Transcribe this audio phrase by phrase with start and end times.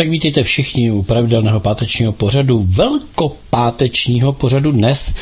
[0.00, 5.14] Tak vítejte všichni u pravidelného pátečního pořadu, velkopátečního pořadu dnes.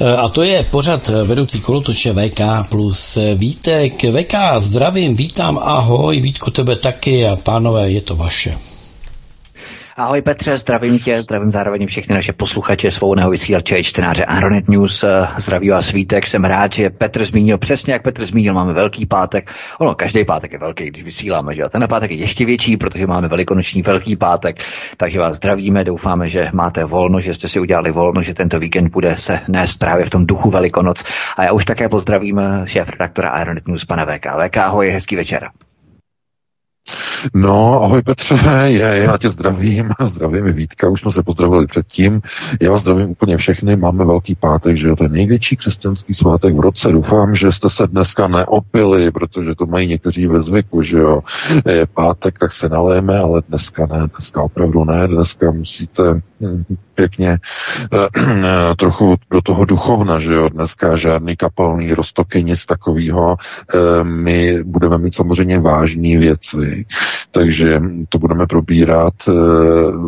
[0.00, 4.04] E, a to je pořad vedoucí kolotoče VK plus Vítek.
[4.04, 8.69] VK, zdravím, vítám, ahoj, Vítku tebe taky a pánové, je to vaše.
[10.00, 15.04] Ahoj Petře, zdravím tě, zdravím zároveň všechny naše posluchače svobodného vysílače i čtenáře Aeronet News.
[15.36, 19.50] Zdraví vás svítek, jsem rád, že Petr zmínil přesně, jak Petr zmínil, máme velký pátek.
[19.78, 23.28] Ono, každý pátek je velký, když vysíláme, že ten pátek je ještě větší, protože máme
[23.28, 24.64] velikonoční velký pátek,
[24.96, 28.88] takže vás zdravíme, doufáme, že máte volno, že jste si udělali volno, že tento víkend
[28.88, 31.04] bude se nést právě v tom duchu Velikonoc.
[31.36, 34.26] A já už také pozdravím šéf redaktora Aeronet News, pana VK.
[34.46, 35.48] VK, ahoj, hezký večer.
[37.34, 42.20] No, ahoj Petře, já, já tě zdravím, zdravím Vítka, už jsme se pozdravili předtím.
[42.60, 46.54] Já vás zdravím úplně všechny, máme velký pátek, že jo, to je největší křesťanský svátek
[46.54, 46.92] v roce.
[46.92, 51.20] Doufám, že jste se dneska neopili, protože to mají někteří ve zvyku, že jo.
[51.68, 56.02] Je pátek, tak se naléme, ale dneska ne, dneska opravdu ne, dneska musíte
[56.40, 56.64] hm,
[57.00, 57.38] pěkně
[57.92, 63.36] eh, trochu do toho duchovna, že jo, dneska žádný kapelný roztoky, nic takového.
[63.40, 66.86] Eh, my budeme mít samozřejmě vážné věci,
[67.30, 69.32] takže to budeme probírat eh,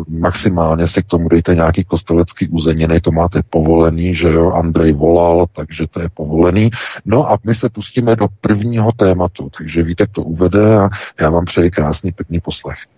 [0.07, 5.45] maximálně se k tomu dejte nějaký kostelecký uzeniny, to máte povolený, že jo, Andrej volal,
[5.53, 6.69] takže to je povolený.
[7.05, 10.89] No a my se pustíme do prvního tématu, takže víte, to uvede a
[11.21, 12.92] já vám přeji krásný, pěkný poslech.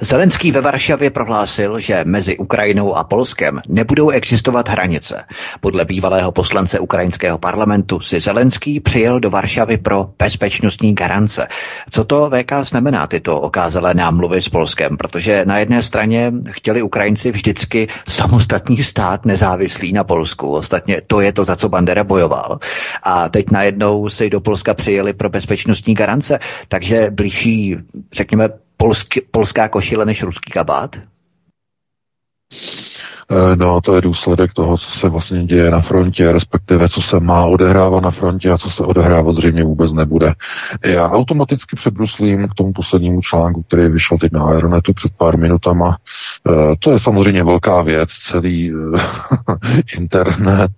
[0.00, 5.24] Zelenský ve Varšavě prohlásil, že mezi Ukrajinou a Polskem nebudou existovat hranice.
[5.60, 11.48] Podle bývalého poslance ukrajinského parlamentu si Zelenský přijel do Varšavy pro bezpečnostní garance.
[11.90, 14.96] Co to VK znamená tyto okázalé námluvy s Polskem?
[14.96, 20.52] Protože na jedné straně chtěli Ukrajinci vždycky samostatný stát nezávislý na Polsku.
[20.52, 22.58] Ostatně to je to, za co Bandera bojoval.
[23.02, 26.38] A teď najednou si do Polska přijeli pro bezpečnostní garance.
[26.68, 27.76] Takže blíží,
[28.12, 28.48] řekněme,
[28.78, 30.96] polsk, polská košile než ruský kabát?
[33.30, 37.20] Eh, no, to je důsledek toho, co se vlastně děje na frontě, respektive co se
[37.20, 40.32] má odehrávat na frontě a co se odehrávat zřejmě vůbec nebude.
[40.84, 45.96] Já automaticky přebruslím k tomu poslednímu článku, který vyšel teď na Aeronetu před pár minutama.
[46.48, 49.00] Eh, to je samozřejmě velká věc, celý eh,
[49.96, 50.72] internet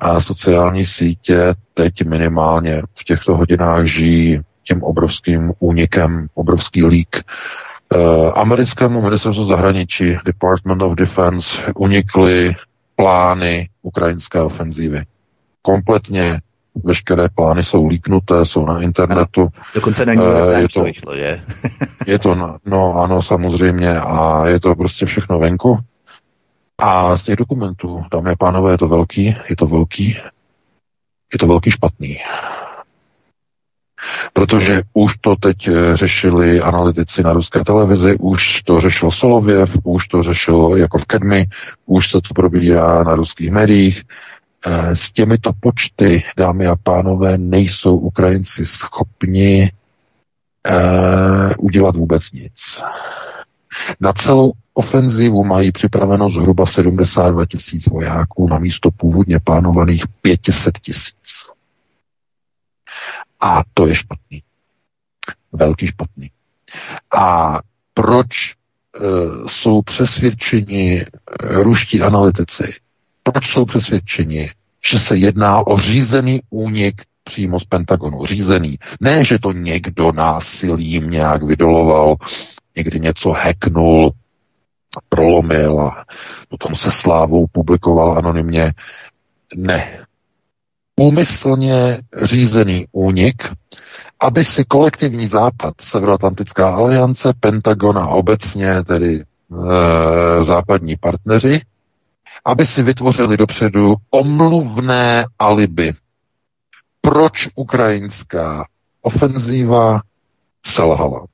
[0.00, 7.16] a sociální sítě teď minimálně v těchto hodinách žijí tím obrovským únikem, obrovský lík.
[7.94, 12.56] Uh, americkému ministerstvu zahraničí Department of Defense unikly
[12.96, 15.02] plány ukrajinské ofenzívy.
[15.62, 16.40] Kompletně
[16.84, 19.40] veškeré plány jsou líknuté, jsou na internetu.
[19.40, 21.40] Ano, dokonce na uh, je to, to vyšlo, že?
[22.06, 25.78] je to, no ano, samozřejmě, a je to prostě všechno venku.
[26.78, 30.18] A z těch dokumentů, dámy a pánové, je to velký, je to velký,
[31.32, 32.18] je to velký špatný.
[34.32, 40.08] Protože už to teď eh, řešili analytici na ruské televizi, už to řešil Solověv, už
[40.08, 41.46] to řešil jako v Kedmi,
[41.86, 44.02] už se to probírá na ruských médiích.
[44.66, 49.72] Eh, s těmito počty, dámy a pánové, nejsou Ukrajinci schopni
[50.70, 52.52] uh, udělat vůbec nic.
[54.00, 61.54] Na celou ofenzivu mají připraveno zhruba 72 tisíc vojáků na místo původně plánovaných 500 tisíc.
[63.44, 64.42] A to je špatný.
[65.52, 66.30] Velký špatný.
[67.16, 67.58] A
[67.94, 68.54] proč e,
[69.48, 71.06] jsou přesvědčeni e,
[71.40, 72.74] ruští analytici?
[73.22, 74.50] Proč jsou přesvědčeni,
[74.90, 78.26] že se jedná o řízený únik přímo z Pentagonu.
[78.26, 78.78] Řízený.
[79.00, 82.16] Ne, že to někdo násilím nějak vydoloval,
[82.76, 84.12] někdy něco hacknul,
[85.08, 86.04] prolomil a
[86.48, 88.72] potom se slávou publikoval anonymně.
[89.56, 90.03] Ne
[91.00, 93.42] úmyslně řízený únik,
[94.20, 99.24] aby si kolektivní západ, Severoatlantická aliance, Pentagon a obecně tedy e,
[100.44, 101.60] západní partneři,
[102.44, 105.92] aby si vytvořili dopředu omluvné alibi.
[107.00, 108.66] Proč ukrajinská
[109.02, 110.00] ofenzíva
[110.66, 111.26] selhala?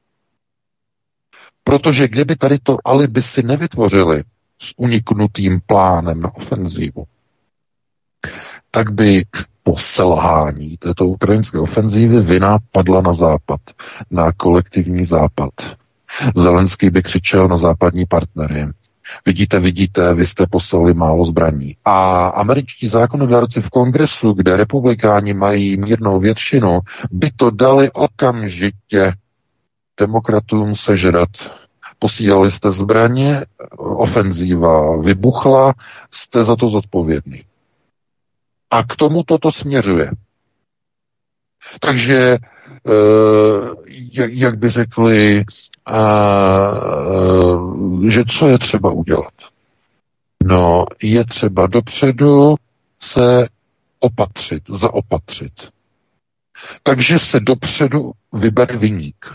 [1.65, 4.23] Protože kdyby tady to alibi si nevytvořili
[4.59, 7.05] s uniknutým plánem na ofenzívu,
[8.71, 9.25] tak by
[9.63, 13.61] po selhání této ukrajinské ofenzívy vina padla na západ,
[14.11, 15.51] na kolektivní západ.
[16.37, 18.67] Zelenský by křičel na západní partnery.
[19.27, 21.77] Vidíte, vidíte, vy jste poslali málo zbraní.
[21.85, 26.81] A američtí zákonodárci v kongresu, kde republikáni mají mírnou většinu,
[27.11, 29.13] by to dali okamžitě
[30.01, 31.29] demokratům sežrat.
[31.99, 33.45] Posílali jste zbraně,
[33.79, 35.75] ofenzíva vybuchla,
[36.11, 37.43] jste za to zodpovědný.
[38.71, 40.11] A k tomu toto směřuje.
[41.81, 42.39] Takže,
[42.87, 42.91] eh,
[44.29, 45.45] jak by řekli,
[48.11, 49.35] že co je třeba udělat?
[50.45, 52.55] No, je třeba dopředu
[53.03, 53.49] se
[53.99, 55.53] opatřit, zaopatřit.
[56.83, 59.27] Takže se dopředu vybere vyník.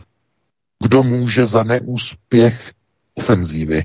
[0.84, 2.72] Kdo může za neúspěch
[3.14, 3.84] ofenzívy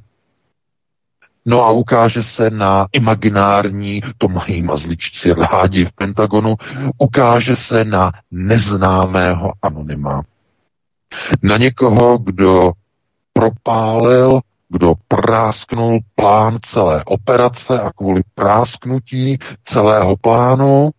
[1.44, 6.54] No a ukáže se na imaginární, to mají mazličci rádi v Pentagonu,
[6.98, 10.22] ukáže se na neznámého anonyma.
[11.42, 12.72] Na někoho, kdo
[13.32, 20.90] propálil, kdo prásknul plán celé operace a kvůli prásknutí celého plánu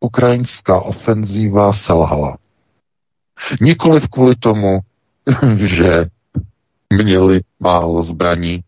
[0.00, 2.38] ukrajinská ofenzíva selhala.
[3.60, 4.80] Nikoliv kvůli tomu,
[5.56, 6.06] že
[6.92, 8.60] měli málo zbraní,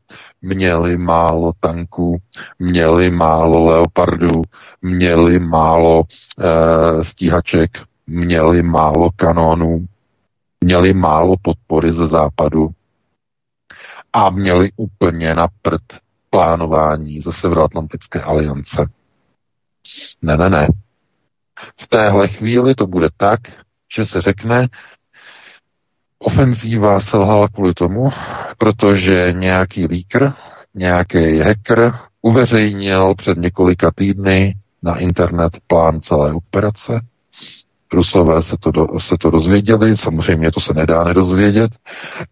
[0.43, 2.19] měli málo tanků,
[2.59, 4.43] měli málo leopardů,
[4.83, 7.71] měli málo e, stíhaček,
[8.07, 9.87] měli málo kanónů,
[10.65, 12.69] měli málo podpory ze západu
[14.13, 15.83] a měli úplně na prd
[16.31, 18.87] plánování ze Severoatlantické aliance.
[20.23, 20.69] Ne, ne, ne.
[21.81, 23.41] V téhle chvíli to bude tak,
[23.97, 24.69] že se řekne,
[26.19, 28.11] Ofenzíva selhala kvůli tomu,
[28.59, 30.33] protože nějaký líkr,
[30.75, 37.01] nějaký hacker uveřejnil před několika týdny na internet plán celé operace.
[37.93, 41.71] Rusové se to, do, se to dozvěděli, samozřejmě to se nedá nedozvědět,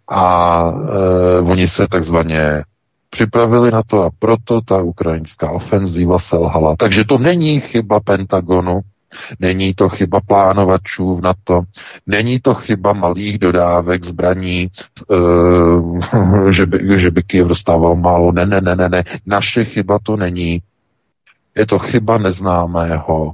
[0.09, 2.63] a e, oni se takzvaně
[3.11, 6.77] připravili na to a proto ta ukrajinská ofenzíva selhala.
[6.77, 8.81] Takže to není chyba Pentagonu,
[9.41, 11.63] Není to chyba plánovačů v NATO,
[12.07, 14.71] není to chyba malých dodávek zbraní,
[15.11, 18.33] e, že, by, že by Kiev dostával málo.
[18.33, 19.05] Ne, ne, ne, ne, ne.
[19.27, 20.63] Naše chyba to není.
[21.55, 23.33] Je to chyba neznámého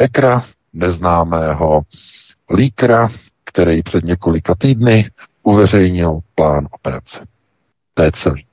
[0.00, 1.82] ekra, neznámého
[2.54, 3.08] líkra,
[3.44, 5.10] který před několika týdny
[5.42, 7.26] uveřejnil plán operace.
[7.94, 8.46] To je celý.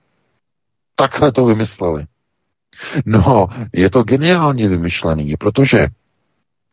[0.96, 2.06] Takhle to vymysleli.
[3.06, 5.88] No, je to geniálně vymyšlený, protože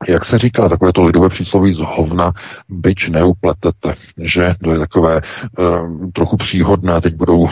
[0.07, 2.33] jak se říká, takové to lidové přísloví z hovna
[2.69, 5.21] byč neupletete, že to je takové
[5.59, 7.49] uh, trochu příhodné, teď budou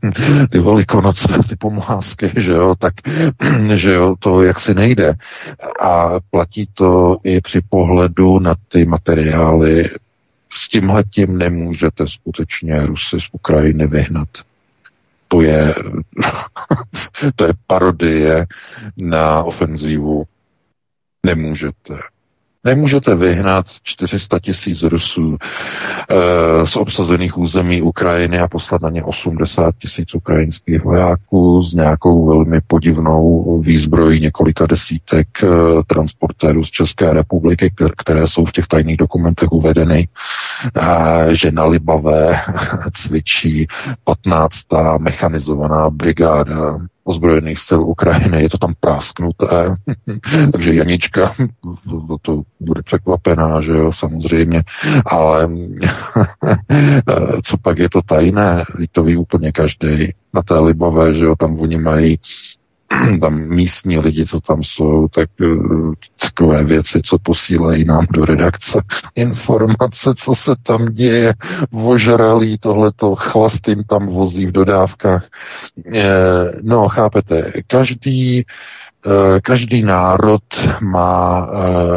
[0.50, 2.94] ty velikonoce, ty pomlásky, že jo, tak,
[3.74, 5.14] že jo, to jaksi nejde.
[5.80, 9.90] A platí to i při pohledu na ty materiály.
[10.52, 14.28] S tímhletím nemůžete skutečně Rusy z Ukrajiny vyhnat.
[15.28, 15.74] To je,
[17.36, 18.46] to je parodie
[18.96, 20.24] na ofenzívu
[21.26, 21.98] Nemůžete.
[22.64, 29.74] Nemůžete vyhnat 400 tisíc Rusů e, z obsazených území Ukrajiny a poslat na ně 80
[29.78, 35.46] tisíc ukrajinských vojáků s nějakou velmi podivnou výzbrojí několika desítek e,
[35.86, 40.08] transportérů z České republiky, které, které jsou v těch tajných dokumentech uvedeny,
[40.76, 42.40] e, že na Libavé
[42.94, 43.66] cvičí
[44.04, 44.56] 15.
[44.98, 46.78] mechanizovaná brigáda
[47.10, 49.74] ozbrojených sil Ukrajiny, je to tam prásknuté,
[50.52, 51.34] takže Janička
[52.22, 54.62] to bude překvapená, že jo, samozřejmě,
[55.06, 55.48] ale
[57.44, 60.14] co pak je to tajné, to ví úplně každý.
[60.34, 62.18] Na té Libové, že jo, tam oni mají
[63.20, 65.46] tam místní lidi, co tam jsou, tak eh,
[66.20, 68.82] takové věci, co posílají nám do redakce,
[69.14, 71.34] informace, co se tam děje,
[71.70, 75.28] vožralí tohleto, chlastým tam vozí v dodávkách.
[75.94, 76.04] Eh,
[76.62, 78.44] no, chápete, každý,
[79.06, 80.42] eh, každý národ
[80.80, 81.48] má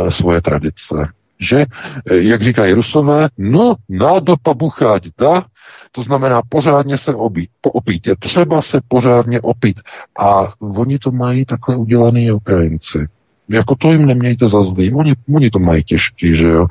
[0.10, 1.08] svoje tradice
[1.40, 1.66] že,
[2.12, 5.46] jak říkají rusové, no, nádopa buchať, da,
[5.92, 8.08] to znamená pořádně se obít, poopít.
[8.08, 9.80] Je třeba se pořádně opít.
[10.20, 13.08] A oni to mají takhle udělaný Ukrajinci.
[13.50, 14.94] Jako to jim nemějte za zlý.
[14.94, 16.68] Oni, oni to mají těžký, že jo.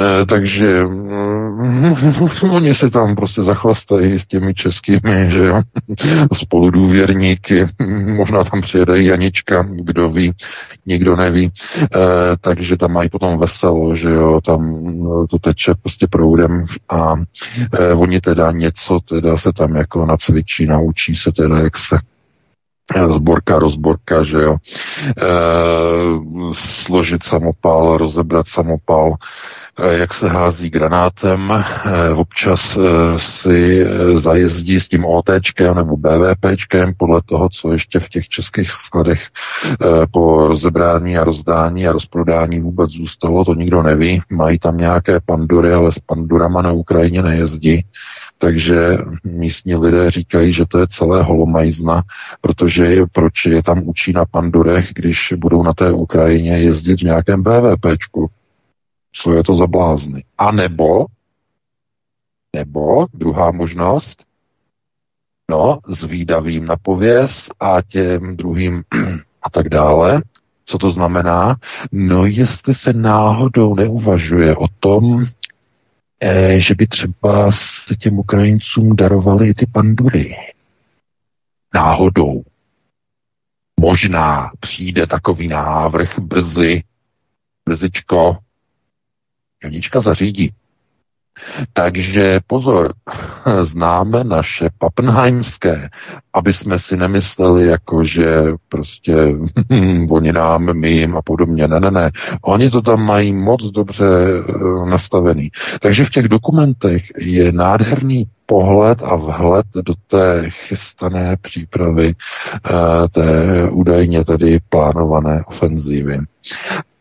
[0.00, 1.94] E, takže mm,
[2.50, 5.62] oni se tam prostě zachlastají s těmi českými, že jo.
[6.32, 7.66] Spoludůvěrníky.
[8.16, 10.32] Možná tam přijede Janička, kdo ví,
[10.86, 11.46] nikdo neví.
[11.46, 11.88] E,
[12.40, 14.40] takže tam mají potom veselo, že jo.
[14.44, 14.82] Tam
[15.30, 17.14] to teče prostě proudem a
[17.78, 21.98] e, oni teda něco teda se tam jako nacvičí, naučí se teda, jak se
[23.08, 25.32] zborka, rozborka, že jo, e,
[26.52, 29.16] složit samopal, rozebrat samopal,
[29.90, 37.20] jak se hází granátem, eh, občas eh, si zajezdí s tím OTčkem nebo BVPčkem podle
[37.26, 39.22] toho, co ještě v těch českých skladech
[40.10, 44.22] po rozebrání a rozdání a rozprodání vůbec zůstalo, to nikdo neví.
[44.30, 47.84] Mají tam nějaké pandury, ale s pandurama na Ukrajině nejezdí.
[48.38, 52.02] Takže místní lidé říkají, že to je celé holomajzna,
[52.40, 57.42] protože proč je tam učí na pandurech, když budou na té Ukrajině jezdit v nějakém
[57.42, 58.30] BVPčku.
[59.12, 60.24] Co je to za blázny?
[60.38, 61.06] A nebo,
[62.56, 64.24] nebo druhá možnost,
[65.50, 68.82] no, s výdavým na pověz a těm druhým
[69.42, 70.22] a tak dále.
[70.64, 71.56] Co to znamená?
[71.92, 75.24] No, jestli se náhodou neuvažuje o tom,
[76.20, 80.36] eh, že by třeba s těm Ukrajincům darovali ty pandury.
[81.74, 82.42] Náhodou.
[83.80, 86.82] Možná přijde takový návrh brzy,
[87.68, 88.36] brzičko,
[89.64, 90.52] Janička zařídí.
[91.72, 92.92] Takže pozor,
[93.62, 95.88] známe naše papnheimské,
[96.32, 98.26] aby jsme si nemysleli, jako že
[98.68, 99.14] prostě
[100.10, 101.68] oni nám, my jim a podobně.
[101.68, 102.10] Ne, ne, ne.
[102.42, 105.50] Oni to tam mají moc dobře uh, nastavený.
[105.80, 113.68] Takže v těch dokumentech je nádherný pohled a vhled do té chystané přípravy uh, té
[113.70, 116.18] údajně tedy plánované ofenzívy.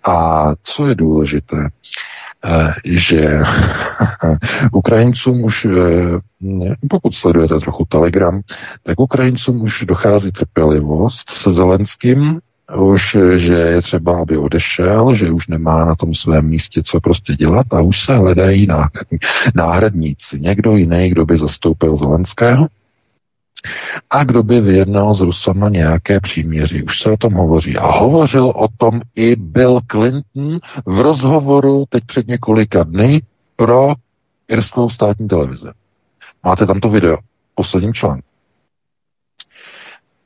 [0.04, 1.58] A co je důležité?
[2.46, 3.40] Eh, že
[4.72, 8.42] Ukrajincům už, eh, pokud sledujete trochu Telegram,
[8.84, 12.40] tak Ukrajincům už dochází trpělivost se Zelenským,
[12.78, 17.34] už, že je třeba, aby odešel, že už nemá na tom svém místě co prostě
[17.34, 18.68] dělat a už se hledají
[19.56, 20.40] náhradníci.
[20.40, 22.68] Někdo jiný, kdo by zastoupil Zelenského,
[24.10, 26.84] a kdo by vyjednal s Rusama nějaké příměří.
[26.84, 27.78] Už se o tom hovoří.
[27.78, 33.22] A hovořil o tom i Bill Clinton v rozhovoru teď před několika dny
[33.56, 33.94] pro
[34.48, 35.68] irskou státní televizi.
[36.44, 37.18] Máte tam to video,
[37.56, 38.28] posledním článku.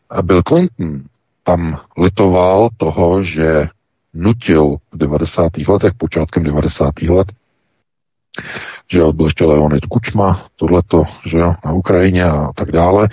[0.10, 1.04] A Bill Clinton
[1.44, 3.70] tam litoval toho, že
[4.14, 5.58] nutil v 90.
[5.68, 7.02] letech, počátkem 90.
[7.02, 7.28] let,
[8.92, 13.10] že jo, byl ještě Leonid Kučma, tohleto, že jo, na Ukrajině a tak dále.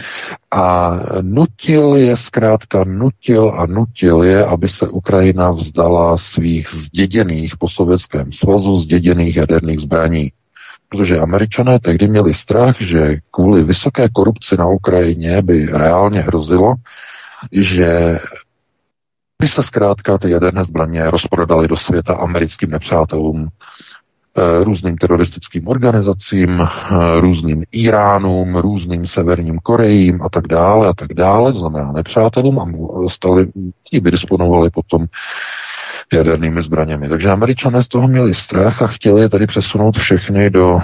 [0.51, 7.69] A nutil je, zkrátka nutil a nutil je, aby se Ukrajina vzdala svých zděděných po
[7.69, 10.33] Sovětském svazu, zděděných jaderných zbraní.
[10.89, 16.75] Protože američané tehdy měli strach, že kvůli vysoké korupci na Ukrajině by reálně hrozilo,
[17.53, 18.19] že
[19.43, 23.49] by se zkrátka ty jaderné zbraně rozprodaly do světa americkým nepřátelům,
[24.65, 31.53] různým teroristickým organizacím, eh, různým Iránům, různým Severním Korejím a tak dále a tak dále,
[31.53, 32.67] znamená nepřátelům a
[33.09, 33.47] stali,
[33.91, 35.07] ti by disponovali potom
[36.13, 37.09] jadernými zbraněmi.
[37.09, 40.79] Takže američané z toho měli strach a chtěli je tady přesunout všechny do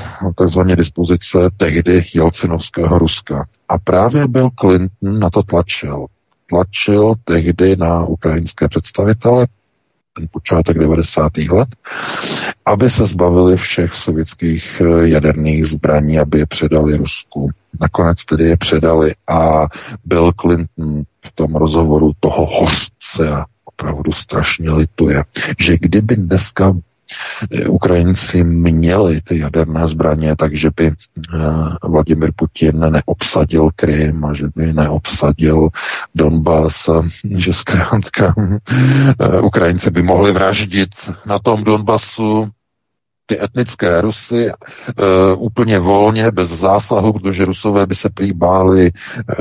[0.45, 0.61] tzv.
[0.61, 3.47] dispozice tehdy Jelcinovského Ruska.
[3.69, 6.07] A právě Bill Clinton na to tlačil.
[6.51, 9.47] Tlačil tehdy na ukrajinské představitele,
[10.31, 11.37] počátek 90.
[11.51, 11.69] let,
[12.67, 17.51] aby se zbavili všech sovětských eh, jaderných zbraní, aby je předali Rusku.
[17.81, 19.67] Nakonec tedy je předali a
[20.05, 25.25] Bill Clinton v tom rozhovoru toho hořce a opravdu strašně lituje,
[25.61, 26.75] že kdyby dneska
[27.69, 31.39] Ukrajinci měli ty jaderné zbraně, takže by eh,
[31.89, 35.69] Vladimir Putin neobsadil Krym a že by neobsadil
[36.15, 36.91] Donbass,
[37.25, 38.35] že zkrátka
[39.21, 40.91] eh, Ukrajinci by mohli vraždit
[41.27, 42.49] na tom Donbasu
[43.29, 48.89] ty etnické Rusy uh, úplně volně, bez zásahu, protože Rusové by se prý uh,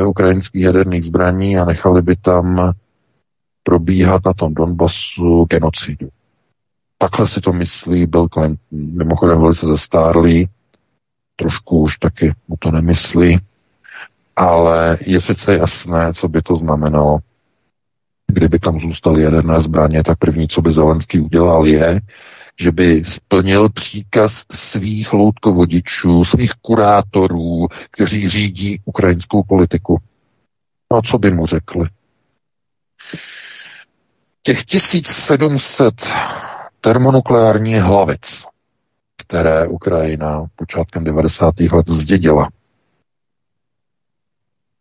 [0.08, 2.74] ukrajinských jaderných zbraní a nechali by tam
[3.64, 6.10] probíhat na tom Donbasu genocidu.
[6.98, 10.50] Takhle si to myslí Bill Clinton, mimochodem velice zestárlý,
[11.36, 13.40] trošku už taky mu to nemyslí,
[14.36, 17.18] ale je přece jasné, co by to znamenalo,
[18.28, 22.02] kdyby tam zůstaly jaderné zbraně, tak první, co by Zelenský udělal, je,
[22.60, 29.98] že by splnil příkaz svých loutkovodičů, svých kurátorů, kteří řídí ukrajinskou politiku.
[30.92, 31.90] No a co by mu řekli?
[34.44, 36.10] Těch 1700
[36.88, 38.46] termonukleární hlavic,
[39.18, 41.60] které Ukrajina počátkem 90.
[41.60, 42.50] let zdědila.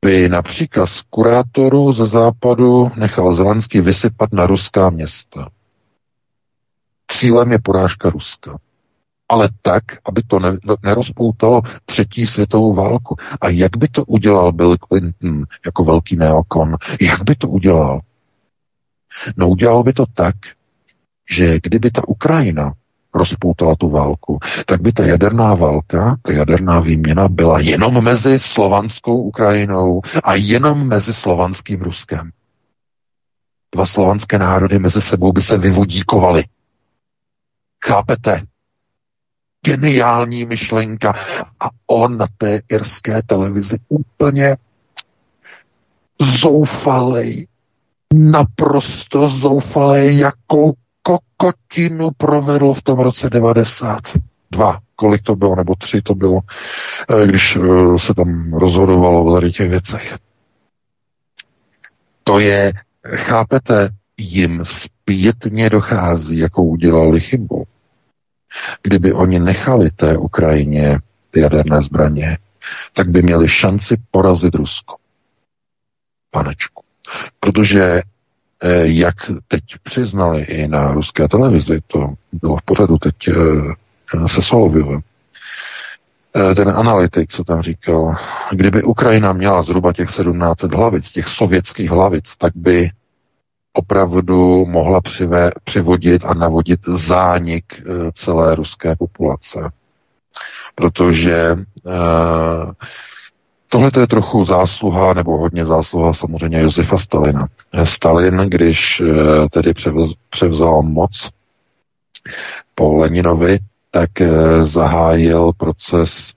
[0.05, 5.49] By například z kurátorů ze západu nechal Zelenský vysypat na ruská města.
[7.11, 8.59] Cílem je porážka Ruska.
[9.29, 13.17] Ale tak, aby to ne, nerozpoutalo třetí světovou válku.
[13.41, 16.77] A jak by to udělal Bill Clinton jako velký neokon?
[17.01, 18.01] Jak by to udělal?
[19.37, 20.35] No udělal by to tak,
[21.31, 22.73] že kdyby ta Ukrajina
[23.15, 29.23] rozpoutala tu válku, tak by ta jaderná válka, ta jaderná výměna byla jenom mezi slovanskou
[29.23, 32.31] Ukrajinou a jenom mezi slovanským Ruskem.
[33.75, 36.45] Dva slovanské národy mezi sebou by se vyvodíkovaly.
[37.85, 38.43] Chápete?
[39.67, 41.15] Geniální myšlenka.
[41.61, 44.57] A on na té irské televizi úplně
[46.21, 47.47] zoufalej,
[48.15, 50.75] naprosto zoufalej, jakou
[51.07, 54.81] kokotinu provedl v tom roce 92.
[54.97, 56.41] Kolik to bylo, nebo tři to bylo,
[57.11, 60.19] eh, když eh, se tam rozhodovalo o tady těch věcech.
[62.25, 62.73] To je,
[63.15, 67.65] chápete, jim zpětně dochází, jakou udělali chybu.
[68.83, 70.99] Kdyby oni nechali té Ukrajině
[71.31, 72.39] ty jaderné zbraně,
[72.93, 74.97] tak by měli šanci porazit Rusko.
[76.31, 76.83] Panečku.
[77.41, 78.03] Protože
[78.83, 79.15] jak
[79.49, 85.01] teď přiznali i na ruské televizi, to bylo v pořadu teď eh, se Solovyovem,
[86.37, 88.17] eh, ten analytik, co tam říkal,
[88.53, 92.91] kdyby Ukrajina měla zhruba těch 17 hlavic, těch sovětských hlavic, tak by
[93.73, 97.65] opravdu mohla přive, přivodit a navodit zánik
[98.15, 99.71] celé ruské populace.
[100.75, 101.53] Protože
[101.85, 102.73] uh,
[103.69, 107.49] Tohle je trochu zásluha, nebo hodně zásluha samozřejmě Josefa Stalina.
[107.85, 109.73] Stalin, když eh, tedy
[110.31, 111.31] převzal moc
[112.75, 113.59] po Leninovi,
[113.91, 116.33] tak eh, zahájil proces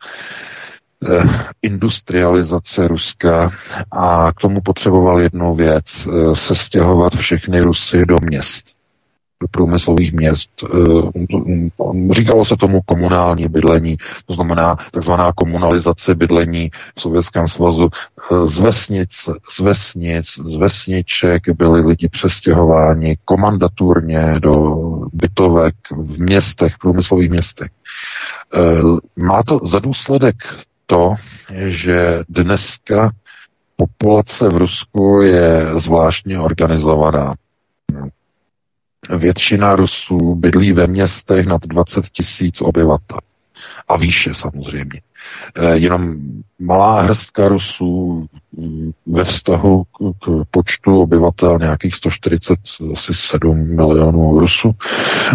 [1.10, 1.24] eh,
[1.62, 3.52] industrializace Ruska
[3.92, 8.79] a k tomu potřeboval jednu věc, se stěhovat všechny Rusy do měst
[9.52, 10.50] průmyslových měst.
[10.64, 17.90] Eh, říkalo se tomu komunální bydlení, to znamená takzvaná komunalizace bydlení v Sovětském svazu.
[18.32, 19.10] Eh, z vesnic,
[19.56, 24.76] z vesnic, z vesniček byli lidi přestěhováni komandaturně do
[25.14, 27.72] bytovek v městech, průmyslových městech.
[28.54, 28.60] Eh,
[29.16, 30.36] má to za důsledek
[30.86, 31.16] to,
[31.68, 33.12] že dneska
[33.76, 37.34] populace v Rusku je zvláštně organizovaná.
[39.18, 43.20] Většina Rusů bydlí ve městech nad 20 tisíc obyvatel.
[43.88, 45.02] A výše samozřejmě.
[45.56, 46.16] Eh, jenom
[46.60, 48.26] malá hrstka Rusů
[48.58, 54.72] mm, ve vztahu k počtu obyvatel nějakých 147 milionů Rusů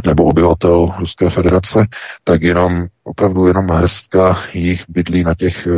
[0.07, 1.87] nebo obyvatel Ruské federace,
[2.25, 5.71] tak jenom opravdu jenom hrstka jich bydlí na těch eh,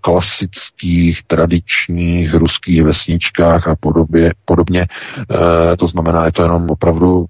[0.00, 4.86] klasických, tradičních ruských vesničkách a podobě, podobně.
[5.20, 7.26] Eh, to znamená, je to jenom opravdu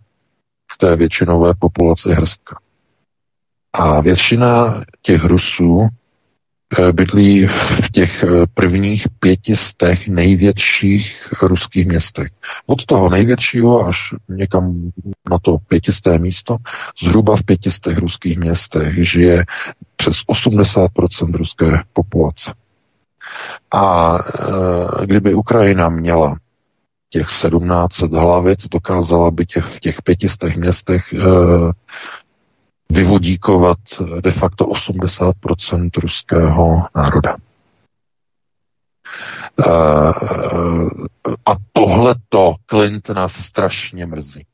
[0.81, 2.59] té většinové populaci hrstka.
[3.73, 5.89] A většina těch Rusů
[6.79, 12.29] eh, bydlí v těch eh, prvních pětistech největších ruských městech.
[12.67, 14.91] Od toho největšího až někam
[15.31, 16.57] na to pětisté místo,
[17.03, 19.45] zhruba v pětistech ruských městech žije
[19.97, 22.55] přes 80% ruské populace.
[23.71, 24.15] A
[25.03, 26.37] e, kdyby Ukrajina měla
[27.11, 31.19] těch 17 hlavic, dokázala by těch, v těch pětistech městech e,
[32.93, 33.79] vyvodíkovat
[34.21, 37.37] de facto 80% ruského národa.
[37.37, 37.39] E,
[41.47, 44.47] a tohle to Clintona strašně mrzí.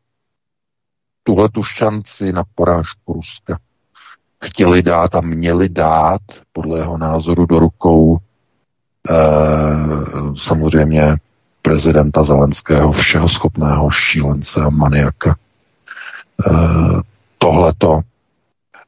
[1.23, 3.59] Tuhle tu šanci na porážku Ruska
[4.45, 6.21] chtěli dát a měli dát,
[6.53, 8.21] podle jeho názoru, do rukou e,
[10.37, 11.17] samozřejmě
[11.65, 15.33] prezidenta Zelenského, všeho schopného šílence a maniaka.
[15.33, 16.51] E,
[17.39, 18.01] tohleto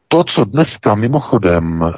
[0.09, 1.93] to, co dneska mimochodem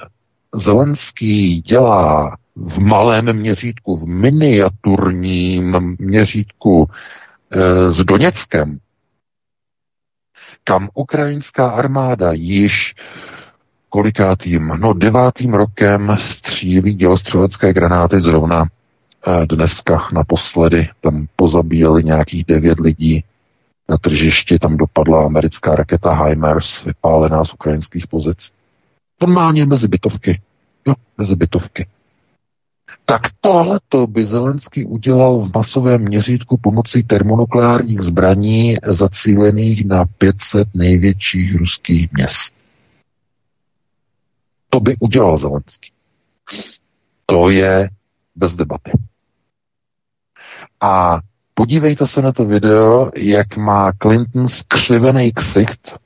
[0.54, 6.90] Zelenský dělá v malém měřítku, v miniaturním měřítku
[7.50, 8.78] e, s Doněckem,
[10.64, 12.94] kam ukrajinská armáda již
[13.88, 18.64] kolikátým, no devátým rokem střílí dělostřelecké granáty zrovna
[19.44, 20.88] dneska naposledy.
[21.00, 23.24] Tam pozabíjeli nějakých devět lidí
[23.88, 28.52] na tržišti tam dopadla americká raketa HIMARS, vypálená z ukrajinských pozic.
[29.20, 30.40] Normálně mezi bytovky.
[30.86, 31.86] Jo, mezi bytovky.
[33.04, 40.68] Tak tohle to by Zelenský udělal v masovém měřítku pomocí termonukleárních zbraní zacílených na 500
[40.74, 42.54] největších ruských měst.
[44.70, 45.90] To by udělal Zelenský.
[47.26, 47.90] To je
[48.38, 48.92] bez debaty.
[50.80, 51.20] A
[51.58, 55.96] Podívejte se na to video, jak má Clinton skřivený ksicht,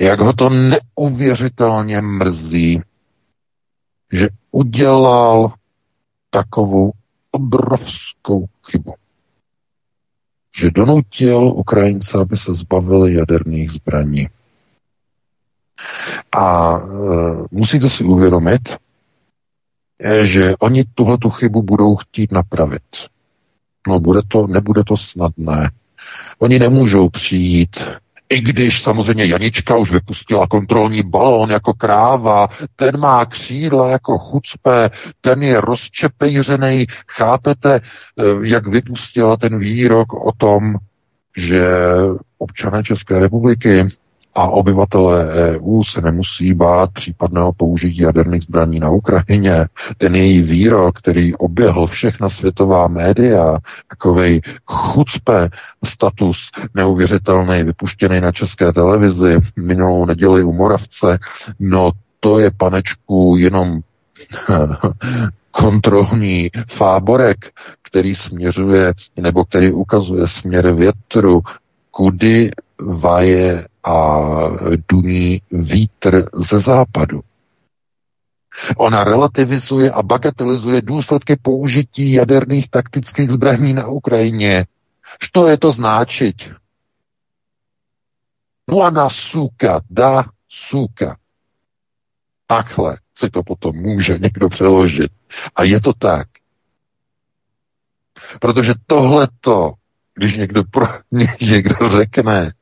[0.00, 2.82] jak ho to neuvěřitelně mrzí,
[4.12, 5.52] že udělal
[6.30, 6.92] takovou
[7.30, 8.94] obrovskou chybu.
[10.60, 14.28] Že donutil Ukrajince, aby se zbavili jaderných zbraní.
[16.32, 16.84] A e,
[17.50, 18.76] musíte si uvědomit,
[20.22, 22.82] že oni tuhle tu chybu budou chtít napravit.
[23.88, 25.70] No, bude to, nebude to snadné.
[26.38, 27.76] Oni nemůžou přijít
[28.30, 34.90] i když samozřejmě Janička už vypustila kontrolní balón jako kráva, ten má křídla jako chucpe,
[35.20, 36.86] ten je rozčepejřený.
[37.08, 40.74] Chápete, eh, jak vypustila ten výrok o tom,
[41.36, 41.68] že
[42.38, 43.88] občané České republiky
[44.34, 49.66] a obyvatelé EU se nemusí bát případného použití jaderných zbraní na Ukrajině.
[49.98, 55.48] Ten její výrok, který oběhl všechna světová média, takovej chucpe
[55.84, 61.18] status neuvěřitelný, vypuštěný na české televizi minulou neděli u Moravce,
[61.60, 61.90] no
[62.20, 63.80] to je, panečku, jenom
[65.50, 67.36] kontrolní fáborek,
[67.82, 71.40] který směřuje, nebo který ukazuje směr větru,
[71.90, 72.50] kudy
[72.82, 74.18] vaje a
[74.88, 77.20] duní vítr ze západu.
[78.76, 84.66] Ona relativizuje a bagatelizuje důsledky použití jaderných taktických zbraní na Ukrajině.
[85.22, 86.36] Što je to značit?
[88.70, 91.16] No a na suka, da suka.
[92.46, 95.12] Takhle si to potom může někdo přeložit.
[95.56, 96.28] A je to tak.
[98.40, 99.72] Protože tohleto,
[100.14, 100.86] když někdo, pro,
[101.40, 102.52] někdo řekne,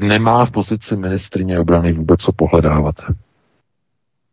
[0.00, 2.94] nemá v pozici ministrině obrany vůbec co pohledávat.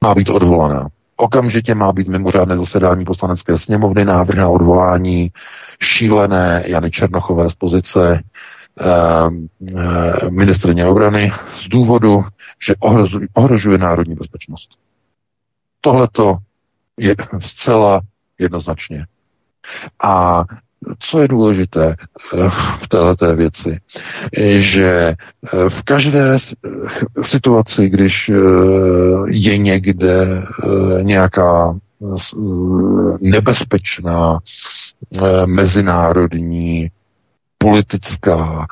[0.03, 0.87] Má být odvolaná.
[1.15, 5.31] Okamžitě má být mimořádné zasedání poslanecké sněmovny, návrh na odvolání
[5.81, 8.23] šílené Jany Černochové z pozice
[8.81, 12.23] eh, ministrině obrany z důvodu,
[12.67, 14.69] že ohrožuje, ohrožuje národní bezpečnost.
[15.81, 16.37] Tohle to
[16.97, 18.01] je zcela
[18.39, 19.05] jednoznačně.
[20.03, 20.43] A
[20.99, 22.49] co je důležité eh,
[22.81, 23.79] v této věci,
[24.55, 25.15] že
[25.53, 26.37] eh, v každé
[27.21, 28.33] situaci, když eh,
[29.27, 30.43] je někde
[31.01, 31.75] nějaká
[33.21, 34.39] nebezpečná
[35.45, 36.91] mezinárodní
[37.57, 38.65] politická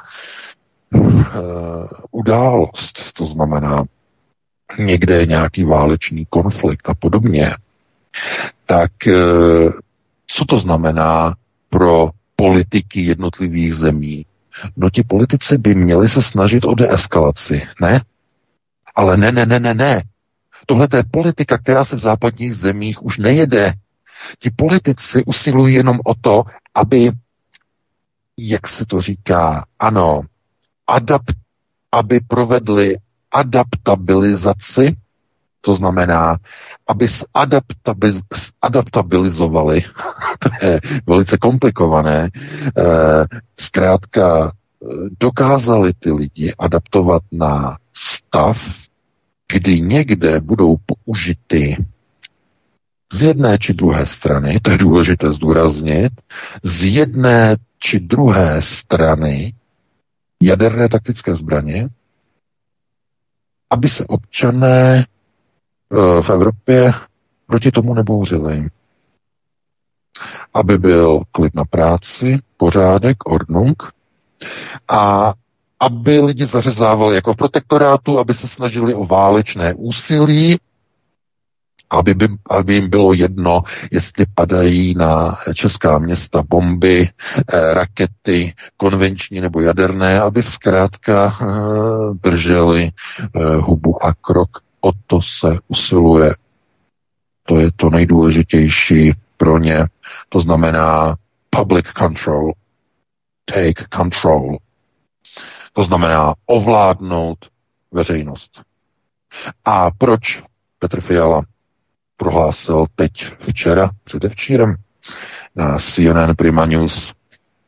[2.11, 3.83] událost, to znamená
[4.79, 7.55] někde nějaký válečný konflikt a podobně,
[8.65, 8.91] tak
[10.27, 11.33] co to znamená
[11.71, 14.25] pro politiky jednotlivých zemí.
[14.77, 18.01] No ti politici by měli se snažit o deeskalaci, ne?
[18.95, 20.03] Ale ne, ne, ne, ne, ne.
[20.65, 23.73] Tohle je politika, která se v západních zemích už nejede.
[24.39, 26.43] Ti politici usilují jenom o to,
[26.75, 27.11] aby,
[28.37, 30.21] jak se to říká, ano,
[30.87, 31.35] adapt,
[31.91, 32.97] aby provedli
[33.31, 34.95] adaptabilizaci
[35.61, 36.37] to znamená,
[36.87, 37.07] aby
[38.61, 39.81] adaptabilizovali,
[40.39, 43.25] to je velice komplikované, eh,
[43.59, 44.87] zkrátka eh,
[45.19, 48.57] dokázali ty lidi adaptovat na stav,
[49.53, 51.85] kdy někde budou použity
[53.13, 56.11] z jedné či druhé strany, to je důležité zdůraznit,
[56.63, 59.53] z jedné či druhé strany
[60.41, 61.89] jaderné taktické zbraně,
[63.69, 65.05] aby se občané
[66.21, 66.93] v Evropě
[67.47, 68.69] proti tomu nebouřili.
[70.53, 73.83] Aby byl klid na práci, pořádek, ordnung
[74.87, 75.33] a
[75.79, 80.57] aby lidi zařezávali jako v protektorátu, aby se snažili o válečné úsilí,
[81.89, 89.41] aby, by, aby jim bylo jedno, jestli padají na česká města bomby, eh, rakety, konvenční
[89.41, 91.45] nebo jaderné, aby zkrátka eh,
[92.23, 94.49] drželi eh, hubu a krok
[94.81, 96.35] o to se usiluje.
[97.43, 99.85] To je to nejdůležitější pro ně.
[100.29, 101.15] To znamená
[101.49, 102.51] public control,
[103.45, 104.57] take control.
[105.73, 107.37] To znamená ovládnout
[107.91, 108.61] veřejnost.
[109.65, 110.43] A proč
[110.79, 111.41] Petr Fiala
[112.17, 113.11] prohlásil teď
[113.49, 114.75] včera, předevčírem,
[115.55, 117.13] na CNN Prima News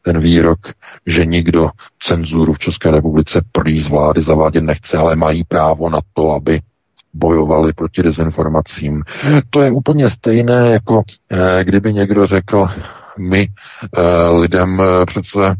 [0.02, 0.60] ten výrok,
[1.06, 6.00] že nikdo cenzuru v České republice prý z vlády zavádět nechce, ale mají právo na
[6.14, 6.62] to, aby
[7.14, 9.04] bojovali proti dezinformacím.
[9.50, 12.68] To je úplně stejné, jako eh, kdyby někdo řekl,
[13.20, 13.48] my
[13.98, 15.56] eh, lidem eh, přece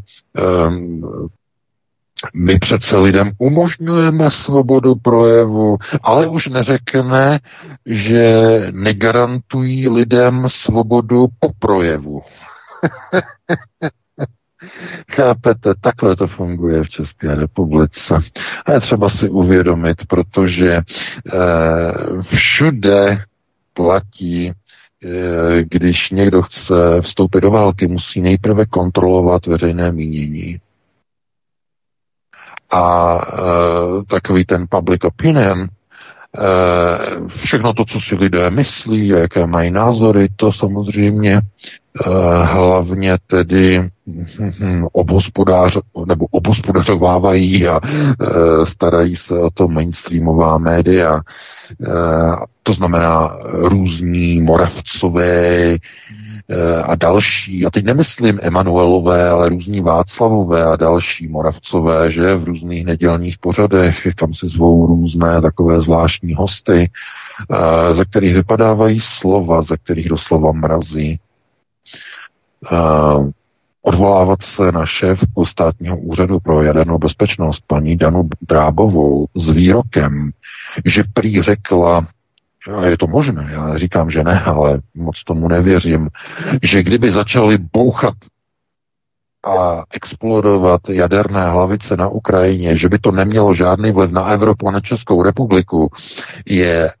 [2.34, 7.40] my přece lidem umožňujeme svobodu projevu, ale už neřekne,
[7.86, 8.34] že
[8.70, 12.22] negarantují lidem svobodu po projevu.
[15.12, 18.20] Chápete, takhle to funguje v České republice.
[18.66, 20.82] A je třeba si uvědomit, protože e,
[22.22, 23.24] všude
[23.74, 24.54] platí, e,
[25.62, 30.60] když někdo chce vstoupit do války, musí nejprve kontrolovat veřejné mínění.
[32.70, 35.68] a e, takový ten public opinion,
[37.26, 41.40] všechno to, co si lidé myslí a jaké mají názory, to samozřejmě
[42.42, 43.90] hlavně tedy
[44.60, 51.16] hm, obhospodář, nebo obhospodařovávají a e, starají se o to mainstreamová média.
[51.16, 51.22] E,
[52.62, 55.78] to znamená různí moravcové,
[56.50, 62.44] Eh, a další, a teď nemyslím Emanuelové, ale různí Václavové a další Moravcové, že v
[62.44, 66.90] různých nedělních pořadech, kam si zvou různé takové zvláštní hosty,
[67.50, 71.20] eh, ze kterých vypadávají slova, ze kterých doslova mrazí.
[72.72, 73.30] Eh,
[73.82, 80.30] odvolávat se na šéfku státního úřadu pro jadernou bezpečnost, paní Danu Drábovou, s výrokem,
[80.84, 82.06] že prý řekla,
[82.76, 86.08] a je to možné, já říkám, že ne, ale moc tomu nevěřím,
[86.62, 88.14] že kdyby začaly bouchat
[89.44, 94.70] a explodovat jaderné hlavice na Ukrajině, že by to nemělo žádný vliv na Evropu a
[94.70, 95.90] na Českou republiku,
[96.46, 96.92] je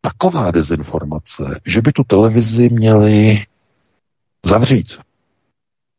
[0.00, 3.44] taková dezinformace, že by tu televizi měli
[4.46, 4.86] zavřít.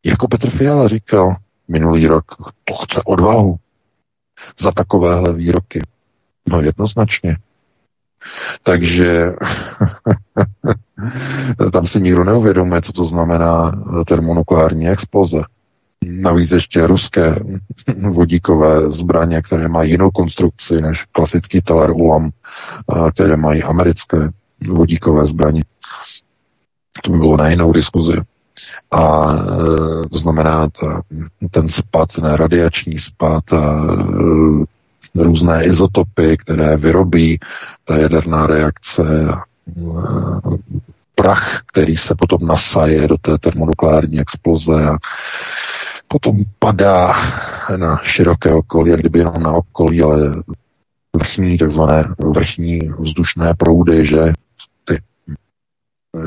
[0.06, 1.36] Jako Petr Fiala říkal
[1.68, 2.26] minulý rok,
[2.66, 3.56] to chce odvahu
[4.60, 5.80] za takovéhle výroky.
[6.48, 7.38] No jednoznačně.
[8.64, 9.26] Takže
[11.74, 13.72] tam si nikdo neuvědomuje, co to znamená
[14.08, 15.42] termonukleární exploze.
[16.06, 17.36] Navíc ještě ruské
[18.14, 22.30] vodíkové zbraně, které mají jinou konstrukci než klasický Teller Ulam,
[23.14, 24.30] které mají americké
[24.68, 25.62] vodíkové zbraně.
[27.04, 28.14] To by bylo na jinou diskuzi.
[28.92, 31.02] A e, to znamená ta,
[31.52, 33.86] ten spad, ten radiační spad, a,
[35.16, 37.40] e, různé izotopy, které vyrobí
[37.86, 39.04] ta jaderná reakce,
[41.16, 44.98] prach, který se potom nasaje do té termonuklární exploze a
[46.08, 47.14] potom padá
[47.78, 50.32] na široké okolí, jak kdyby jenom na okolí, ale
[51.16, 54.34] vrchní, takzvané vrchní vzdušné proudy, že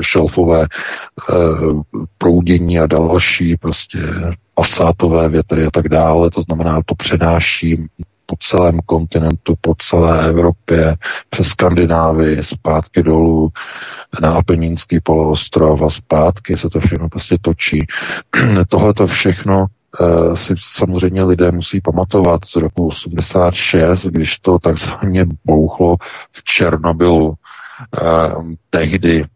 [0.01, 0.67] šelfové e,
[2.17, 3.99] proudění a další prostě
[4.55, 7.87] pasátové větry a tak dále, to znamená, to přenáší
[8.25, 10.95] po celém kontinentu, po celé Evropě,
[11.29, 13.49] přes Skandinávii, zpátky dolů
[14.21, 17.87] na Apenínský poloostrov a zpátky se to všechno prostě točí.
[18.69, 19.65] Tohle to všechno
[19.99, 25.97] uh, si samozřejmě lidé musí pamatovat z roku 86, když to takzvaně bouchlo
[26.31, 27.27] v Černobylu.
[28.01, 29.27] Uh, tehdy Eh,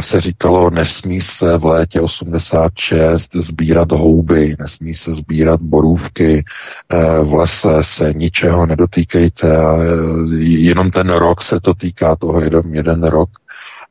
[0.00, 6.44] se říkalo, nesmí se v létě 86 sbírat houby, nesmí se sbírat borůvky,
[6.92, 9.86] eh, v lese se ničeho nedotýkejte a eh,
[10.40, 13.30] jenom ten rok se to týká toho jeden, jeden rok.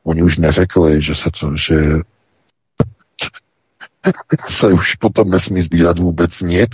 [0.04, 1.76] Oni už neřekli, že se to, že
[4.48, 6.70] se už potom nesmí sbírat vůbec nic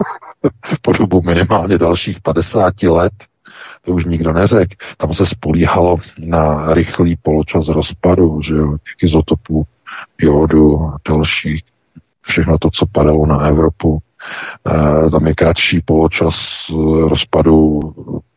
[0.82, 3.12] po dobu minimálně dalších 50 let
[3.84, 4.74] to už nikdo neřekl.
[4.96, 9.66] Tam se spolíhalo na rychlý poločas rozpadu, že jo, izotopů,
[10.20, 11.64] jodu a další.
[12.22, 13.98] Všechno to, co padalo na Evropu.
[15.06, 16.36] E, tam je kratší poločas
[17.08, 17.80] rozpadu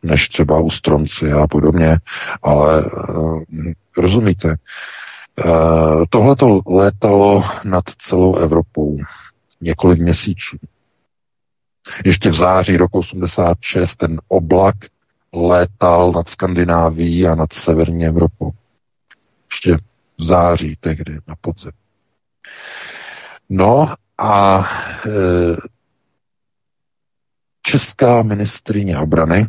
[0.04, 1.98] než třeba u stronci a podobně,
[2.44, 4.56] ale e, rozumíte, e,
[6.10, 8.98] tohle to létalo nad celou Evropou
[9.62, 10.58] několik měsíců.
[12.06, 14.76] Ještě v září roku 86 ten oblak
[15.36, 18.52] létal nad Skandinávií a nad severní Evropou.
[19.52, 19.78] Ještě
[20.18, 21.72] v září tehdy na podzim.
[23.50, 24.66] No a
[25.06, 25.10] e,
[27.62, 29.48] česká ministrině obrany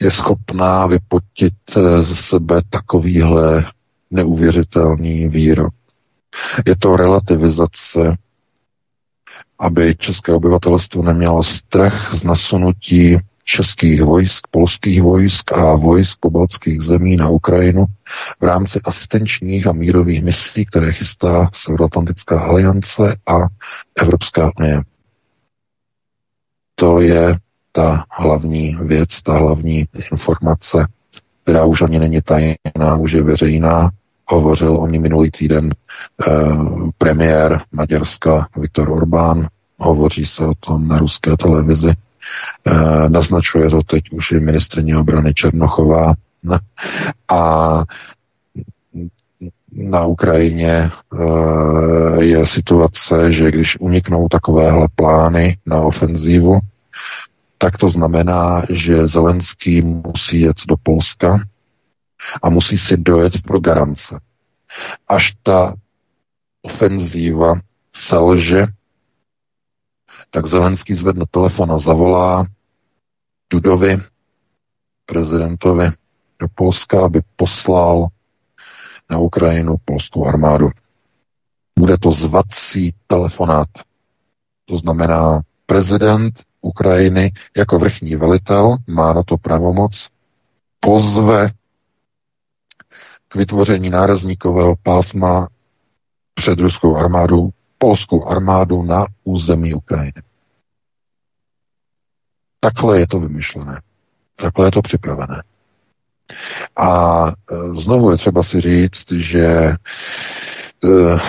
[0.00, 3.70] je schopná vypotit e, ze sebe takovýhle
[4.10, 5.74] neuvěřitelný výrok.
[6.66, 8.16] Je to relativizace
[9.60, 17.16] aby české obyvatelstvo nemělo strach z nasunutí českých vojsk, polských vojsk a vojsk pobaltských zemí
[17.16, 17.84] na Ukrajinu
[18.40, 23.36] v rámci asistenčních a mírových misí, které chystá Severoatlantická aliance a
[23.96, 24.82] Evropská unie.
[26.74, 27.38] To je
[27.72, 30.86] ta hlavní věc, ta hlavní informace,
[31.42, 33.90] která už ani není tajná, už je veřejná.
[34.32, 36.32] Hovořil o ní minulý týden eh,
[36.98, 41.92] premiér Maďarska Viktor Orbán, hovoří se o tom na ruské televizi.
[42.66, 46.14] Eh, naznačuje to teď už i ministrně obrany Černochová.
[47.28, 47.84] A
[49.72, 56.58] na Ukrajině eh, je situace, že když uniknou takovéhle plány na ofenzívu,
[57.58, 61.40] tak to znamená, že Zelenský musí jet do Polska
[62.42, 64.20] a musí si dojet pro garance.
[65.08, 65.74] Až ta
[66.62, 67.60] ofenzíva
[67.92, 68.66] selže,
[70.30, 72.46] tak Zelenský zvedne telefon a zavolá
[73.50, 73.98] Dudovi,
[75.06, 75.90] prezidentovi
[76.38, 78.14] do Polska, aby poslal
[79.10, 80.70] na Ukrajinu polskou armádu.
[81.78, 83.68] Bude to zvací telefonát.
[84.64, 86.30] To znamená, prezident
[86.60, 90.08] Ukrajiny jako vrchní velitel má na to pravomoc,
[90.80, 91.50] pozve
[93.32, 95.48] k vytvoření nárazníkového pásma
[96.34, 100.22] před ruskou armádou, polskou armádu na území Ukrajiny.
[102.60, 103.80] Takhle je to vymyšlené.
[104.36, 105.42] Takhle je to připravené.
[106.76, 107.34] A e,
[107.74, 109.74] znovu je třeba si říct, že
[110.84, 111.20] uh,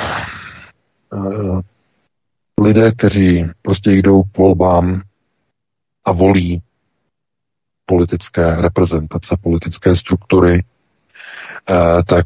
[1.13, 1.61] uh,
[2.61, 5.01] lidé, kteří prostě jdou k volbám
[6.05, 6.61] a volí
[7.85, 10.63] politické reprezentace, politické struktury,
[12.07, 12.25] tak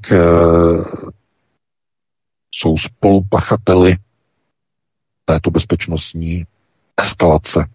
[2.56, 3.98] jsou spolupachateli
[5.26, 6.46] této bezpečnostní
[7.02, 7.66] eskalace,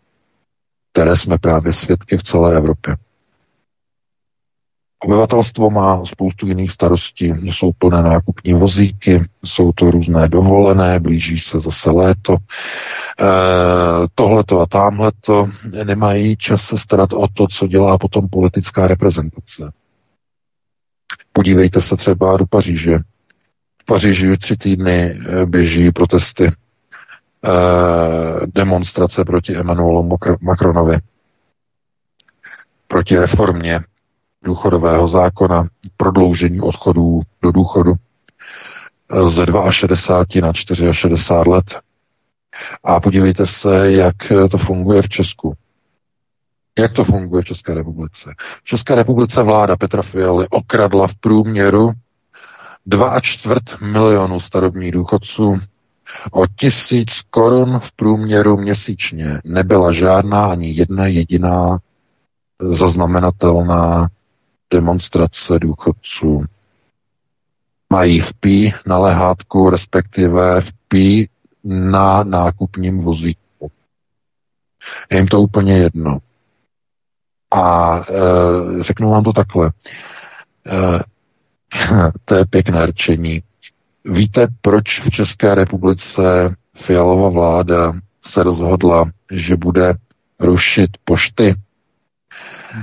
[0.93, 2.97] které jsme právě svědky v celé Evropě.
[5.05, 7.33] Obyvatelstvo má spoustu jiných starostí.
[7.43, 12.37] Jsou plné nákupní vozíky, jsou to různé dovolené, blíží se zase léto.
[12.37, 12.37] E,
[14.15, 15.49] tohleto a tamhleto
[15.85, 19.73] nemají čas se starat o to, co dělá potom politická reprezentace.
[21.33, 22.99] Podívejte se třeba do Paříže.
[23.83, 26.53] V Paříži tři týdny eh, běží protesty, e,
[28.47, 30.99] demonstrace proti Emmanuelu Macronovi,
[32.89, 33.81] proti reformě
[34.45, 37.95] důchodového zákona, prodloužení odchodů do důchodu
[39.27, 41.79] ze 62 na 64 let.
[42.85, 44.17] A podívejte se, jak
[44.51, 45.55] to funguje v Česku.
[46.81, 48.35] Jak to funguje v České republice?
[48.61, 51.93] V České republice vláda Petra Fialy okradla v průměru
[52.87, 55.59] 2 čtvrt milionu starobních důchodců
[56.33, 59.41] o tisíc korun v průměru měsíčně.
[59.45, 61.79] Nebyla žádná ani jedna jediná
[62.61, 64.09] zaznamenatelná
[64.73, 66.45] demonstrace důchodců.
[67.93, 71.29] Mají vpí na lehátku, respektive vpí
[71.65, 73.71] na nákupním vozíku.
[75.11, 76.19] Je jim to úplně jedno.
[77.51, 78.03] A e,
[78.83, 79.71] řeknu vám to takhle.
[80.67, 81.01] E,
[82.25, 83.43] to je pěkné rčení.
[84.05, 89.95] Víte, proč v České republice Fialová vláda se rozhodla, že bude
[90.41, 91.55] rušit pošty?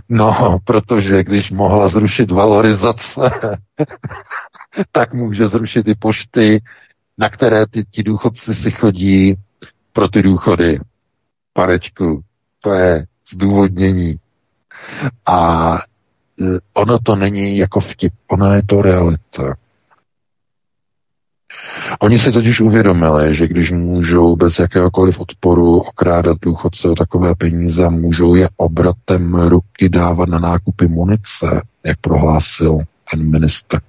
[0.10, 3.22] No, protože když mohla zrušit valorizace,
[4.92, 6.62] tak může zrušit i pošty,
[7.18, 9.36] na které ty, ti důchodci si chodí
[9.94, 10.80] pro ty důchody.
[11.54, 12.22] Parečku,
[12.62, 14.16] to je zdůvodnění.
[15.26, 15.74] A
[16.42, 19.56] e, ono to není jako vtip, ono je to realita.
[22.00, 27.90] Oni si totiž uvědomili, že když můžou bez jakéhokoliv odporu okrádat důchodce o takové peníze,
[27.90, 32.78] můžou je obratem ruky dávat na nákupy munice, jak prohlásil
[33.12, 33.80] ten ministr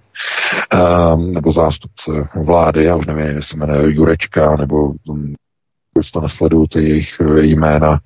[0.74, 2.10] uh, nebo zástupce
[2.44, 8.00] vlády, já už nevím, jestli se jmenuje Jurečka, nebo vůbec to nesleduju ty jejich jména,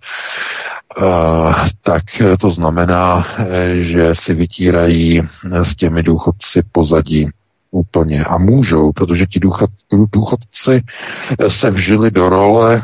[1.82, 2.02] tak
[2.40, 3.26] to znamená,
[3.72, 7.28] že si vytírají s těmi důchodci pozadí
[7.70, 9.70] úplně a můžou, protože ti důchod,
[10.12, 10.82] důchodci
[11.48, 12.82] se vžili do role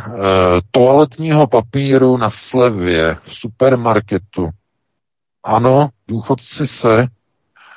[0.71, 4.49] toaletního papíru na slevě v supermarketu.
[5.45, 7.07] Ano, důchodci se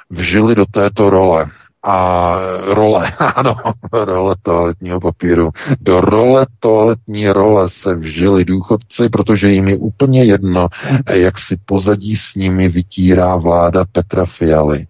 [0.10, 1.46] vžili do této role.
[1.84, 2.36] A
[2.74, 3.56] role, ano,
[3.92, 5.50] role toaletního papíru.
[5.80, 10.68] Do role toaletní role se vžili důchodci, protože jim je úplně jedno,
[11.14, 14.88] jak si pozadí s nimi vytírá vláda Petra Fialy.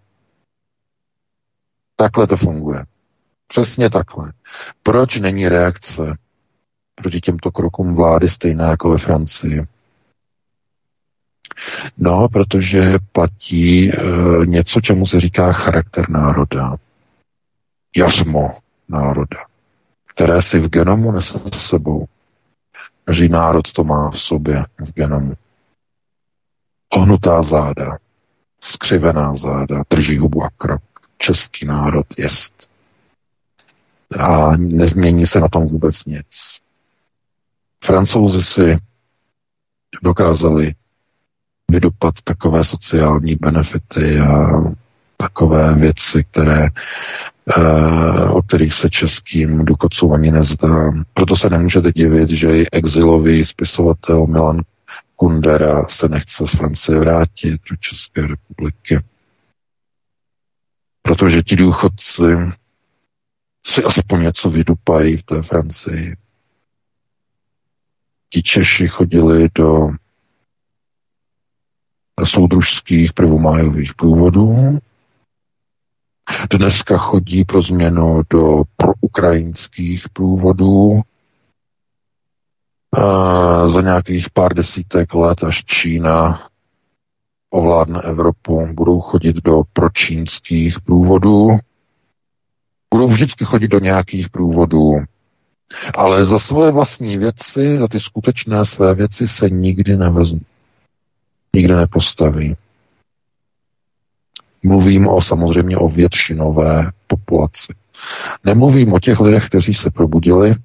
[1.96, 2.86] Takhle to funguje.
[3.48, 4.34] Přesně takhle.
[4.84, 6.18] Proč není reakce
[6.96, 9.68] proti těmto krokům vlády stejná jako ve Francii?
[11.98, 13.96] No, protože platí e,
[14.46, 16.76] něco, čemu se říká charakter národa.
[17.98, 18.52] Jařmo
[18.90, 19.38] národa,
[20.08, 22.06] které si v genomu nese s sebou.
[23.06, 25.34] Každý národ to má v sobě, v genomu.
[26.90, 27.98] Ohnutá záda,
[28.62, 30.82] skřivená záda, drží hubu a krok
[31.18, 32.70] český národ jest.
[34.20, 36.28] A nezmění se na tom vůbec nic.
[37.84, 38.78] Francouzi si
[40.04, 40.74] dokázali
[41.72, 44.62] vydopat takové sociální benefity a
[45.18, 46.68] takové věci, které,
[47.58, 50.92] eh, o kterých se českým důchodcům ani nezdá.
[51.14, 54.62] Proto se nemůžete divit, že i exilový spisovatel Milan
[55.16, 59.00] Kundera se nechce z Francie vrátit do České republiky.
[61.02, 62.24] Protože ti důchodci
[63.66, 66.16] si aspoň něco vydupají v té Francii.
[68.30, 69.90] ti Češi chodili do
[72.26, 74.80] soudružských prvomájových průvodů.
[76.50, 81.02] Dneska chodí pro změnu do proukrajinských průvodů.
[82.94, 86.48] A za nějakých pár desítek let, až Čína
[87.50, 91.50] ovládne Evropu, budou chodit do pročínských průvodů.
[92.94, 94.96] Budou vždycky chodit do nějakých průvodů.
[95.94, 100.42] Ale za svoje vlastní věci, za ty skutečné své věci se nikdy nevezmu
[101.56, 102.56] nikde nepostaví.
[104.64, 107.74] Mluvím o samozřejmě o většinové populaci.
[108.44, 110.56] Nemluvím o těch lidech, kteří se probudili,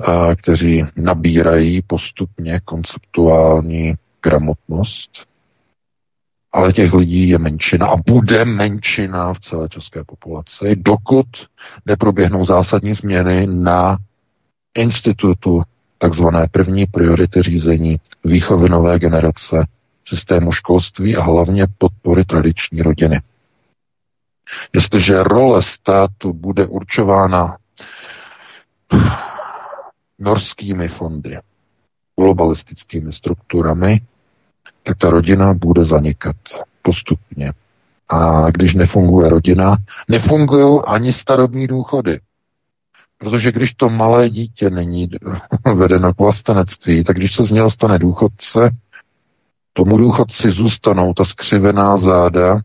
[0.00, 5.26] a kteří nabírají postupně konceptuální gramotnost,
[6.52, 11.26] ale těch lidí je menšina a bude menšina v celé české populaci, dokud
[11.86, 13.98] neproběhnou zásadní změny na
[14.74, 15.62] institutu
[15.98, 19.66] takzvané první priority řízení výchovy nové generace,
[20.04, 23.20] systému školství a hlavně podpory tradiční rodiny.
[24.72, 27.56] Jestliže role státu bude určována
[30.18, 31.38] norskými fondy,
[32.16, 34.00] globalistickými strukturami,
[34.82, 36.36] tak ta rodina bude zanikat
[36.82, 37.52] postupně.
[38.08, 39.76] A když nefunguje rodina,
[40.08, 42.20] nefungují ani starobní důchody.
[43.18, 45.08] Protože když to malé dítě není
[45.74, 48.70] vedeno k vlastenectví, tak když se z něho stane důchodce,
[49.72, 52.60] tomu důchodci zůstanou ta skřivená záda,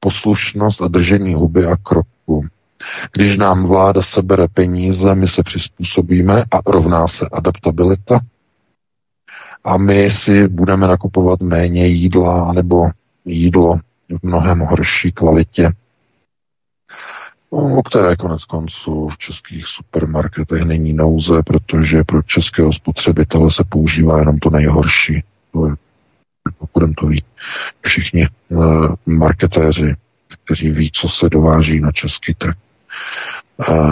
[0.00, 2.46] poslušnost a držení huby a kroku.
[3.12, 8.20] Když nám vláda sebere peníze, my se přizpůsobíme a rovná se adaptabilita.
[9.64, 12.90] A my si budeme nakupovat méně jídla nebo
[13.24, 13.78] jídlo
[14.08, 15.72] v mnohem horší kvalitě
[17.50, 24.18] o které konec konců v českých supermarketech není nouze, protože pro českého spotřebitele se používá
[24.18, 25.24] jenom to nejhorší.
[26.58, 27.24] Pokud to ví
[27.80, 29.94] všichni uh, marketéři,
[30.44, 32.54] kteří ví, co se dováží na český trh.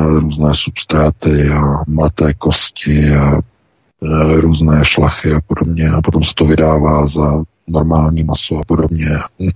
[0.06, 6.44] Různé substráty a mleté kosti a uh, různé šlachy a podobně a potom se to
[6.44, 9.08] vydává za normální maso a podobně,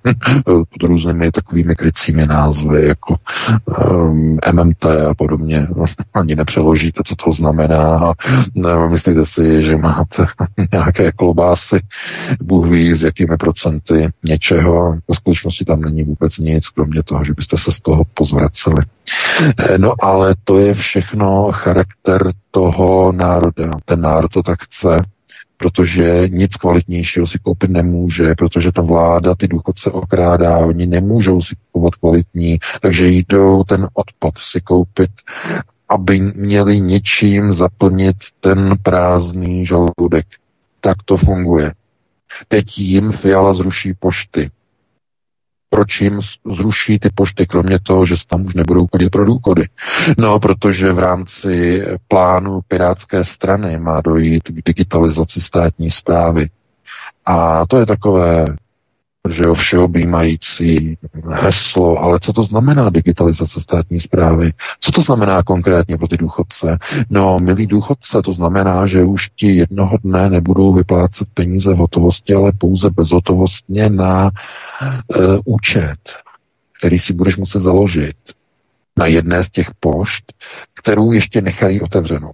[0.45, 3.17] pod různými takovými krycími názvy, jako
[3.91, 5.69] um, MMT a podobně.
[6.15, 8.13] Ani nepřeložíte, co to znamená.
[8.55, 10.27] Ne, myslíte si, že máte
[10.73, 11.81] nějaké klobásy,
[12.43, 14.97] Bůh ví, s jakými procenty něčeho.
[15.11, 18.83] V skutečnosti tam není vůbec nic, kromě toho, že byste se z toho pozvraceli.
[19.77, 23.71] No ale to je všechno charakter toho národa.
[23.85, 24.97] Ten národ to tak chce
[25.63, 31.57] protože nic kvalitnějšího si koupit nemůže, protože ta vláda ty důchodce okrádá, oni nemůžou si
[31.57, 35.11] kupovat kvalitní, takže jdou ten odpad si koupit,
[35.89, 40.27] aby měli něčím zaplnit ten prázdný žaludek.
[40.81, 41.73] Tak to funguje.
[42.49, 44.51] Teď jim Fiala zruší pošty
[45.73, 46.21] proč jim
[46.57, 49.65] zruší ty pošty, kromě toho, že tam už nebudou chodit pro důchody.
[50.19, 56.51] No, protože v rámci plánu Pirátské strany má dojít k digitalizaci státní zprávy.
[57.27, 58.45] A to je takové
[59.31, 60.99] že jo, všeobjímající
[61.31, 64.53] heslo, ale co to znamená digitalizace státní zprávy?
[64.81, 66.79] Co to znamená konkrétně pro ty důchodce?
[67.11, 72.35] No, milí důchodce, to znamená, že už ti jednoho dne nebudou vyplácet peníze v hotovosti,
[72.35, 74.31] ale pouze bezhotovostně na e,
[75.45, 75.99] účet,
[76.79, 78.17] který si budeš muset založit
[78.97, 80.33] na jedné z těch pošt,
[80.75, 82.31] kterou ještě nechají otevřenou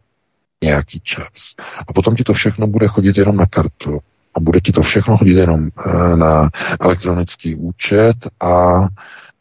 [0.65, 1.55] nějaký čas.
[1.89, 4.01] A potom ti to všechno bude chodit jenom na kartu
[4.35, 6.49] a bude ti to všechno chodit jenom eh, na
[6.81, 8.81] elektronický účet a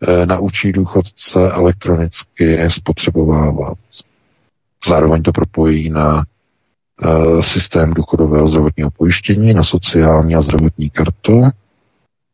[0.07, 3.77] eh, naučí důchodce elektronicky spotřebovávat.
[4.87, 6.23] Zároveň to propojí na
[7.03, 11.43] eh, systém důchodového zdravotního pojištění, na sociální a zdravotní kartu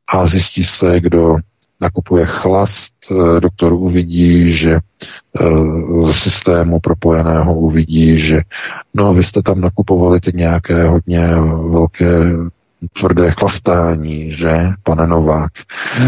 [0.07, 1.37] a zjistí se, kdo
[1.83, 2.93] nakupuje chlast,
[3.39, 4.79] doktor uvidí, že
[6.03, 8.41] z systému propojeného uvidí, že
[8.93, 11.27] no vy jste tam nakupovali ty nějaké hodně
[11.69, 12.07] velké
[12.99, 15.51] tvrdé chlastání, že, pane Novák.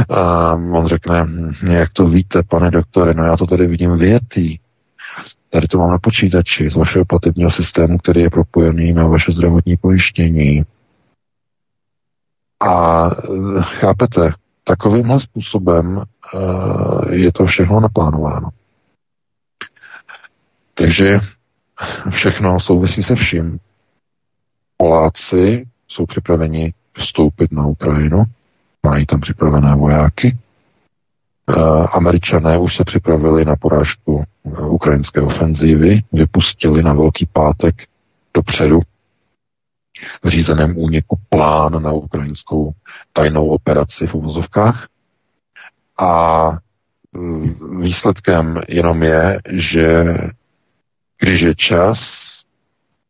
[0.10, 1.28] A on řekne,
[1.72, 4.58] jak to víte, pane doktore, no já to tady vidím větý.
[5.50, 9.78] Tady to mám na počítači z vašeho platebního systému, který je propojený na vaše zdravotní
[9.78, 10.64] pojištění.
[12.60, 13.10] A
[13.62, 14.32] chápete,
[14.68, 18.49] takovýmhle způsobem uh, je to všechno naplánováno.
[20.74, 21.20] Takže
[22.09, 23.59] všechno souvisí se vším.
[24.78, 28.24] Poláci jsou připraveni vstoupit na Ukrajinu,
[28.84, 30.38] mají tam připravené vojáky.
[31.49, 37.76] Uh, Američané už se připravili na porážku uh, ukrajinské ofenzívy, vypustili na Velký pátek
[38.34, 38.82] dopředu
[40.26, 42.72] řízeném úniku plán na ukrajinskou
[43.14, 44.88] tajnou operaci v uvozovkách.
[45.98, 46.52] A
[47.80, 50.18] výsledkem jenom je, že
[51.20, 52.26] když je čas,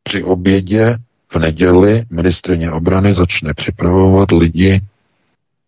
[0.04, 0.98] při obědě
[1.34, 4.82] v neděli ministrině obrany začne připravovat lidi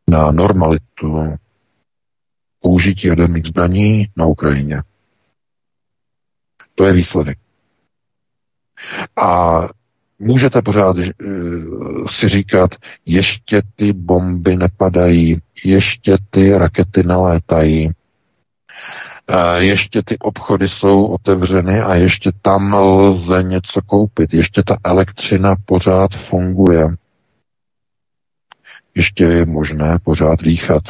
[0.10, 1.36] na normalitu
[2.62, 4.82] použití jaderných zbraní na Ukrajině.
[6.76, 7.38] To je výsledek.
[9.16, 9.60] A
[10.20, 17.92] můžete pořád uh, si říkat, ještě ty bomby nepadají, ještě ty rakety nelétají,
[19.58, 24.34] ještě ty obchody jsou otevřeny a ještě tam lze něco koupit.
[24.34, 26.88] Ještě ta elektřina pořád funguje.
[28.96, 30.84] Ještě je možné pořád dýchat.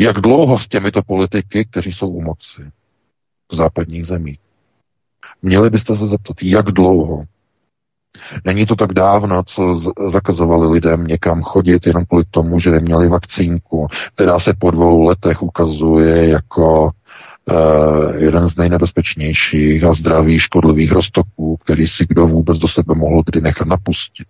[0.00, 2.70] Jak dlouho s těmito politiky, kteří jsou u moci
[3.52, 4.38] v západních zemích?
[5.42, 7.24] Měli byste se zeptat, jak dlouho?
[8.44, 9.78] Není to tak dávno, co
[10.10, 15.42] zakazovali lidem někam chodit jenom kvůli tomu, že neměli vakcínku, která se po dvou letech
[15.42, 16.90] ukazuje jako
[17.50, 23.22] uh, jeden z nejnebezpečnějších a zdravých škodlivých roztoků, který si kdo vůbec do sebe mohl
[23.26, 24.28] kdy nechat napustit.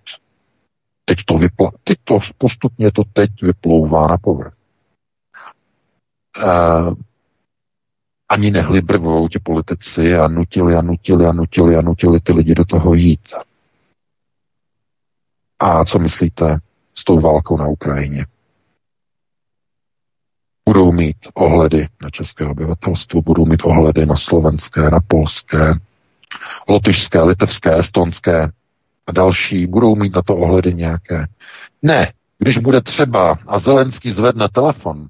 [1.05, 4.53] Teď to, vypla- teď to postupně to teď vyplouvá na povrch.
[6.45, 6.95] Uh,
[8.29, 12.55] ani nehli brvou ti politici a nutili a nutili a nutili a nutili ty lidi
[12.55, 13.21] do toho jít.
[15.61, 16.59] A co myslíte
[16.95, 18.27] s tou válkou na Ukrajině?
[20.69, 25.73] Budou mít ohledy na české obyvatelstvo, budou mít ohledy na slovenské, na polské,
[26.69, 28.49] lotyšské, litevské, estonské
[29.07, 29.67] a další.
[29.67, 31.27] Budou mít na to ohledy nějaké.
[31.83, 35.07] Ne, když bude třeba a Zelenský zvedne telefon,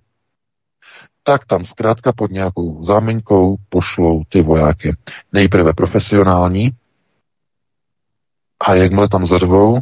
[1.22, 4.96] tak tam zkrátka pod nějakou záminkou pošlou ty vojáky.
[5.32, 6.70] Nejprve profesionální
[8.60, 9.80] a jakmile tam zařvou,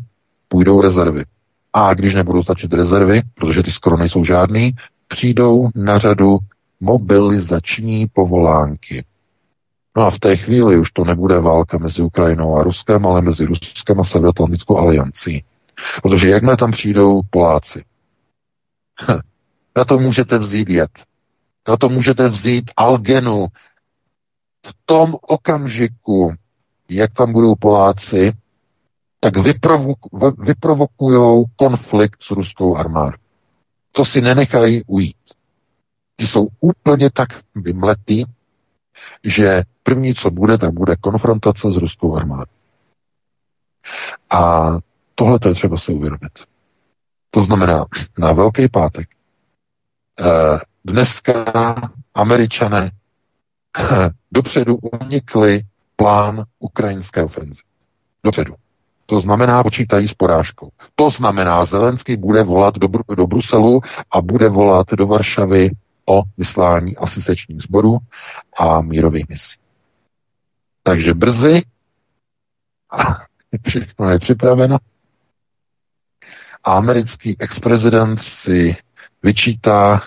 [0.49, 1.25] půjdou rezervy.
[1.73, 4.73] A když nebudou stačit rezervy, protože ty skoro nejsou žádný,
[5.09, 6.39] přijdou na řadu
[6.81, 9.05] mobilizační povolánky.
[9.97, 13.47] No a v té chvíli už to nebude válka mezi Ukrajinou a Ruskem, ale mezi
[13.47, 15.45] Ruskem a Severoatlantickou aliancí.
[16.03, 17.85] Protože jakmile tam přijdou Poláci,
[19.77, 20.91] na to můžete vzít jet.
[21.69, 23.47] Na to můžete vzít Algenu.
[24.67, 26.35] V tom okamžiku,
[26.89, 28.33] jak tam budou Poláci,
[29.21, 29.35] tak
[30.39, 33.17] vyprovokují konflikt s ruskou armádou.
[33.93, 35.17] To si nenechají ujít.
[36.17, 38.25] Ty jsou úplně tak vymletý,
[39.25, 42.53] že první, co bude, tak bude konfrontace s ruskou armádou.
[44.31, 44.71] A
[45.15, 46.33] tohle to je třeba si uvědomit.
[47.31, 47.85] To znamená,
[48.19, 49.09] na Velký pátek
[50.21, 51.45] eh, dneska
[52.15, 52.91] američané
[53.79, 55.63] eh, dopředu unikli
[55.97, 57.61] plán ukrajinské ofenzi.
[58.25, 58.55] Dopředu.
[59.11, 60.69] To znamená, počítají s porážkou.
[60.95, 63.81] To znamená, Zelenský bude volat do, Br- do Bruselu
[64.11, 65.71] a bude volat do Varšavy
[66.09, 67.99] o vyslání asistečních sborů
[68.59, 69.59] a mírových misí.
[70.83, 71.63] Takže brzy
[73.69, 74.79] všechno je připraveno.
[76.65, 78.77] A americký ex-prezident si
[79.23, 80.03] vyčítá,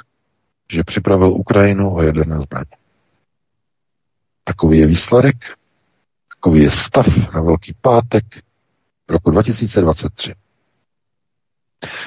[0.71, 2.75] že připravil Ukrajinu o jaderné zbraně.
[4.43, 5.35] Takový je výsledek,
[6.35, 8.25] takový je stav na Velký pátek
[9.11, 10.33] roku 2023.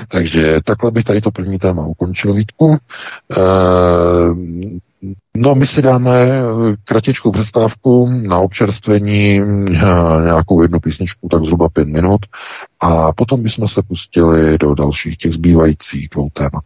[0.09, 2.73] Takže takhle bych tady to první téma ukončil, Vítku.
[2.73, 2.79] E,
[5.37, 6.43] no, my si dáme
[6.85, 9.75] kratičkou přestávku na občerstvení, eh,
[10.25, 12.21] nějakou jednu písničku, tak zhruba pět minut,
[12.81, 16.65] a potom bychom se pustili do dalších těch zbývajících dvou témat.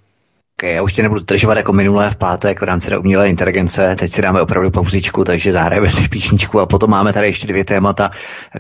[0.62, 4.22] Já už tě nebudu držovat jako minulé v pátek v rámci umělé inteligence, teď si
[4.22, 8.10] dáme opravdu pauzičku, takže zahrajeme si píšničku a potom máme tady ještě dvě témata,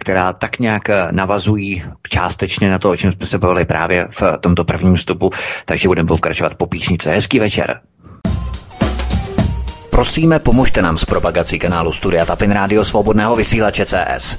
[0.00, 4.64] která tak nějak navazují částečně na to, o čem jsme se bavili právě v tomto
[4.64, 5.30] prvním vstupu,
[5.64, 7.10] takže budeme pokračovat po píšnice.
[7.10, 7.80] Hezký večer.
[9.90, 14.38] Prosíme, pomožte nám s propagací kanálu Studia Tapin Rádio Svobodného vysílače CS.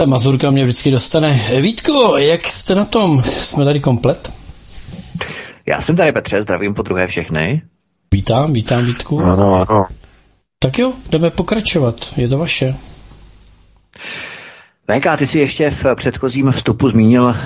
[0.00, 1.40] Takhle Mazurka mě vždycky dostane.
[1.60, 3.22] Vítko, jak jste na tom?
[3.22, 4.32] Jsme tady komplet?
[5.66, 7.62] Já jsem tady Petře, zdravím po druhé všechny.
[8.14, 9.20] Vítám, vítám Vítku.
[9.20, 9.86] Ano, ano.
[10.58, 12.74] Tak jo, jdeme pokračovat, je to vaše.
[14.88, 17.36] Venka, ty jsi ještě v předchozím vstupu zmínil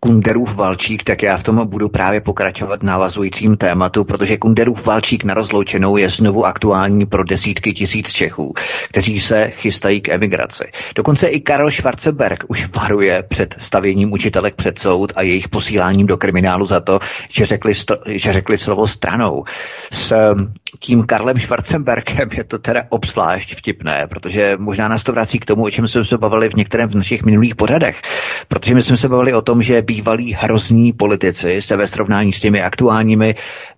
[0.00, 5.34] Kunderův Valčík, tak já v tom budu právě pokračovat navazujícím tématu, protože Kunderův Valčík na
[5.34, 8.54] rozloučenou je znovu aktuální pro desítky tisíc Čechů,
[8.88, 10.64] kteří se chystají k emigraci.
[10.94, 16.16] Dokonce i Karel Schwarzenberg už varuje před stavěním učitelek před soud a jejich posíláním do
[16.16, 19.44] kriminálu za to, že řekli, sto, že řekli slovo stranou.
[19.92, 25.38] S um, tím Karlem Schwarzenbergem je to teda obzvlášť vtipné, protože možná nás to vrací
[25.38, 28.02] k tomu, o čem jsme se bavili v některém z našich minulých pořadech.
[28.48, 32.40] Protože my jsme se bavili o tom, že bývalí hrozní politici se ve srovnání s
[32.40, 33.34] těmi aktuálními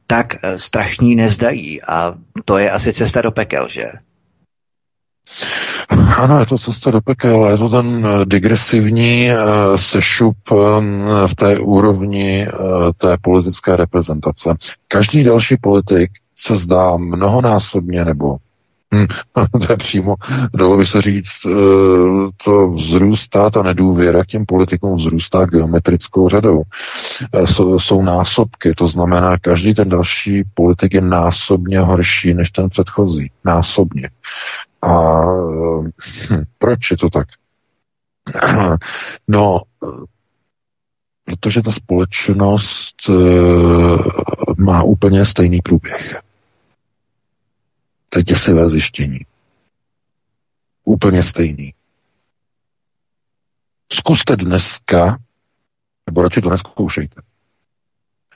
[0.07, 1.83] tak eh, strašní nezdají.
[1.83, 3.85] A to je asi cesta do pekel, že?
[6.17, 10.37] Ano, je to cesta do pekel, je to ten eh, digresivní uh, sešup
[11.27, 12.49] v té úrovni
[12.97, 14.55] té politické reprezentace.
[14.89, 18.37] Každý další politik se zdá mnohonásobně nebo
[18.95, 19.07] Hm,
[19.67, 20.15] to je přímo,
[20.55, 21.51] dalo by se říct, eh,
[22.45, 26.63] to vzrůstá, ta nedůvěra k těm politikům vzrůstá geometrickou řadou.
[27.33, 32.69] Eh, jsou, jsou násobky, to znamená, každý ten další politik je násobně horší než ten
[32.69, 33.31] předchozí.
[33.45, 34.11] Násobně.
[34.83, 35.21] A
[36.31, 37.27] hm, proč je to tak?
[39.29, 39.61] No,
[41.25, 42.95] protože ta společnost
[44.59, 46.21] má úplně stejný průběh.
[48.09, 49.19] To je děsivé zjištění.
[50.85, 51.75] Úplně stejný.
[53.93, 55.19] Zkuste dneska,
[56.07, 57.21] nebo radši to neskoušejte.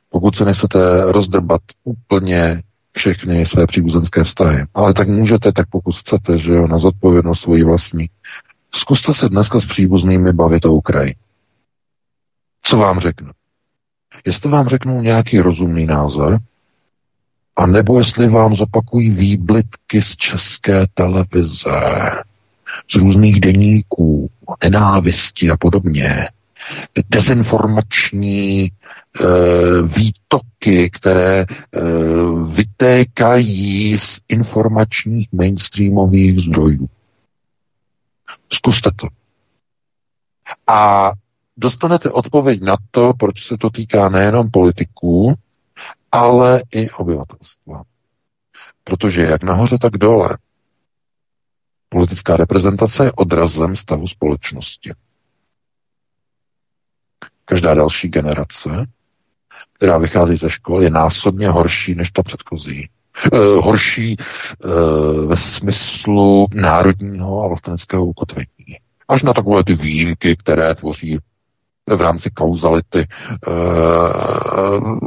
[0.08, 2.62] Pokud se nechcete rozdrbat úplně
[2.92, 7.64] všechny své příbuzenské vztahy, ale tak můžete, tak pokud chcete, že jo, na zodpovědnost svoji
[7.64, 8.10] vlastní.
[8.74, 11.14] Zkuste se dneska s příbuznými bavit o Ukrajině.
[12.62, 13.30] Co vám řeknu?
[14.24, 16.38] Jestli vám řeknou nějaký rozumný názor,
[17.56, 21.70] a nebo jestli vám zopakují výblitky z české televize,
[22.90, 24.30] z různých deníků,
[24.64, 26.28] nenávisti a podobně,
[27.10, 28.70] dezinformační e,
[29.82, 31.46] výtoky, které e,
[32.54, 36.88] vytékají z informačních mainstreamových zdrojů.
[38.52, 39.06] Zkuste to.
[40.66, 41.12] A
[41.56, 45.34] dostanete odpověď na to, proč se to týká nejenom politiků,
[46.12, 47.82] ale i obyvatelstva.
[48.84, 50.38] Protože jak nahoře, tak dole.
[51.88, 54.92] Politická reprezentace je odrazem stavu společnosti.
[57.44, 58.86] Každá další generace,
[59.72, 62.88] která vychází ze škol, je násobně horší než ta předchozí.
[63.32, 64.16] E, horší e,
[65.26, 68.78] ve smyslu národního a vlasteneckého ukotvení.
[69.08, 71.18] Až na takové ty výjimky, které tvoří
[71.90, 73.06] v rámci kauzality e,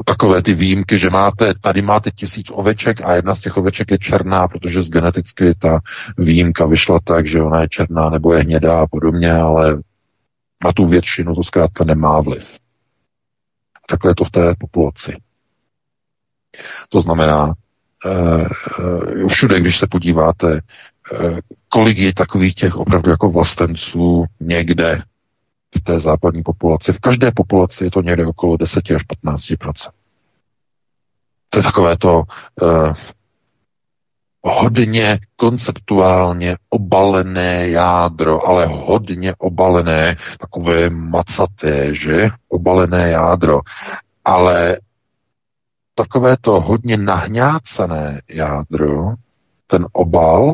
[0.06, 3.98] takové ty výjimky, že máte, tady máte tisíc oveček a jedna z těch oveček je
[3.98, 5.80] černá, protože z geneticky ta
[6.18, 9.78] výjimka vyšla tak, že ona je černá nebo je hnědá a podobně, ale
[10.66, 12.46] na tu většinu to zkrátka nemá vliv.
[13.90, 15.18] Takhle je to v té populaci.
[16.90, 17.54] To znamená,
[18.06, 20.62] e, všude, když se podíváte, e,
[21.70, 25.02] kolik je takových těch opravdu jako vlastenců někde
[25.78, 26.94] v té západní populaci.
[26.94, 29.74] V každé populaci je to někde okolo 10 až 15%
[31.50, 32.24] To je takové to
[32.62, 32.94] uh,
[34.46, 42.30] hodně konceptuálně obalené jádro, ale hodně obalené, takové macaté, že?
[42.50, 43.60] Obalené jádro.
[44.26, 44.78] Ale
[45.96, 49.14] takové to hodně nahňácané jádro,
[49.68, 50.54] ten obal,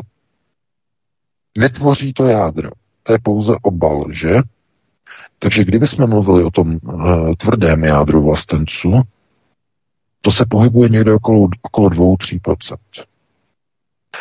[1.58, 2.70] netvoří to jádro.
[3.02, 4.36] To je pouze obal, že?
[5.42, 9.02] Takže kdybychom mluvili o tom uh, tvrdém jádru vlastenců,
[10.20, 12.76] to se pohybuje někde okolo, okolo 2-3%.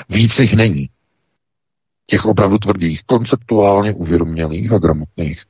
[0.09, 0.89] Víc jich není.
[2.07, 5.43] Těch opravdu tvrdých, konceptuálně uvědomělých a gramotných.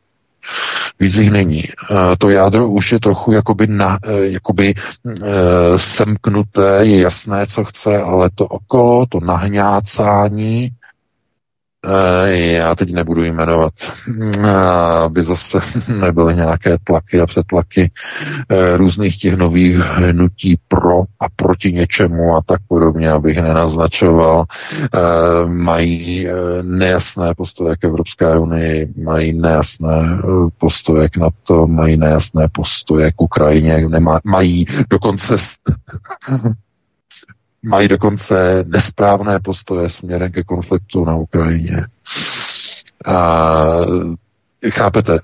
[1.00, 1.64] Víc jich není.
[1.64, 4.74] Uh, to jádro už je trochu jakoby, na, uh, jakoby
[5.78, 10.72] semknuté, je jasné, co chce, ale to okolo, to nahňácání,
[12.28, 13.74] já teď nebudu jmenovat,
[15.04, 15.60] aby zase
[16.00, 17.92] nebyly nějaké tlaky a přetlaky
[18.50, 24.46] eh, různých těch nových hnutí pro a proti něčemu a tak podobně, abych nenaznačoval.
[24.74, 30.22] Eh, mají eh, nejasné postoje k Evropské unii, mají nejasné
[30.58, 33.88] postoje k NATO, mají nejasné postoje k Ukrajině,
[34.24, 35.36] mají dokonce
[37.64, 41.86] Mají dokonce nesprávné postoje směrem ke konfliktu na Ukrajině.
[43.06, 43.46] A,
[44.70, 45.20] chápete,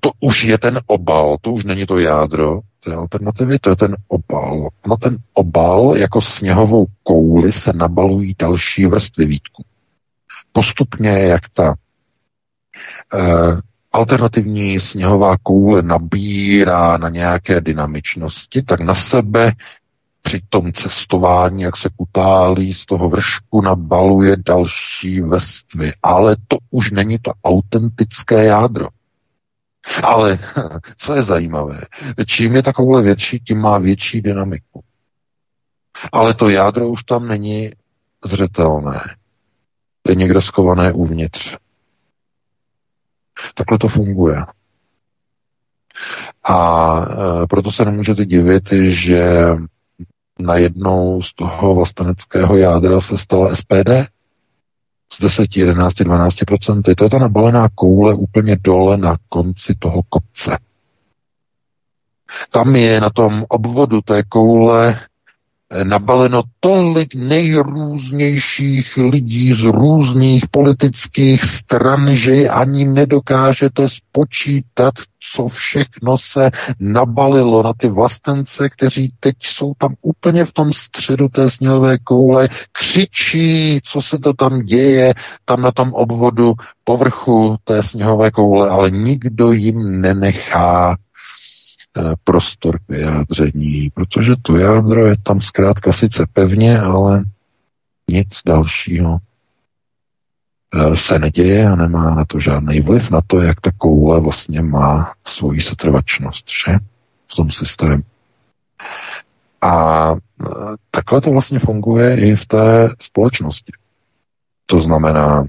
[0.00, 3.96] to už je ten obal, to už není to jádro té alternativy, to je ten
[4.08, 4.68] obal.
[4.88, 9.64] Na ten obal jako sněhovou kouli se nabalují další vrstvy vítku.
[10.52, 11.74] Postupně, jak ta
[13.14, 13.60] uh,
[13.92, 19.52] alternativní sněhová koule nabírá na nějaké dynamičnosti, tak na sebe
[20.26, 25.92] při tom cestování, jak se kutálí z toho vršku, nabaluje další vrstvy.
[26.02, 28.88] Ale to už není to autentické jádro.
[30.02, 30.38] Ale
[30.98, 31.80] co je zajímavé,
[32.26, 34.82] čím je takovouhle větší, tím má větší dynamiku.
[36.12, 37.70] Ale to jádro už tam není
[38.24, 39.16] zřetelné.
[40.08, 41.56] Je někde skované uvnitř.
[43.54, 44.36] Takhle to funguje.
[46.44, 49.46] A e, proto se nemůžete divit, že
[50.38, 53.90] najednou z toho vlasteneckého jádra se stala SPD
[55.12, 60.58] z 10, 11, 12% To je ta nabalená koule úplně dole na konci toho kopce.
[62.50, 65.00] Tam je na tom obvodu té koule
[65.84, 74.94] nabaleno tolik nejrůznějších lidí z různých politických stran, že ani nedokážete spočítat,
[75.34, 76.50] co všechno se
[76.80, 82.48] nabalilo na ty vlastence, kteří teď jsou tam úplně v tom středu té sněhové koule,
[82.72, 85.14] křičí, co se to tam děje,
[85.44, 86.54] tam na tom obvodu
[86.84, 91.05] povrchu té sněhové koule, ale nikdo jim nenechá Eh,
[92.24, 97.24] prostor k vyjádření, protože to jádro je tam zkrátka sice pevně, ale
[98.10, 99.18] nic dalšího
[100.74, 104.62] eh, se neděje a nemá na to žádný vliv na to, jak ta koule vlastně
[104.62, 106.78] má svoji setrvačnost, že?
[107.32, 108.02] V tom systému.
[109.60, 110.46] A eh,
[110.90, 113.72] takhle to vlastně funguje i v té společnosti.
[114.66, 115.44] To znamená,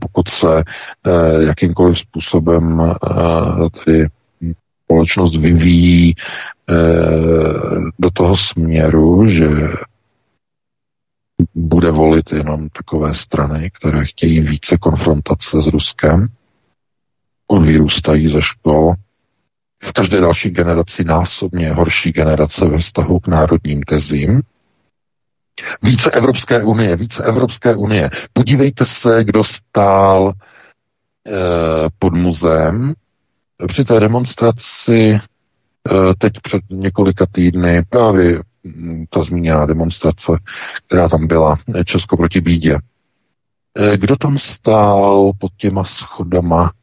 [0.00, 4.06] pokud se eh, jakýmkoliv způsobem eh, tedy
[4.84, 6.74] společnost vyvíjí eh,
[7.98, 9.48] do toho směru, že
[11.54, 16.28] bude volit jenom takové strany, které chtějí více konfrontace s Ruskem,
[17.60, 18.94] vyrůstají ze škol,
[19.82, 24.40] v každé další generaci násobně horší generace ve vztahu k národním tezím,
[25.82, 28.10] více Evropské unie, více Evropské unie.
[28.32, 31.32] Podívejte se, kdo stál e,
[31.98, 32.94] pod muzeem
[33.68, 35.20] při té demonstraci e,
[36.18, 40.32] teď před několika týdny, právě hm, ta zmíněná demonstrace,
[40.86, 42.78] která tam byla, Česko proti bídě.
[43.96, 46.79] Kdo tam stál pod těma schodama Eh,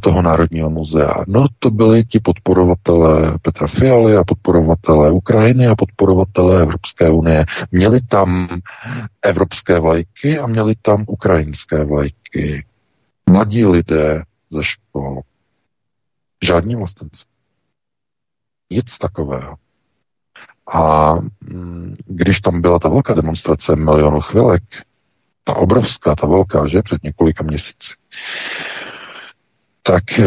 [0.00, 1.14] toho Národního muzea.
[1.26, 7.44] No to byli ti podporovatelé Petra Fialy a podporovatelé Ukrajiny a podporovatelé Evropské unie.
[7.72, 8.48] Měli tam
[9.22, 12.64] evropské vlajky a měli tam ukrajinské vlajky.
[13.30, 15.20] Mladí lidé ze škol.
[16.44, 17.24] Žádní vlastenci.
[18.70, 19.56] Nic takového.
[20.74, 24.62] A mm, když tam byla ta velká demonstrace milionů chvilek,
[25.44, 27.94] ta obrovská, ta velká, že před několika měsíci,
[29.88, 30.24] tak e,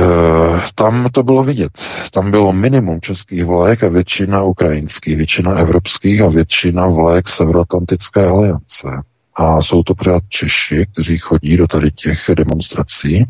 [0.76, 1.72] tam to bylo vidět.
[2.14, 8.88] Tam bylo minimum českých vlajek a většina ukrajinských, většina evropských a většina vlajek Severoatlantické aliance.
[9.36, 13.26] A jsou to pořád Češi, kteří chodí do tady těch demonstrací.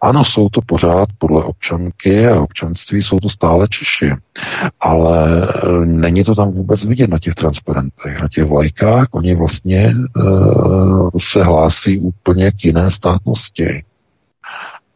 [0.00, 4.12] Ano, jsou to pořád podle občanky a občanství jsou to stále Češi,
[4.80, 9.06] ale e, není to tam vůbec vidět na těch transparentech, na těch vlajkách.
[9.10, 9.92] Oni vlastně e,
[11.18, 13.82] se hlásí úplně k jiné státnosti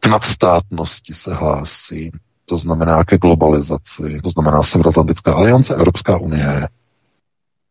[0.05, 2.11] k nadstátnosti se hlásí,
[2.45, 6.67] to znamená ke globalizaci, to znamená Severoatlantická aliance, Evropská unie.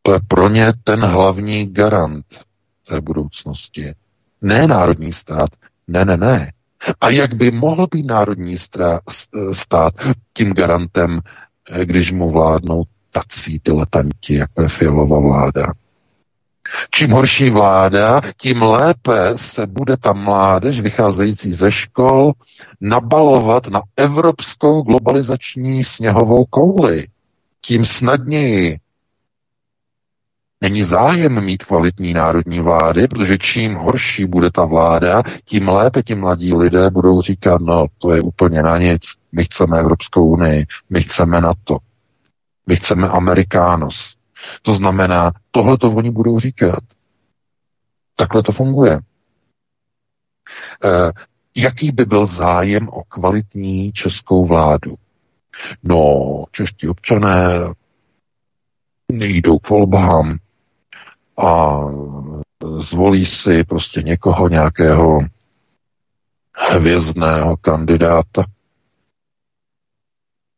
[0.03, 2.27] To je pro ně ten hlavní garant
[2.89, 3.95] té budoucnosti.
[4.43, 5.51] Ne národní stát,
[5.89, 6.53] ne, ne, ne.
[7.01, 8.57] A jak by mohl být národní
[9.53, 9.95] stát
[10.33, 11.21] tím garantem,
[11.71, 12.83] eh, když mu vládnou
[13.13, 15.73] tací diletanti, jako je Fialová vláda?
[16.91, 22.33] Čím horší vláda, tím lépe se bude ta mládež vycházející ze škol
[22.81, 27.07] nabalovat na evropskou globalizační sněhovou kouli.
[27.61, 28.79] Tím snadněji.
[30.61, 36.15] Není zájem mít kvalitní národní vlády, protože čím horší bude ta vláda, tím lépe ti
[36.15, 39.03] mladí lidé budou říkat, no to je úplně na nic,
[39.33, 41.79] my chceme Evropskou unii, my chceme NATO,
[42.67, 44.15] my chceme Amerikános,
[44.63, 46.81] to znamená, tohle to oni budou říkat.
[48.17, 48.93] Takhle to funguje.
[48.95, 49.01] E,
[51.55, 54.95] jaký by byl zájem o kvalitní českou vládu?
[55.83, 57.69] No, čeští občané
[59.13, 60.39] nejdou k volbám
[61.39, 61.81] a
[62.79, 65.21] zvolí si prostě někoho, nějakého
[66.55, 68.45] hvězdného kandidáta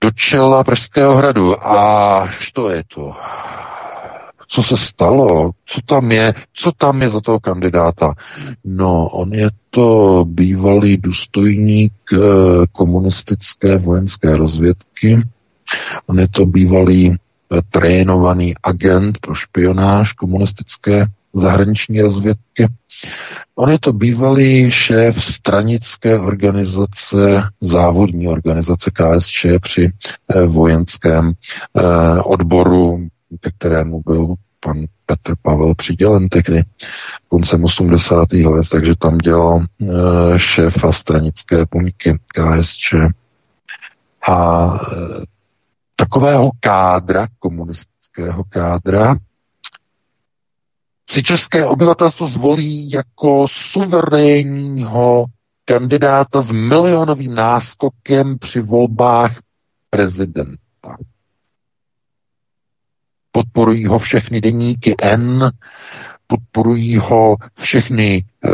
[0.07, 1.67] do čela Pražského hradu.
[1.67, 3.17] A to je to?
[4.49, 5.51] Co se stalo?
[5.67, 6.35] Co tam je?
[6.55, 8.15] Co tam je za toho kandidáta?
[8.65, 12.19] No, on je to bývalý důstojník eh,
[12.73, 15.23] komunistické vojenské rozvědky.
[16.07, 22.69] On je to bývalý eh, trénovaný agent pro špionáž komunistické zahraniční rozvědky.
[23.55, 29.91] On je to bývalý šéf stranické organizace, závodní organizace KSČ při
[30.29, 31.33] eh, vojenském
[32.25, 33.09] odboru,
[33.41, 36.65] ke kterému byl pan Petr Pavel přidělen tehdy
[37.29, 38.33] koncem 80.
[38.33, 39.87] let, takže tam dělal eh,
[40.37, 42.95] šéfa stranické pomíky KSČ.
[44.31, 44.69] A
[45.97, 49.17] takového kádra, komunistického kádra,
[51.11, 55.27] si české obyvatelstvo zvolí jako suverénního
[55.65, 59.39] kandidáta s milionovým náskokem při volbách
[59.91, 60.97] prezidenta.
[63.37, 65.51] Podporují ho všechny deníky N,
[66.27, 68.51] podporují ho všechny e,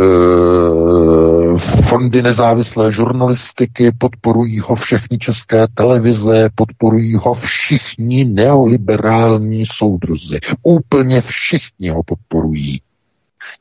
[1.59, 10.39] fondy nezávislé žurnalistiky, podporují ho všechny české televize, podporují ho všichni neoliberální soudruzi.
[10.63, 12.83] Úplně všichni ho podporují.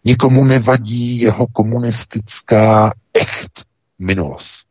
[0.06, 3.66] Nikomu nevadí jeho komunistická echt
[4.00, 4.68] minulost.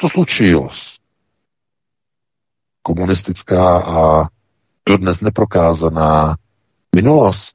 [0.00, 0.68] Co slučilo?
[2.82, 4.28] Komunistická a
[4.88, 6.36] dodnes neprokázaná
[6.96, 7.54] minulost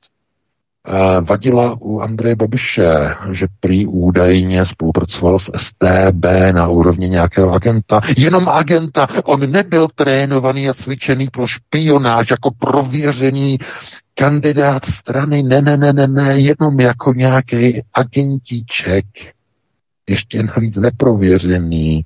[0.88, 8.02] eh, vadila u Andreje Babiše, že prý údajně spolupracoval s STB na úrovni nějakého agenta.
[8.18, 9.08] Jenom agenta.
[9.24, 13.58] On nebyl trénovaný a cvičený pro špionáž jako prověřený
[14.16, 15.44] kandidát strany.
[15.44, 19.06] Ne, ne, ne, ne, ne, jenom jako nějaký agentíček.
[20.10, 22.06] Ještě navíc neprověřený.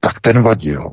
[0.00, 0.92] Tak ten vadil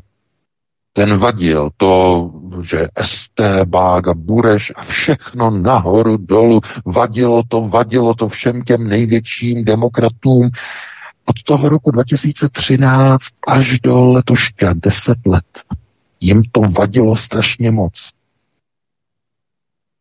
[0.93, 2.31] ten vadil to,
[2.69, 9.65] že ST, Bága, Bureš a všechno nahoru, dolu, vadilo to, vadilo to všem těm největším
[9.65, 10.49] demokratům
[11.25, 15.45] od toho roku 2013 až do letoška, 10 let.
[16.19, 18.09] Jim to vadilo strašně moc.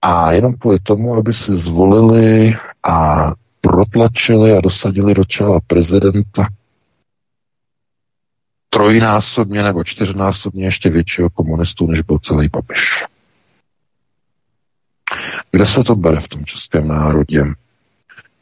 [0.03, 6.47] A jenom kvůli tomu, aby si zvolili a protlačili a dosadili do čela prezidenta,
[8.75, 13.05] trojnásobně nebo čtyřnásobně ještě většího komunistu, než byl celý Babiš.
[15.51, 17.45] Kde se to bere v tom českém národě?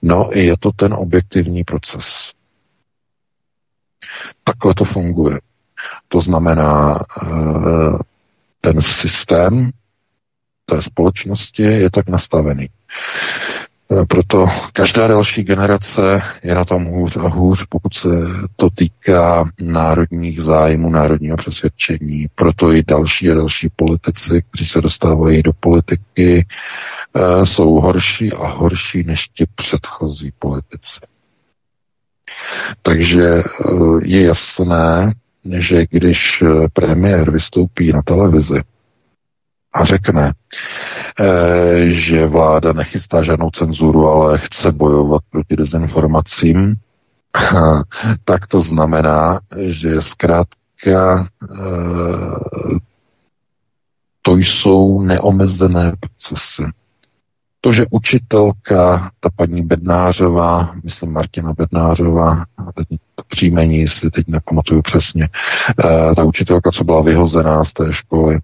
[0.02, 2.32] No je to ten objektivní proces.
[4.44, 5.40] Takhle to funguje.
[6.08, 7.98] To znamená, eh,
[8.60, 9.70] ten systém
[10.64, 12.68] té společnosti je tak nastavený.
[13.92, 18.08] Eh, proto každá další generace je na tom hůř a hůř, pokud se
[18.56, 22.26] to týká národních zájmů, národního přesvědčení.
[22.34, 26.46] Proto i další a další politici, kteří se dostávají do politiky,
[27.14, 31.00] eh, jsou horší a horší než ti předchozí politici.
[32.82, 33.42] Takže eh,
[34.02, 35.12] je jasné,
[35.56, 38.60] že když premiér vystoupí na televizi
[39.72, 40.32] a řekne,
[41.20, 46.76] eh, že vláda nechystá žádnou cenzuru, ale chce bojovat proti dezinformacím,
[48.24, 52.78] tak to znamená, že zkrátka eh,
[54.22, 56.62] to jsou neomezené procesy.
[57.60, 62.44] To, že učitelka, ta paní Bednářová, myslím Martina Bednářová,
[62.74, 65.28] teď to příjmení si teď nepamatuju přesně,
[65.84, 68.38] eh, ta učitelka, co byla vyhozená z té školy,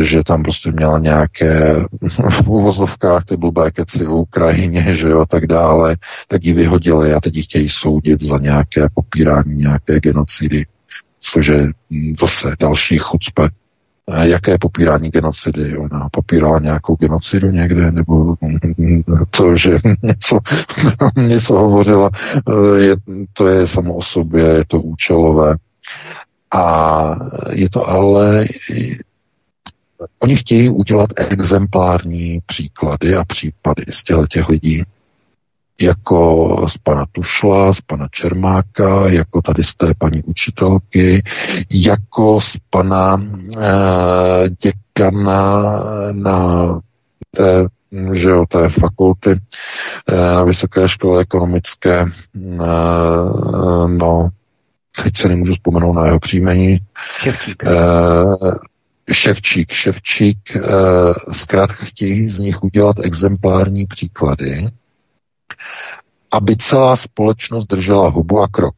[0.00, 1.76] že tam prostě měla nějaké
[2.42, 5.96] v uvozovkách ty blbé keci o Ukrajině, že jo, a tak dále,
[6.28, 10.66] tak ji vyhodili a teď ji chtějí soudit za nějaké popírání nějaké genocidy,
[11.20, 11.66] cože
[12.20, 13.48] zase další chucpe.
[14.08, 15.78] A jaké popírání genocidy?
[15.78, 18.34] Ona popírala nějakou genocidu někde, nebo
[19.30, 20.38] to, že něco,
[21.16, 22.10] něco hovořila,
[22.76, 22.96] je,
[23.32, 25.56] to je samo o sobě, je to účelové.
[26.52, 27.16] A
[27.50, 28.46] je to ale
[30.18, 34.82] Oni chtějí udělat exemplární příklady a případy z těch lidí,
[35.80, 41.22] jako z pana Tušla, z pana Čermáka, jako tady z té paní učitelky,
[41.70, 43.22] jako z pana
[43.58, 45.62] eh, děkana
[46.12, 46.66] na
[47.30, 47.66] té,
[48.12, 52.68] že jo, té fakulty eh, na Vysoké škole ekonomické, eh,
[53.88, 54.28] no,
[55.04, 56.78] teď se nemůžu vzpomenout na jeho příjmení.
[57.18, 57.62] Ševčík.
[57.66, 58.54] Uh,
[59.12, 60.62] Ševčík, Ševčík, uh,
[61.32, 64.68] zkrátka chtějí z nich udělat exemplární příklady,
[66.30, 68.74] aby celá společnost držela hubu a krok.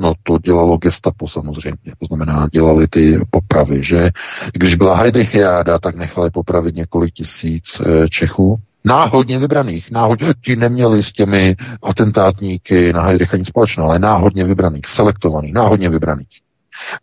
[0.00, 4.10] No to dělalo gestapo samozřejmě, to znamená dělali ty popravy, že
[4.52, 11.02] když byla Heidrichiáda, tak nechali popravit několik tisíc eh, Čechů, náhodně vybraných, náhodně, ti neměli
[11.02, 16.40] s těmi atentátníky na Heidricha nic společného, ale náhodně vybraných, selektovaných, náhodně vybraných.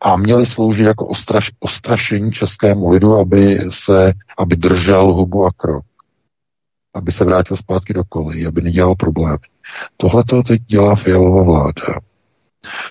[0.01, 5.85] A měli sloužit jako ostraš, ostrašení českému lidu, aby se, aby držel hubu a krok.
[6.95, 9.37] Aby se vrátil zpátky do kolejí, aby nedělal problémy.
[9.97, 11.99] Tohle to teď dělá Fialová vláda.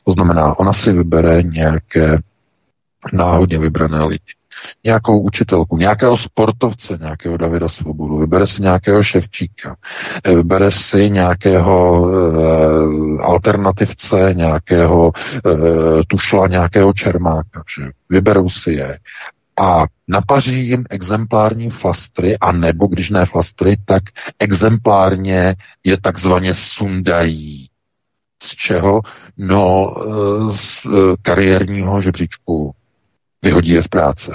[0.05, 2.19] To znamená, ona si vybere nějaké
[3.13, 4.40] náhodně vybrané lidi.
[4.85, 9.77] Nějakou učitelku, nějakého sportovce, nějakého Davida Svobodu, vybere si nějakého Ševčíka,
[10.25, 15.51] eh, vybere si nějakého e, alternativce, nějakého e,
[16.09, 17.63] Tušla, nějakého Čermáka.
[17.79, 17.91] Že?
[18.11, 18.99] Vyberou si je
[19.61, 24.03] a napaří jim exemplární flastry, a nebo když ne flastry, tak
[24.39, 25.55] exemplárně
[25.85, 27.67] je takzvaně sundají.
[28.43, 29.01] Z čeho?
[29.37, 29.95] No,
[30.51, 30.87] z
[31.23, 32.75] kariérního žebříčku
[33.43, 34.33] vyhodí je z práce.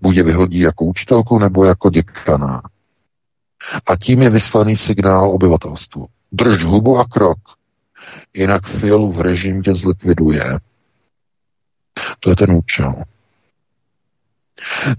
[0.00, 2.62] Buď je vyhodí jako učitelku nebo jako děkana.
[3.86, 6.06] A tím je vyslaný signál obyvatelstvu.
[6.32, 7.38] Drž hubu a krok,
[8.34, 10.58] jinak v režim tě zlikviduje.
[12.20, 12.94] To je ten účel.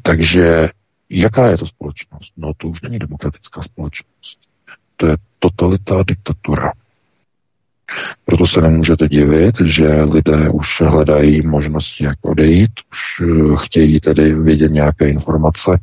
[0.01, 0.69] Takže
[1.09, 2.34] jaká je to společnost?
[2.38, 4.39] No to už není demokratická společnost.
[4.95, 6.71] To je totalita diktatura.
[8.26, 14.36] Proto se nemůžete divit, že lidé už hledají možnosti, jak odejít, už eh, chtějí tedy
[14.36, 15.80] vědět nějaké informace,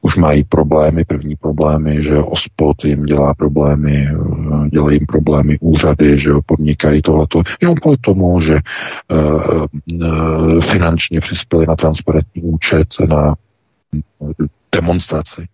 [0.00, 6.18] už mají problémy, první problémy, že ospod jim dělá problémy, eh, dělají jim problémy úřady,
[6.18, 8.58] že podnikají tohleto, jenom kvůli tomu, že
[9.10, 9.66] uh,
[10.60, 13.34] finančně přispěli na transparentní účet na
[14.72, 15.48] demonstraci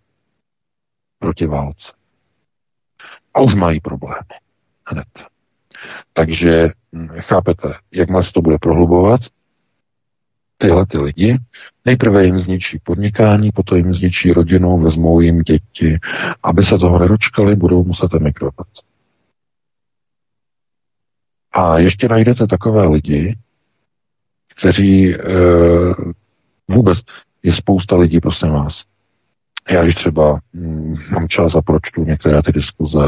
[1.19, 1.93] proti válce.
[3.35, 4.37] A už mají problémy
[4.87, 5.36] hned.
[6.13, 9.21] Takže hm, chápete, jakmile se to bude prohlubovat,
[10.59, 11.39] tyhle ty lidi,
[11.85, 15.99] nejprve jim zničí podnikání, potom jim zničí rodinu, vezmou jim děti,
[16.43, 18.67] aby se toho nedočkali, budou muset emigrovat.
[21.53, 23.37] A ještě najdete takové lidi,
[24.59, 25.19] kteří e,
[26.69, 26.99] vůbec,
[27.43, 28.85] je spousta lidí, prosím vás.
[29.71, 33.01] Já když třeba hm, mám čas a pročtu některé ty diskuze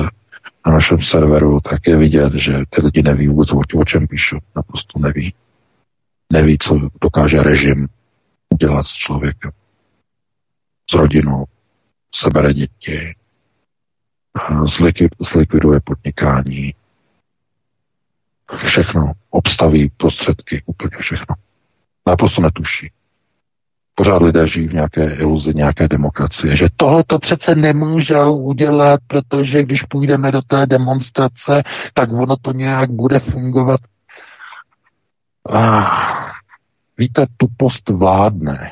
[0.67, 4.39] na našem serveru, tak je vidět, že ty lidi neví vůbec, o čem píšou.
[4.57, 5.35] Naprosto neví.
[6.33, 7.89] Neví, co dokáže režim
[8.55, 9.51] udělat s člověkem.
[10.91, 11.45] S rodinou.
[12.15, 13.15] Sebere děti.
[15.21, 16.75] Zlikviduje podnikání.
[18.65, 19.13] Všechno.
[19.31, 20.63] Obstaví prostředky.
[20.67, 21.35] Úplně všechno.
[22.07, 22.91] Naprosto netuší
[23.99, 29.63] pořád lidé žijí v nějaké iluzi, nějaké demokracie, že tohle to přece nemůžou udělat, protože
[29.63, 31.63] když půjdeme do té demonstrace,
[31.95, 33.81] tak ono to nějak bude fungovat.
[35.51, 36.33] Ah,
[36.99, 38.71] víte, tupost vládne.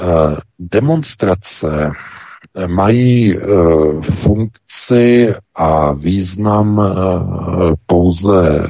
[0.00, 1.90] Eh, demonstrace
[2.66, 3.42] mají eh,
[4.22, 6.94] funkci a význam eh,
[7.86, 8.66] pouze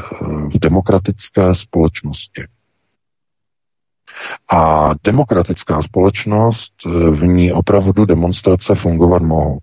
[0.54, 2.44] v demokratické společnosti.
[4.52, 9.58] A demokratická společnost, eh, v ní opravdu demonstrace fungovat mohou.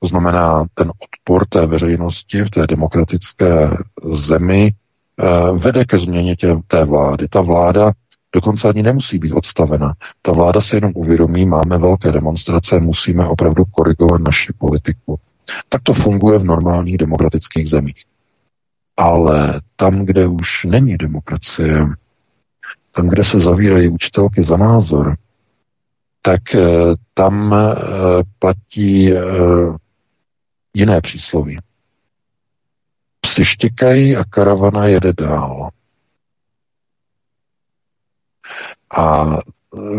[0.00, 4.72] To znamená, ten odpor té veřejnosti v té demokratické zemi
[5.20, 7.28] eh, vede ke změně tě, té vlády.
[7.28, 7.92] Ta vláda
[8.34, 9.94] dokonce ani nemusí být odstavena.
[10.22, 15.18] Ta vláda se jenom uvědomí, máme velké demonstrace, musíme opravdu korigovat naši politiku.
[15.68, 18.04] Tak to funguje v normálních demokratických zemích.
[18.96, 21.86] Ale tam, kde už není demokracie,
[22.92, 25.16] tam, kde se zavírají učitelky za názor,
[26.22, 26.60] tak eh,
[27.14, 27.76] tam eh,
[28.38, 29.20] platí eh,
[30.74, 31.56] jiné přísloví.
[33.20, 35.70] Psi štěkají a karavana jede dál.
[38.98, 39.26] A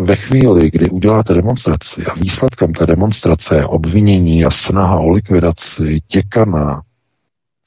[0.05, 5.99] ve chvíli, kdy uděláte demonstraci a výsledkem té demonstrace je obvinění a snaha o likvidaci
[6.07, 6.81] děkana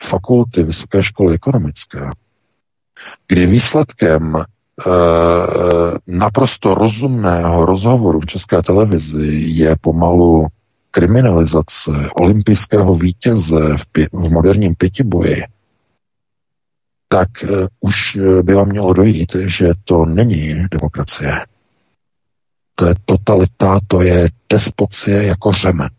[0.02, 2.10] fakulty Vysoké školy ekonomické,
[3.28, 4.44] kdy výsledkem
[6.06, 10.46] naprosto rozumného rozhovoru v české televizi je pomalu
[10.90, 15.42] kriminalizace olympijského vítěze v, pě- v moderním pětiboji,
[17.08, 21.46] tak uh, už by vám mělo dojít, že to není demokracie.
[22.74, 25.90] To je totalita, to je despocie jako řemen.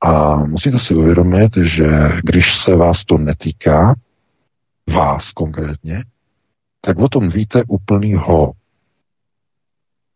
[0.00, 1.88] A musíte si uvědomit, že
[2.22, 3.94] když se vás to netýká,
[4.94, 6.04] vás konkrétně,
[6.80, 8.52] tak o tom víte úplný ho.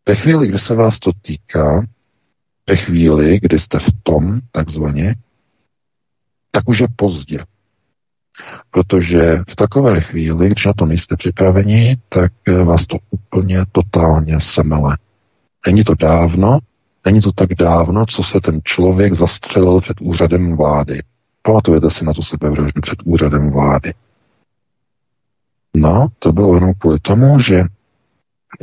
[0.07, 1.85] Ve chvíli, kdy se vás to týká,
[2.67, 5.15] ve chvíli, kdy jste v tom, takzvaně,
[6.51, 7.45] tak už je pozdě.
[8.71, 9.19] Protože
[9.49, 14.97] v takové chvíli, když na to nejste připraveni, tak eh, vás to úplně totálně semele.
[15.67, 16.59] Není to dávno,
[17.05, 21.03] není to tak dávno, co se ten člověk zastřelil před úřadem vlády.
[21.41, 23.93] Pamatujete si na tu sebevraždu před úřadem vlády.
[25.75, 27.63] No, to bylo jenom kvůli tomu, že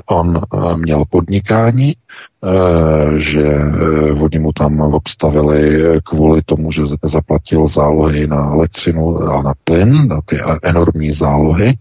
[0.07, 1.97] on uh, měl podnikání,
[2.41, 9.43] uh, že uh, oni mu tam obstavili kvůli tomu, že zaplatil zálohy na elektřinu a
[9.43, 11.75] na plyn, na ty enormní zálohy.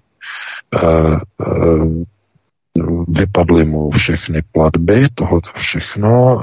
[3.07, 6.41] Vypadly mu všechny platby, tohle všechno,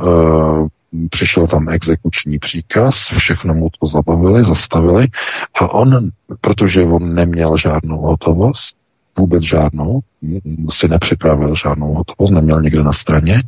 [1.10, 5.09] přišel tam exekuční příkaz, všechno mu to zabavili, zastavili
[5.60, 6.10] a on,
[6.40, 8.77] protože on neměl žádnou hotovost,
[9.19, 10.01] vůbec žádnou,
[10.70, 13.43] si nepřipravil žádnou hotovost, neměl nikde na straně,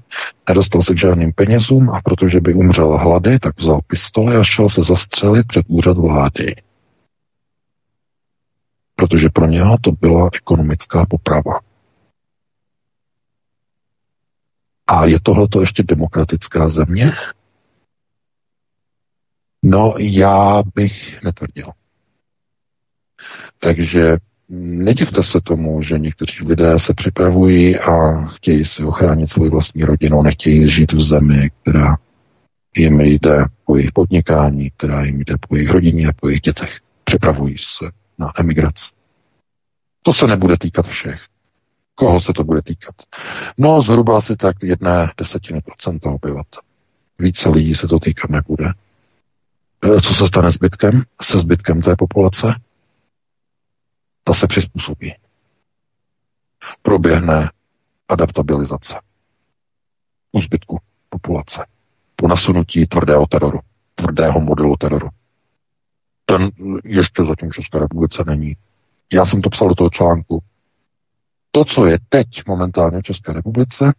[0.49, 4.69] nedostal se k žádným penězům a protože by umřel hlady, tak vzal pistoli a šel
[4.69, 6.55] se zastřelit před úřad vlády.
[8.95, 11.61] Protože pro něho to byla ekonomická poprava.
[14.87, 17.13] A je tohleto ještě demokratická země?
[19.63, 21.71] No, já bych netvrdil.
[23.59, 24.17] Takže
[24.51, 30.23] nedivte se tomu, že někteří lidé se připravují a chtějí si ochránit svou vlastní rodinu,
[30.23, 31.97] nechtějí žít v zemi, která
[32.77, 36.81] jim jde po jejich podnikání, která jim jde po jejich rodině a po jejich dětech.
[37.05, 38.91] Připravují se na emigraci.
[40.03, 41.21] To se nebude týkat všech.
[41.95, 42.95] Koho se to bude týkat?
[43.59, 46.63] No, zhruba asi tak jedné desetiny procenta obyvatel.
[47.19, 48.73] Více lidí se to týkat nebude.
[49.85, 51.03] E, co se stane zbytkem?
[51.23, 52.55] Se zbytkem té populace?
[54.25, 55.15] Ta se přizpůsobí.
[56.83, 57.51] Proběhne
[58.09, 59.01] adaptabilizace
[60.33, 60.79] u zbytku
[61.09, 61.67] populace
[62.17, 63.61] po nasunutí tvrdého teroru,
[63.95, 65.09] tvrdého modelu teroru.
[66.25, 66.51] Ten
[66.85, 68.57] ještě zatím v České republice není.
[69.13, 70.43] Já jsem to psal do toho článku.
[71.51, 73.93] To, co je teď momentálně v České republice,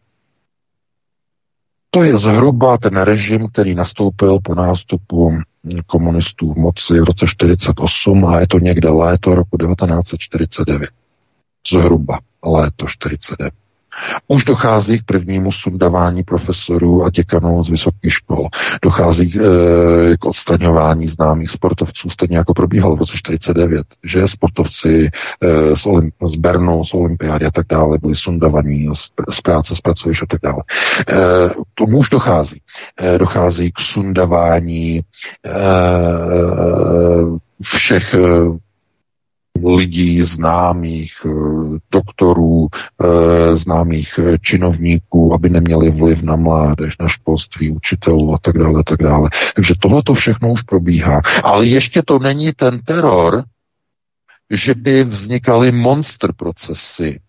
[1.90, 5.38] to je zhruba ten režim, který nastoupil po nástupu
[5.86, 10.90] komunistů v moci v roce 48 a je to někde léto roku 1949.
[11.72, 13.54] Zhruba léto 49.
[14.28, 18.48] Už dochází k prvnímu sundavání profesorů a děkanů z vysokých škol.
[18.82, 25.10] Dochází e, k odstraňování známých sportovců, stejně jako probíhalo v roce 49, že sportovci
[25.42, 29.76] e, z, Olymp- z Bernu, z Olympiády a tak dále byli sundavaní z, z práce,
[29.76, 30.64] z pracovišť a tak dále.
[31.10, 31.14] E,
[31.74, 32.62] tomu už dochází.
[33.00, 35.04] E, dochází k sundavání e,
[37.64, 38.16] všech
[39.66, 41.30] lidí, známých eh,
[41.92, 42.68] doktorů,
[43.04, 48.84] eh, známých eh, činovníků, aby neměli vliv na mládež, na školství, učitelů a tak dále,
[48.84, 49.30] tak dále.
[49.56, 51.22] Takže tohle to všechno už probíhá.
[51.44, 53.44] Ale ještě to není ten teror,
[54.50, 57.20] že by vznikaly monster procesy.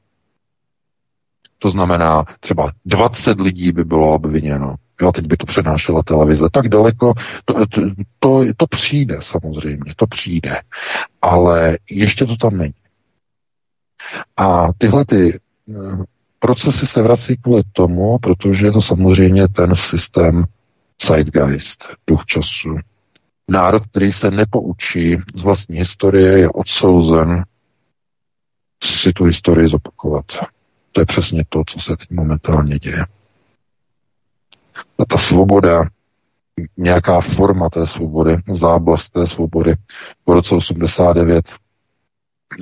[1.58, 6.46] To znamená, třeba 20 lidí by bylo obviněno, Jo, teď by to přenášela televize.
[6.52, 7.14] Tak daleko,
[7.44, 7.80] to, to,
[8.18, 10.60] to, to přijde samozřejmě, to přijde.
[11.22, 12.74] Ale ještě to tam není.
[14.36, 15.74] A tyhle ty eh,
[16.38, 20.44] procesy se vrací kvůli tomu, protože je to samozřejmě ten systém
[21.06, 22.76] zeitgeist, duch času.
[23.48, 27.44] Národ, který se nepoučí z vlastní historie, je odsouzen
[28.82, 30.24] si tu historii zopakovat.
[30.92, 33.04] To je přesně to, co se teď momentálně děje.
[34.98, 35.84] A ta svoboda,
[36.76, 39.74] nějaká forma té svobody, záblast té svobody
[40.24, 41.44] po roce 89,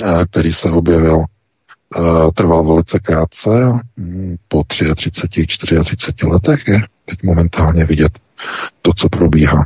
[0.02, 2.00] eh, který se objevil, eh,
[2.34, 3.50] trval velice krátce,
[3.96, 8.18] hm, po 33, 34 letech je teď momentálně vidět
[8.82, 9.64] to, co probíhá.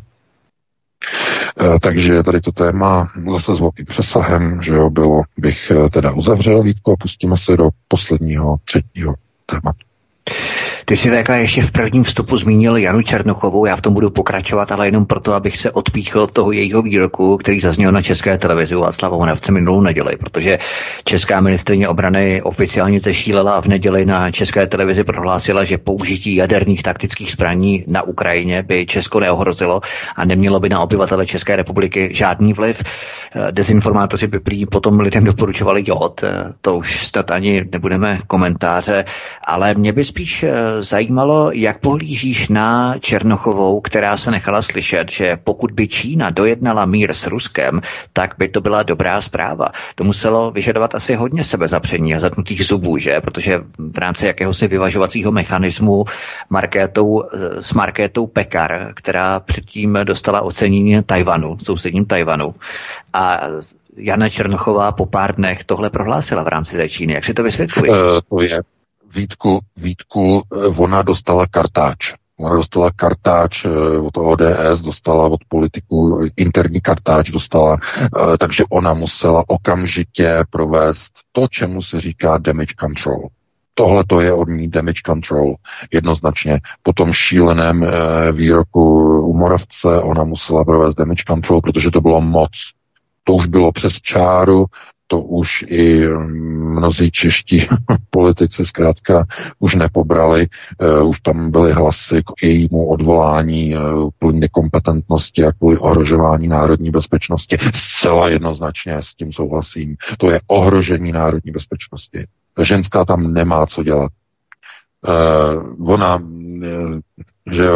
[1.60, 6.62] Eh, takže tady to téma zase s velkým přesahem, že jo, bylo, bych teda uzavřel
[6.62, 9.14] Vítko a pustíme se do posledního, třetího
[9.46, 9.84] tématu.
[10.86, 14.72] Ty si VK ještě v prvním vstupu zmínil Janu Černochovou, já v tom budu pokračovat,
[14.72, 19.16] ale jenom proto, abych se odpíchl toho jejího výroku, který zazněl na české televizi Václava
[19.16, 20.58] Honavce minulou neděli, protože
[21.04, 26.82] česká ministrině obrany oficiálně zešílela a v neděli na české televizi prohlásila, že použití jaderných
[26.82, 29.80] taktických zbraní na Ukrajině by Česko neohrozilo
[30.16, 32.82] a nemělo by na obyvatele České republiky žádný vliv.
[33.50, 36.24] Dezinformátoři by prý potom lidem doporučovali jod,
[36.60, 39.04] to už snad ani nebudeme komentáře,
[39.46, 40.44] ale mě by spíš
[40.82, 47.14] zajímalo, jak pohlížíš na Černochovou, která se nechala slyšet, že pokud by Čína dojednala mír
[47.14, 47.80] s Ruskem,
[48.12, 49.66] tak by to byla dobrá zpráva.
[49.94, 53.20] To muselo vyžadovat asi hodně sebezapření a zatnutých zubů, že?
[53.20, 56.04] Protože v rámci jakéhosi vyvažovacího mechanismu
[56.50, 57.24] markétou,
[57.60, 62.54] s markétou Pekar, která předtím dostala ocenění Tajvanu, sousedním Tajvanu.
[63.12, 63.40] A
[63.96, 67.12] Jana Černochová po pár dnech tohle prohlásila v rámci té Číny.
[67.12, 67.90] Jak si to vysvětluje?
[67.90, 68.60] Uh, to je
[69.14, 70.42] Vítku, Vítku,
[70.78, 72.14] ona dostala kartáč.
[72.38, 73.66] Ona dostala kartáč
[74.02, 77.78] od ODS, dostala od politiků interní kartáč, dostala,
[78.38, 83.28] takže ona musela okamžitě provést to, čemu se říká damage control.
[83.74, 85.54] Tohle to je od ní damage control,
[85.92, 86.60] jednoznačně.
[86.82, 87.86] Po tom šíleném
[88.32, 88.80] výroku
[89.20, 92.50] u Moravce ona musela provést damage control, protože to bylo moc.
[93.24, 94.64] To už bylo přes čáru,
[95.06, 96.08] to už i
[96.74, 97.66] mnozí čeští
[98.10, 99.24] politici zkrátka
[99.58, 100.46] už nepobrali,
[101.00, 103.74] uh, už tam byly hlasy k jejímu odvolání
[104.18, 107.58] kvůli nekompetentnosti a kvůli ohrožování národní bezpečnosti.
[107.74, 109.96] Zcela jednoznačně s tím souhlasím.
[110.18, 112.26] To je ohrožení národní bezpečnosti.
[112.62, 114.12] Ženská tam nemá co dělat.
[115.08, 116.22] Uh, ona,
[117.52, 117.70] že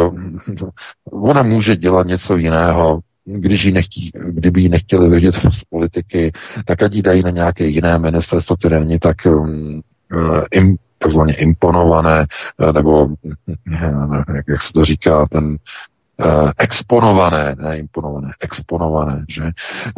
[1.11, 6.31] ona může dělat něco jiného, když ji nechtí, kdyby ji nechtěli vidět z politiky,
[6.65, 9.81] tak ať ji dají na nějaké jiné ministerstvo, které není tak um,
[10.13, 12.25] uh, im, takzvaně imponované,
[12.57, 13.15] uh, nebo uh,
[14.49, 15.57] jak se to říká, ten
[16.25, 19.43] uh, exponované, ne imponované, exponované, že?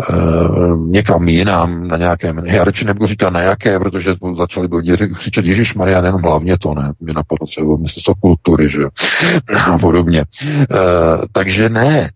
[0.09, 5.45] Uh, někam jinam, na nějaké, já radši nebudu říkat na jaké, protože začali lidi křičet
[5.45, 8.83] Ježíš Maria, nejenom hlavně to, ne, mě napadlo třeba ministerstvo kultury, že?
[9.71, 10.23] A podobně.
[10.45, 12.09] Uh, takže ne,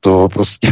[0.00, 0.70] to prostě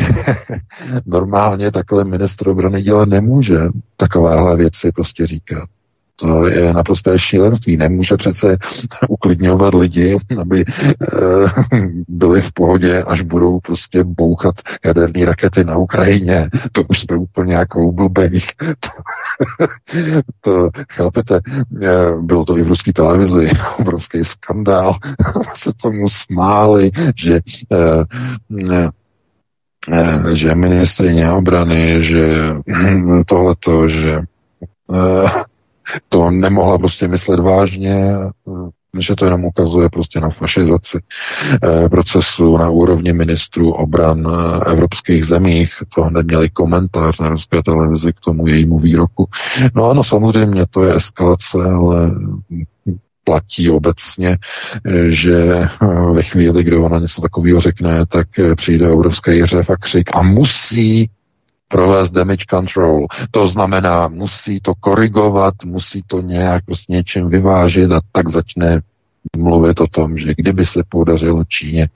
[1.07, 3.59] normálně takhle ministr obrany dělat nemůže
[3.97, 5.69] takovéhle věci prostě říkat.
[6.17, 7.77] To je naprosté šílenství.
[7.77, 8.57] Nemůže přece
[9.09, 10.65] uklidňovat lidi, aby e,
[12.09, 16.49] byli v pohodě, až budou prostě bouchat jaderní rakety na Ukrajině.
[16.73, 18.47] To už jsme úplně jako blbejch.
[18.81, 18.89] To,
[20.41, 21.41] to, chápete,
[21.83, 24.97] e, bylo to i v ruské televizi, obrovský skandál.
[25.55, 27.41] se tomu smáli, že
[27.73, 28.91] e,
[30.33, 32.43] že ministrině obrany, že
[33.27, 34.21] tohleto, že
[36.09, 38.15] to nemohla prostě myslet vážně,
[38.99, 40.99] že to jenom ukazuje prostě na fašizaci
[41.63, 45.75] eh, procesu na úrovni ministrů obran eh, evropských zemích.
[45.95, 49.29] To hned měli komentář na ruské televizi k tomu jejímu výroku.
[49.75, 52.11] No ano, samozřejmě to je eskalace, ale
[53.25, 54.39] platí obecně,
[54.87, 55.69] eh, že
[56.13, 61.11] ve chvíli, kdy ona něco takového řekne, tak přijde obrovský řev a křik a musí
[61.69, 63.07] provést damage control.
[63.31, 68.81] To znamená, musí to korigovat, musí to nějak prostě něčím vyvážit a tak začne
[69.37, 71.89] mluvit o tom, že kdyby se podařilo Číně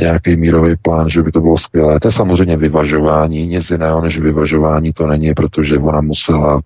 [0.00, 2.00] nějaký mírový plán, že by to bylo skvělé.
[2.00, 6.60] To je samozřejmě vyvažování, nic jiného než vyvažování to není, protože ona musela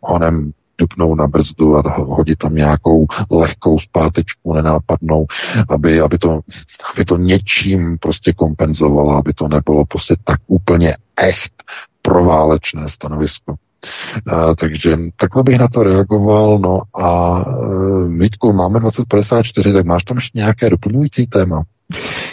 [0.00, 5.26] onem dupnou na brzdu a hodit tam nějakou lehkou zpátečku nenápadnou,
[5.68, 6.40] aby, aby, to,
[6.94, 11.52] aby to něčím prostě kompenzovalo, aby to nebylo prostě tak úplně echt
[12.02, 13.54] proválečné stanovisko.
[14.32, 16.58] Uh, takže takhle bych na to reagoval.
[16.58, 21.62] No a uh, Vítku, máme 2054, tak máš tam ještě nějaké doplňující téma?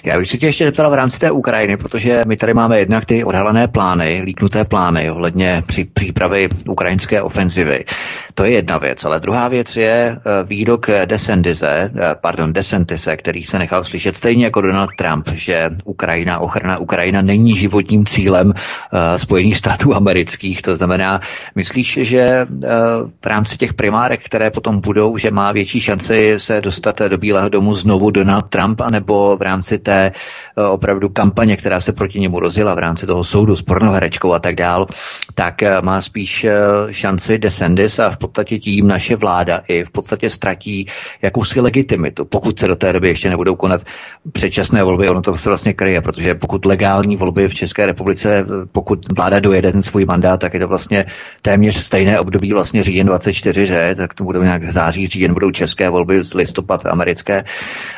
[0.04, 3.06] Já bych se tě ještě zeptal v rámci té Ukrajiny, protože my tady máme jednak
[3.06, 7.86] ty odhalené plány, líknuté plány ohledně při přípravy ukrajinské ofenzivy.
[8.36, 13.44] To je jedna věc, ale druhá věc je eh, výrok Desendize, eh, pardon, Desentise, který
[13.44, 18.54] se nechal slyšet stejně jako Donald Trump, že Ukrajina, ochrana Ukrajina není životním cílem
[19.18, 20.62] Spojených států amerických.
[20.62, 21.22] To znamená,
[21.56, 22.48] myslíš, že
[23.22, 27.50] v rámci těch primárek, které potom budou, že má větší šanci se dostat do Bílého
[27.50, 30.12] domu znovu Donald Trump, anebo v rámci té
[30.70, 34.56] opravdu kampaně, která se proti němu rozjela v rámci toho soudu s pornoherečkou a tak
[34.56, 34.86] dál,
[35.34, 36.46] tak má spíš
[36.92, 40.88] šanci Descendis a v podstatě tím naše vláda i v podstatě ztratí
[41.22, 43.82] jakousi legitimitu, pokud se do té doby ještě nebudou konat
[44.32, 49.12] předčasné volby, ono to se vlastně kryje, protože pokud legální volby v České republice, pokud
[49.12, 51.06] vláda dojede ten svůj mandát, tak je to vlastně
[51.42, 53.96] téměř stejné období vlastně říjen 24, že?
[53.98, 57.44] tak to budou nějak září, říjen budou české volby, listopad americké,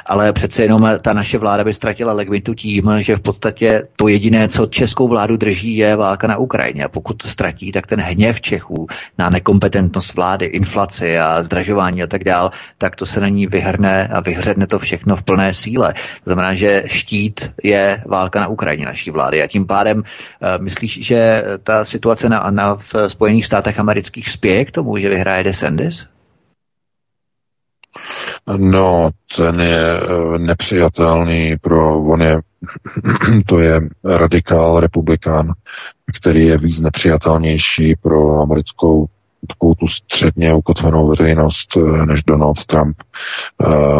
[0.06, 4.49] ale přece jenom ta naše vláda by ztratila legitimitu tím, že v podstatě to jediné,
[4.49, 6.86] co českou vládu drží, je válka na Ukrajině.
[6.86, 8.88] A pokud to ztratí, tak ten hněv Čechů
[9.18, 14.07] na nekompetentnost vlády, inflaci a zdražování a tak dál, tak to se na ní vyhrne
[14.07, 15.94] a vyhředne to všechno v plné síle.
[15.94, 20.03] To znamená, že štít je válka na Ukrajině naší vlády a tím pádem uh,
[20.64, 25.44] myslíš, že ta situace na, na v Spojených státech amerických spěje k tomu, že vyhraje
[25.44, 26.07] DeSantis?
[28.57, 32.39] No, ten je eh, nepřijatelný pro, on je,
[33.45, 35.53] to je radikál republikán,
[36.18, 39.07] který je víc nepřijatelnější pro americkou
[39.48, 42.98] takovou tu středně ukotvenou veřejnost eh, než Donald Trump.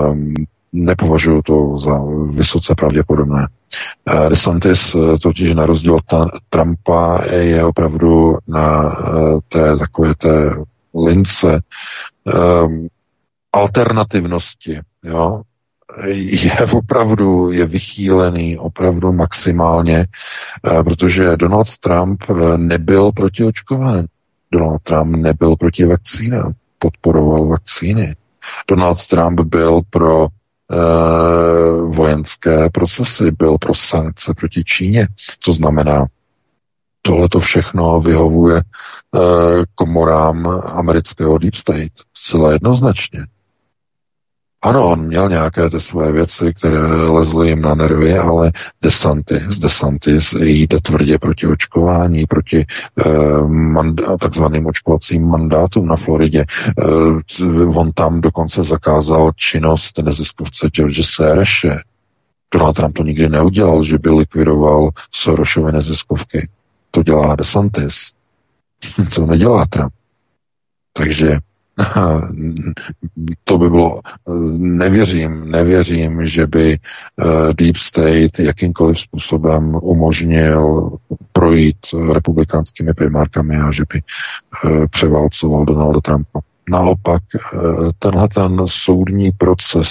[0.10, 0.34] Um,
[0.74, 2.00] nepovažuji to za
[2.30, 3.48] vysoce pravděpodobné.
[4.30, 6.04] DeSantis totiž na rozdíl od
[6.50, 8.96] Trumpa je opravdu na
[9.50, 10.52] té takové té
[10.96, 11.62] lince
[12.66, 12.88] um,
[13.54, 14.80] alternativnosti.
[15.04, 15.42] Jo?
[16.06, 24.08] je opravdu je vychýlený opravdu maximálně, eh, protože Donald Trump eh, nebyl proti očkování.
[24.52, 28.16] Donald Trump nebyl proti vakcínám, podporoval vakcíny.
[28.70, 35.08] Donald Trump byl pro uh, vojenské procesy, byl pro sankce proti Číně.
[35.46, 36.06] To znamená,
[37.02, 39.22] tohle to všechno vyhovuje uh,
[39.76, 43.26] komorám amerického Deep State zcela jednoznačně.
[44.68, 50.34] Ano, on měl nějaké ty svoje věci, které lezly jim na nervy, ale DeSantis, DeSantis
[50.34, 56.46] jde tvrdě proti očkování, proti eh, manda, takzvaným očkovacím mandátům na Floridě.
[56.80, 57.44] Eh,
[57.76, 61.76] on tam dokonce zakázal činnost neziskovce George Sereše.
[62.54, 66.50] Donald Trump to nikdy neudělal, že by likvidoval Sorosové neziskovky.
[66.92, 68.12] To dělá DeSantis.
[69.16, 69.94] to nedělá Trump.
[70.94, 71.40] Takže
[73.44, 74.02] to by bylo,
[74.58, 80.92] nevěřím, nevěřím, že by eh, Deep State jakýmkoliv způsobem umožnil
[81.32, 81.78] projít
[82.14, 86.40] republikánskými primárkami a že by eh, převálcoval Donalda Trumpa.
[86.70, 87.58] Naopak, eh,
[88.00, 89.90] tenhle ten soudní proces,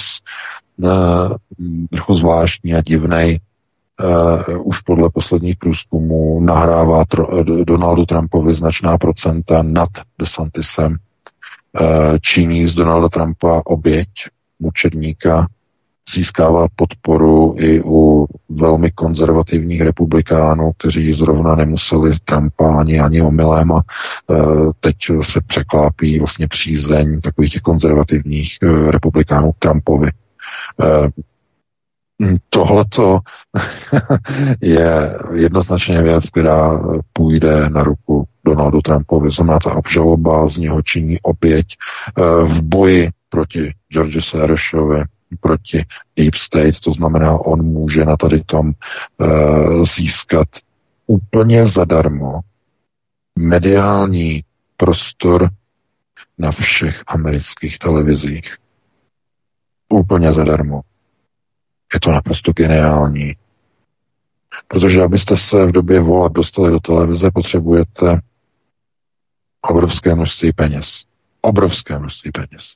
[1.91, 3.39] trochu zvláštní a divný,
[4.59, 7.03] už podle posledních průzkumů nahrává
[7.67, 9.89] Donaldu Trumpovi značná procenta nad
[10.19, 11.06] DeSantisem Eh,
[12.21, 14.09] činí z Donalda Trumpa oběť,
[14.59, 15.47] mučedníka,
[16.13, 23.81] získává podporu i u velmi konzervativních republikánů, kteří zrovna nemuseli Trumpa ani, ani omylem a
[23.81, 24.35] e,
[24.79, 30.11] teď se překlápí vlastně přízeň takových těch konzervativních e, republikánů Trumpovi.
[32.49, 33.19] Tohleto
[34.61, 36.81] je jednoznačně věc, která
[37.13, 39.31] půjde na ruku Donaldu Trumpovi.
[39.31, 45.03] Znamená ta obžaloba z něho činí opět eh, v boji proti George Soroshovi,
[45.39, 45.85] proti
[46.15, 48.71] Deep State, to znamená, on může na tady tom
[49.17, 50.47] uh, získat
[51.07, 52.39] úplně zadarmo
[53.39, 54.43] mediální
[54.77, 55.49] prostor
[56.37, 58.57] na všech amerických televizích.
[59.89, 60.81] Úplně zadarmo.
[61.93, 63.35] Je to naprosto geniální.
[64.67, 68.21] Protože abyste se v době voleb dostali do televize, potřebujete
[69.61, 71.03] obrovské množství peněz.
[71.41, 72.75] Obrovské množství peněz.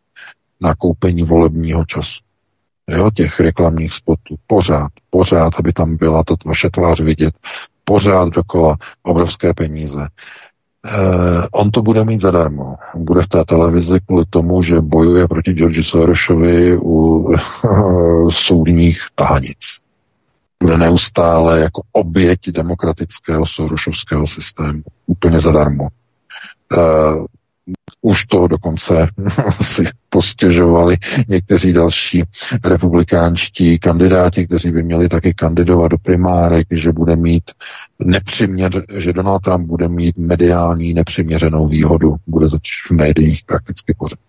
[0.61, 2.19] Na koupení volebního času.
[2.89, 4.35] Jo, těch reklamních spotů.
[4.47, 7.33] Pořád, pořád, aby tam byla ta vaše tvář vidět.
[7.83, 10.07] Pořád dokola obrovské peníze.
[10.85, 12.75] Uh, on to bude mít zadarmo.
[12.95, 19.57] Bude v té televizi kvůli tomu, že bojuje proti Georgi Soroshovi u uh, soudních tahanic.
[20.63, 24.81] Bude neustále jako oběť demokratického Soroshovského systému.
[25.05, 25.87] Úplně zadarmo.
[26.77, 27.25] Uh,
[28.01, 29.07] už to dokonce
[29.61, 30.97] si postěžovali
[31.27, 32.23] někteří další
[32.65, 37.43] republikánští kandidáti, kteří by měli taky kandidovat do primárek, že bude mít
[37.99, 42.15] nepřiměř, že Donald Trump bude mít mediální nepřiměřenou výhodu.
[42.27, 42.57] Bude to
[42.87, 44.19] v médiích prakticky pořád.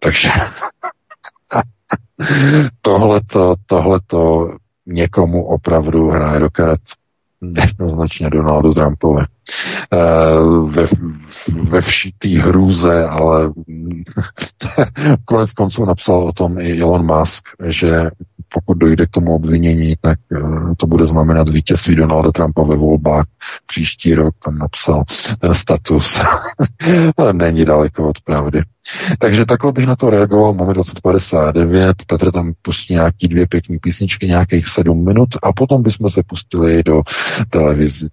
[0.00, 0.28] Takže
[2.80, 6.80] tohleto, tohleto někomu opravdu hraje do karet
[7.42, 9.24] jednoznačně Donaldu Trumpovi.
[9.92, 10.86] Uh, ve,
[11.68, 13.52] ve vší té hrůze, ale
[15.24, 18.10] konec konců napsal o tom i Elon Musk, že
[18.54, 23.26] pokud dojde k tomu obvinění, tak uh, to bude znamenat vítězství Donalda Trumpa ve volbách
[23.66, 25.04] příští rok, tam napsal
[25.38, 26.20] ten status.
[27.16, 28.62] ale není daleko od pravdy.
[29.18, 34.26] Takže takhle bych na to reagoval, máme 2059, Petr tam pustí nějaký dvě pěkné písničky,
[34.26, 37.02] nějakých sedm minut a potom bychom se pustili do
[37.50, 38.08] televizi,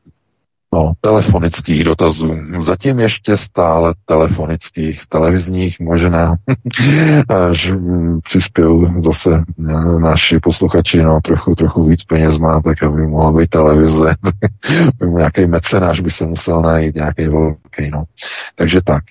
[0.75, 2.37] No, telefonických dotazů.
[2.59, 6.35] Zatím ještě stále telefonických, televizních možná,
[7.29, 7.71] až
[8.23, 9.43] přispěl zase
[10.01, 14.15] naši posluchači, no, trochu, trochu víc peněz má, tak aby mohla být televize.
[15.17, 18.03] nějaký mecenáš by se musel najít, nějaký velký, no.
[18.55, 19.03] Takže tak.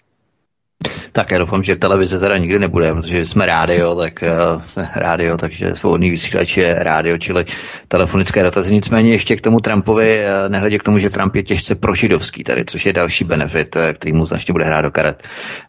[1.12, 4.62] Tak já doufám, že televize teda nikdy nebude, protože jsme rádio, tak uh,
[4.94, 7.44] rádio, takže svobodný vysílač je rádio, čili
[7.88, 8.74] telefonické dotazy.
[8.74, 12.64] Nicméně ještě k tomu Trumpovi, uh, nehledě k tomu, že Trump je těžce prožidovský tady,
[12.64, 15.22] což je další benefit, uh, který mu značně bude hrát do karet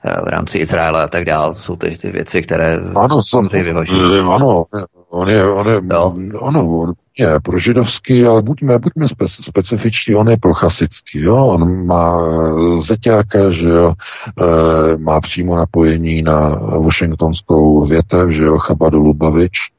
[0.05, 1.55] uh, v rámci Izraela a tak dále.
[1.55, 3.39] Jsou ty, ty věci, které ano, jsou,
[4.31, 4.63] ano,
[5.15, 6.15] On je, on je, no.
[6.39, 11.35] ono, on je pro židovský, ale buďme, buďme speci, specifičtí, on je pro chasický, jo,
[11.55, 16.49] on má eh, zeťáka, že jo, e, má přímo napojení na
[16.83, 19.71] washingtonskou větev, že jo, Chabadu Lubavič,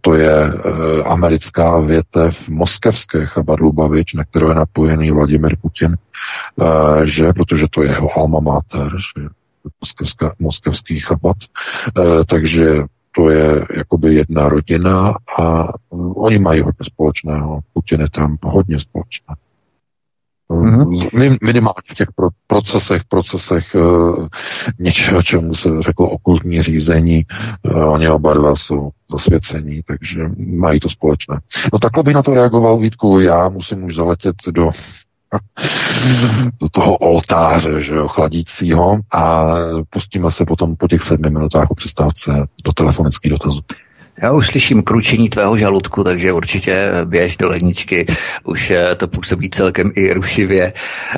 [0.00, 0.52] to je e,
[1.02, 7.82] americká větev moskevské Chabad Lubavič, na kterou je napojený Vladimir Putin, e, že, protože to
[7.82, 9.28] je jeho alma mater, že
[9.80, 12.84] moskevská, moskevský Chabad, e, takže
[13.16, 15.68] to je jakoby jedna rodina a
[16.14, 17.60] oni mají hodně společného.
[17.72, 19.36] Putin je Trump hodně společného.
[20.50, 21.38] Mm-hmm.
[21.42, 24.26] Minimálně v těch pro, procesech, procesech uh,
[24.78, 27.24] něčeho, čemu se řeklo okultní řízení,
[27.62, 31.40] uh, oni oba dva jsou zasvěcení, takže mají to společné.
[31.72, 34.70] No takhle bych na to reagoval, Vítku, já musím už zaletět do
[36.60, 39.46] do toho oltáře, že jo, chladícího a
[39.90, 43.60] pustíme se potom po těch sedmi minutách o přestávce do telefonických dotazů.
[44.22, 48.06] Já už slyším kručení tvého žaludku, takže určitě běž do ledničky.
[48.44, 50.72] Už eh, to působí celkem i rušivě.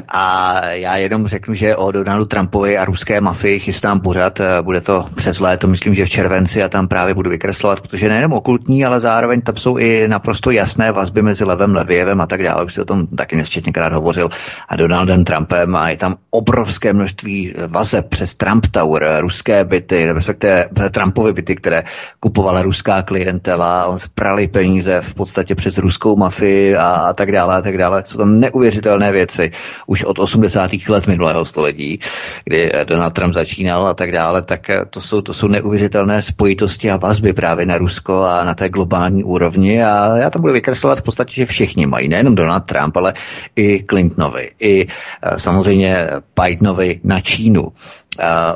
[0.09, 4.41] A já jenom řeknu, že o Donaldu Trumpovi a ruské mafii chystám pořád.
[4.41, 8.09] Eh, bude to přes léto, myslím, že v červenci a tam právě budu vykreslovat, protože
[8.09, 12.43] nejenom okultní, ale zároveň tam jsou i naprosto jasné vazby mezi levem, Levějevem a tak
[12.43, 12.65] dále.
[12.65, 14.29] Už si o tom taky nesčetněkrát hovořil.
[14.69, 20.69] A Donaldem Trumpem a je tam obrovské množství vazeb přes Trump Tower, ruské byty, respektive
[20.91, 21.85] Trumpovy byty, které
[22.21, 27.33] kupovala ruská ruská klientela, on sprali peníze v podstatě přes ruskou mafii a, a tak
[27.33, 28.03] dále a tak dále.
[28.07, 29.51] Jsou tam neuvěřitelné věci
[29.87, 30.71] už od 80.
[30.89, 32.01] let minulého století,
[32.45, 34.61] kdy Donald Trump začínal a tak dále, tak
[34.91, 39.25] to jsou, to jsou neuvěřitelné spojitosti a vazby právě na Rusko a na té globální
[39.25, 43.15] úrovni a já tam budu vykreslovat v podstatě, že všichni mají, nejenom Donald Trump, ale
[43.57, 46.07] i Clintonovi, i eh, samozřejmě
[46.41, 47.73] Bidenovi na Čínu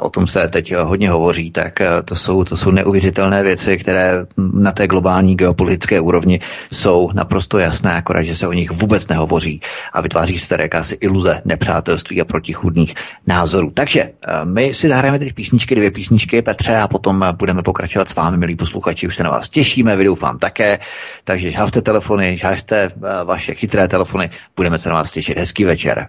[0.01, 4.27] o tom se teď hodně hovoří, tak eh, to jsou, to jsou neuvěřitelné věci, které
[4.55, 6.41] na té globální geopolitické úrovni
[6.73, 9.61] jsou naprosto jasné, akorát, že se o nich vůbec nehovoří
[9.93, 12.95] a vytváří se tady jakási iluze nepřátelství a protichudných
[13.27, 13.71] názorů.
[13.75, 18.15] Takže eh, my si zahrajeme teď písničky, dvě písničky, Petře, a potom budeme pokračovat s
[18.15, 20.79] vámi, milí posluchači, už se na vás těšíme, vy doufám také,
[21.25, 25.39] takže žhavte telefony, žhavte eh, vaše chytré telefony, budeme se na vás těšit.
[25.39, 26.09] Hezký večer.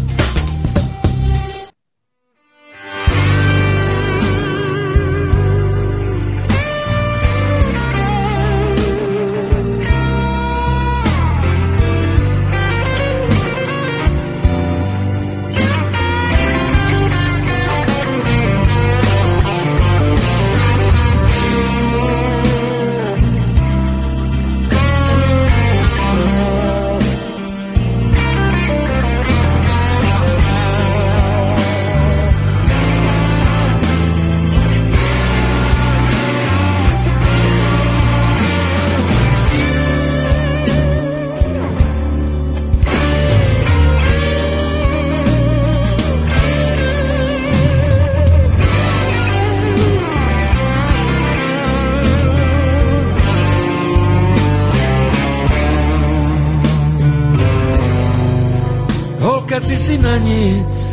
[60.21, 60.89] hranic.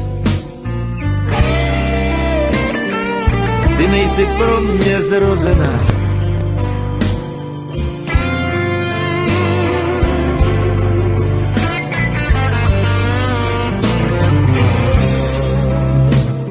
[3.76, 5.86] Ty nejsi pro mě zrozená.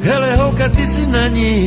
[0.01, 1.66] Hele, holka, ty jsi na nic.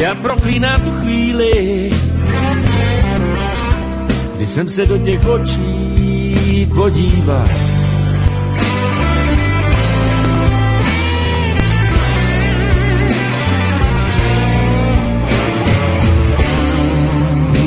[0.00, 1.90] Já proklínám tu chvíli,
[4.36, 7.48] kdy jsem se do těch očí podíval.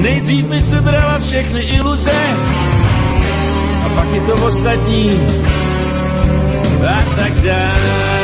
[0.02, 2.22] Nejdřív mi sebrala všechny iluze
[3.86, 5.12] a pak je to ostatní
[6.88, 8.23] a tak dále.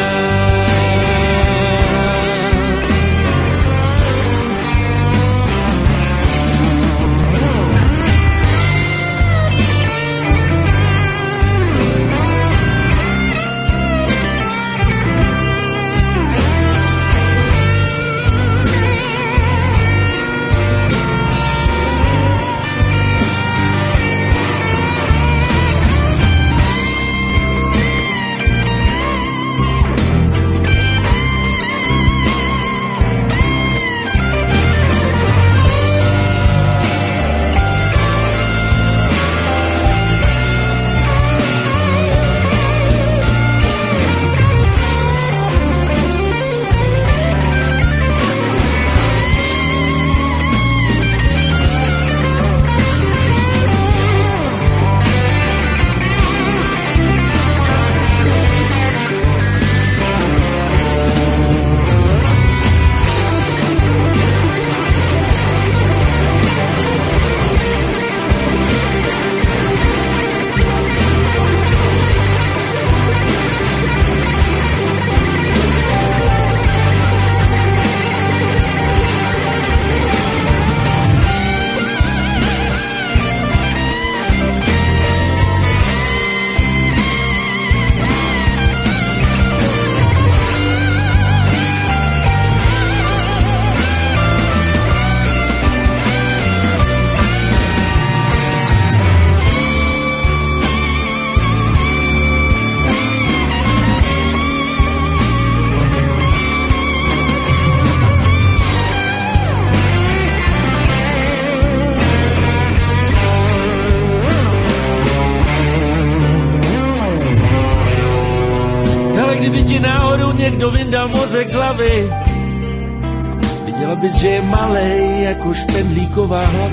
[126.09, 126.68] Maříková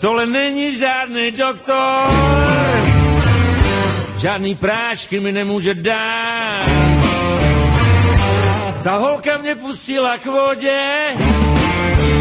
[0.00, 2.10] Tohle není žádný doktor,
[4.16, 6.68] žádný prášky mi nemůže dát.
[8.82, 10.80] Ta holka mě pustila k vodě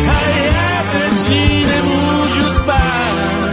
[0.10, 3.50] a já bez ní nemůžu spát.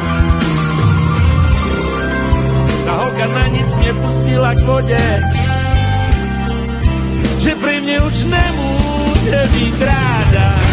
[2.85, 5.23] Ta holka na nic mě pustila k vodě,
[7.39, 10.66] že pro mě už nemůže být ráda.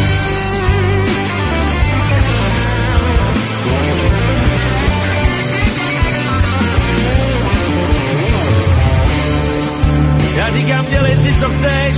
[10.35, 11.95] Já říkám, dělej si, co chceš,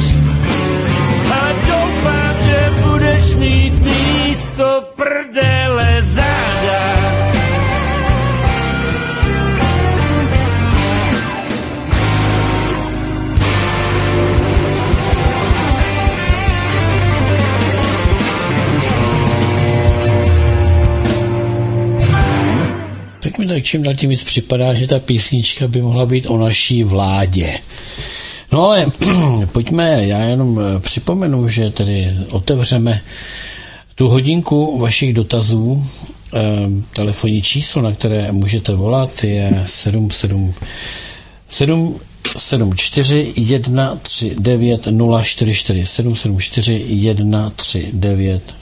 [1.31, 7.15] ale doufám, že budeš mít místo prdele záda.
[23.19, 26.37] tak mi tak čím dál tím víc připadá, že ta písnička by mohla být o
[26.37, 27.57] naší vládě.
[28.55, 28.85] No ale
[29.51, 33.01] pojďme, já jenom eh, připomenu, že tedy otevřeme
[33.95, 35.85] tu hodinku vašich dotazů.
[36.33, 36.39] Eh,
[36.95, 40.53] telefonní číslo, na které můžete volat, je 77
[41.49, 41.99] 7
[42.37, 44.87] 74 139
[45.23, 48.55] 044 774 139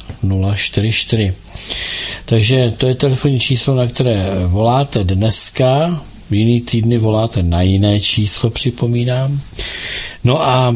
[0.56, 1.34] 044
[2.26, 6.02] takže to je telefonní číslo, na které voláte dneska,
[6.34, 9.40] jiný týdny voláte na jiné číslo, připomínám.
[10.24, 10.76] No a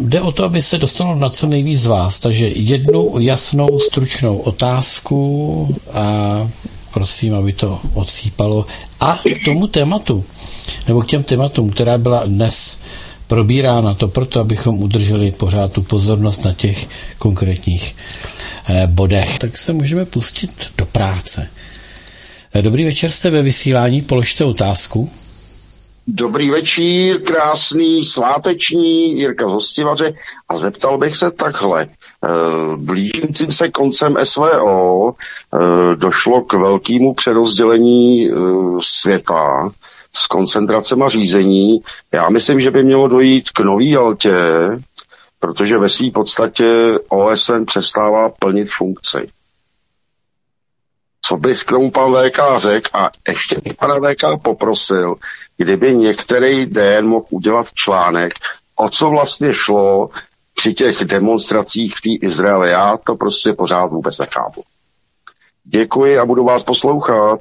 [0.00, 2.20] jde o to, aby se dostalo na co nejvíc z vás.
[2.20, 6.48] Takže jednu jasnou, stručnou otázku a
[6.92, 8.66] prosím, aby to odsýpalo.
[9.00, 10.24] A k tomu tématu,
[10.88, 12.78] nebo k těm tématům, která byla dnes
[13.26, 16.88] probírána, to proto, abychom udrželi pořád tu pozornost na těch
[17.18, 17.96] konkrétních
[18.68, 21.48] eh, bodech, tak se můžeme pustit do práce.
[22.54, 25.10] Eh, dobrý večer, jste ve vysílání, položte otázku.
[26.06, 30.12] Dobrý večer, krásný, sváteční, Jirka z Hostivaře.
[30.48, 31.82] A zeptal bych se takhle.
[31.84, 32.28] Eh,
[32.76, 35.12] blížícím se koncem SVO
[35.94, 38.30] došlo k velkému přerozdělení
[38.80, 39.70] světa
[40.12, 41.80] s koncentracema řízení.
[42.12, 44.34] Já myslím, že by mělo dojít k nový Jaltě,
[45.40, 49.28] protože ve své podstatě OSN přestává plnit funkci.
[51.28, 55.14] Co bych k tomu pan VK řekl a ještě bych pana VK poprosil,
[55.56, 58.32] kdyby některý den mohl udělat článek,
[58.76, 60.10] o co vlastně šlo
[60.54, 62.70] při těch demonstracích v té Izraeli.
[62.70, 64.64] Já to prostě pořád vůbec nechápu.
[65.64, 67.40] Děkuji a budu vás poslouchat.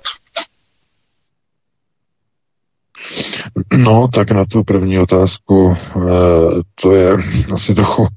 [3.77, 5.79] No, tak na tu první otázku, eh,
[6.81, 7.13] to je
[7.53, 8.07] asi trochu.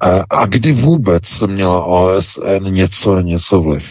[0.30, 3.84] a kdy vůbec měla OSN něco, něco vliv?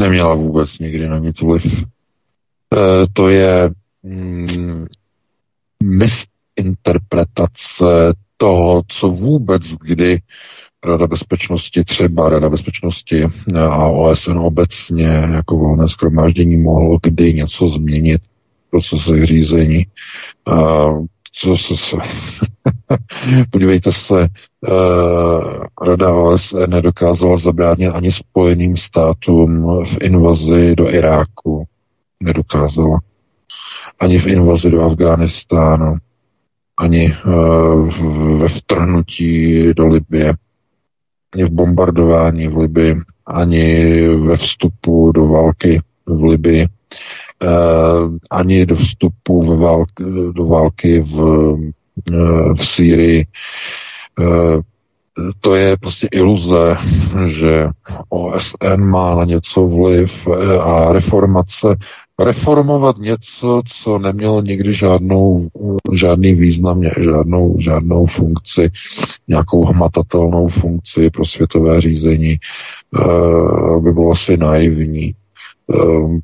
[0.00, 1.64] Neměla vůbec nikdy na nic vliv.
[2.74, 3.70] Eh, to je
[4.02, 4.86] mm,
[5.82, 10.20] misinterpretace toho, co vůbec kdy
[10.84, 13.24] Rada bezpečnosti, třeba Rada bezpečnosti
[13.56, 18.22] a OSN obecně jako volné skromáždění mohlo kdy něco změnit
[18.66, 19.86] v procesech řízení.
[21.32, 21.96] Co se, se
[23.50, 24.28] Podívejte se,
[24.68, 31.64] uh, Rada OSN nedokázala zabránit ani spojeným státům v invazi do Iráku.
[32.22, 33.00] Nedokázala.
[34.00, 35.96] Ani v invazi do Afghánistánu.
[36.76, 40.34] Ani uh, ve vtrhnutí do Libie
[41.34, 42.96] ani v bombardování v Libii,
[43.26, 46.68] ani ve vstupu do války v Libii,
[47.42, 47.48] eh,
[48.30, 50.04] ani do vstupu v války,
[50.34, 51.20] do války v,
[52.12, 53.26] eh, v Sýrii.
[54.20, 54.60] Eh,
[55.40, 56.76] to je prostě iluze,
[57.26, 57.66] že
[58.08, 60.12] OSN má na něco vliv
[60.60, 61.76] a reformace
[62.18, 65.48] reformovat něco, co nemělo nikdy žádnou,
[65.92, 68.70] žádný význam, žádnou, žádnou funkci,
[69.28, 75.14] nějakou hmatatelnou funkci pro světové řízení, eh, by bylo asi naivní.
[75.74, 76.20] Eh,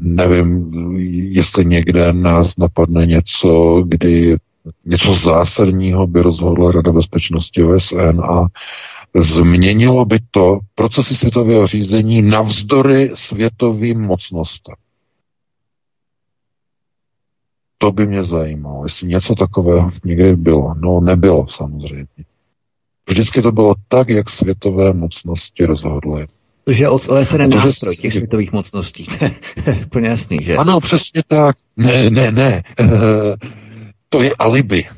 [0.00, 0.70] nevím,
[1.30, 4.36] jestli někde nás napadne něco, kdy
[4.84, 8.46] něco zásadního by rozhodla Rada bezpečnosti OSN a
[9.16, 14.74] změnilo by to procesy světového řízení navzdory světovým mocnostem.
[17.78, 20.74] To by mě zajímalo, jestli něco takového někdy bylo.
[20.74, 22.06] No, nebylo samozřejmě.
[23.08, 26.26] Vždycky to bylo tak, jak světové mocnosti rozhodly.
[26.70, 29.06] Že OSN je nástroj těch světových mocností.
[29.90, 30.56] Plně jasný, že?
[30.56, 31.56] Ano, přesně tak.
[31.76, 32.62] Ne, ne, ne.
[34.08, 34.88] To je alibi.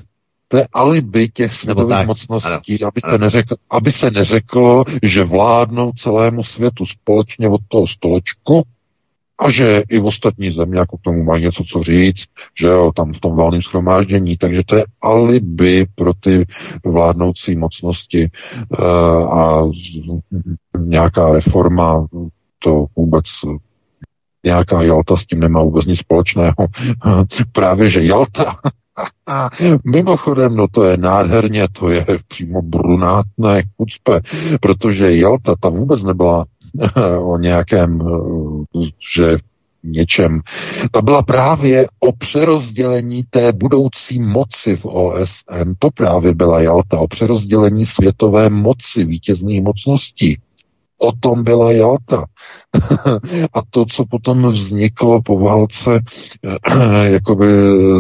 [0.49, 6.43] To je alibi těch světových mocností, aby se, neřeklo, aby se neřeklo, že vládnou celému
[6.43, 8.65] světu společně od toho stolečku,
[9.41, 12.27] a že i v ostatní země jako k tomu mají něco co říct,
[12.61, 16.47] že jo, tam v tom valném schromáždění, takže to je alibi pro ty
[16.85, 18.31] vládnoucí mocnosti
[18.79, 19.71] uh, a
[20.79, 22.07] nějaká reforma
[22.59, 23.25] to vůbec
[24.45, 26.55] nějaká Jalta s tím nemá vůbec nic společného.
[27.53, 28.57] Právě, že Jalta
[29.85, 34.21] Mimochodem, no to je nádherně, to je přímo brunátné chucpe,
[34.61, 36.45] protože Jalta ta vůbec nebyla
[37.19, 38.01] o nějakém,
[39.17, 39.37] že
[39.85, 40.41] něčem.
[40.91, 45.73] Ta byla právě o přerozdělení té budoucí moci v OSN.
[45.79, 50.39] To právě byla Jalta, o přerozdělení světové moci, vítězných mocností.
[51.03, 52.25] O tom byla Jalta.
[53.53, 56.01] a to, co potom vzniklo po válce
[57.03, 57.47] jakoby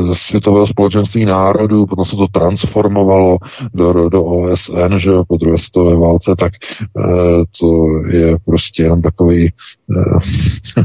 [0.02, 3.38] ze světového společenství národů, potom se to transformovalo
[3.74, 6.52] do, do OSN, že po druhé světové válce, tak
[6.98, 9.52] eh, to je prostě jenom takový,
[9.96, 10.18] eh,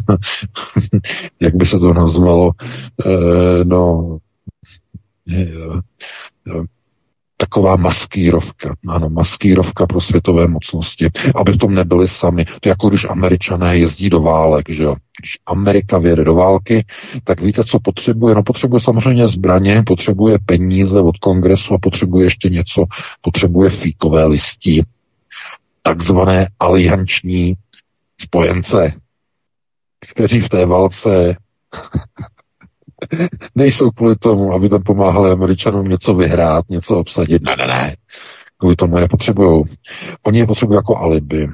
[1.39, 2.51] jak by se to nazvalo,
[3.05, 4.17] eh, no,
[7.37, 8.75] taková maskírovka.
[8.87, 12.45] Ano, maskírovka pro světové mocnosti, aby v tom nebyli sami.
[12.45, 14.95] To je jako když američané jezdí do válek, že jo.
[15.19, 16.85] Když Amerika vyjede do války,
[17.23, 18.35] tak víte, co potřebuje?
[18.35, 22.85] No potřebuje samozřejmě zbraně, potřebuje peníze od kongresu a potřebuje ještě něco,
[23.21, 24.83] potřebuje fíkové listí,
[25.81, 27.53] takzvané alianční
[28.21, 28.93] spojence,
[30.11, 31.37] kteří v té válce
[33.55, 37.43] nejsou kvůli tomu, aby tam pomáhali Američanům něco vyhrát, něco obsadit.
[37.43, 37.95] Ne, ne, ne.
[38.57, 39.63] Kvůli tomu je nepotřebují.
[40.23, 41.47] Oni je potřebují jako alibi.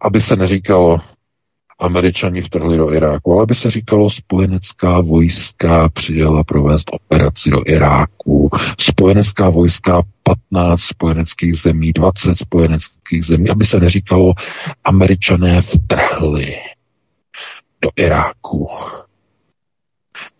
[0.00, 1.00] Aby se neříkalo,
[1.80, 8.50] Američani vtrhli do Iráku, ale by se říkalo, spojenecká vojska přijela provést operaci do Iráku,
[8.80, 10.02] spojenecká vojska
[10.50, 14.32] 15 spojeneckých zemí, 20 spojeneckých zemí, aby se neříkalo,
[14.84, 16.56] američané vtrhli
[17.82, 18.68] do Iráku.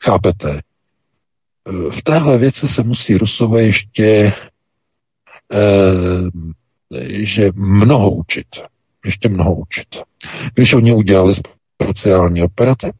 [0.00, 0.60] Chápete?
[1.90, 4.32] V téhle věci se musí Rusové ještě
[5.52, 6.30] eh,
[7.10, 8.46] že mnoho učit.
[9.04, 9.88] Ještě mnoho učit.
[10.54, 11.34] Když oni udělali
[11.82, 12.92] speciální operace,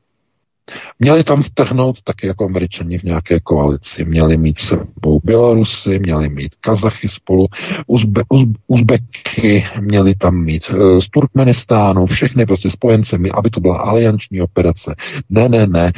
[0.99, 4.05] Měli tam vtrhnout taky jako američani v nějaké koalici.
[4.05, 7.47] Měli mít sebou Bělorusy, měli mít Kazachy spolu,
[7.87, 13.79] Uzbe, Uz, Uzbeky, měli tam mít e, z Turkmenistánu, všechny prostě spojencemi, aby to byla
[13.79, 14.95] alianční operace.
[15.31, 15.93] Ne, ne, ne.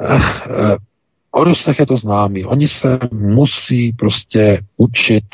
[0.00, 0.76] Eh,
[1.30, 2.44] o Rusech je to známý.
[2.44, 5.24] Oni se musí prostě učit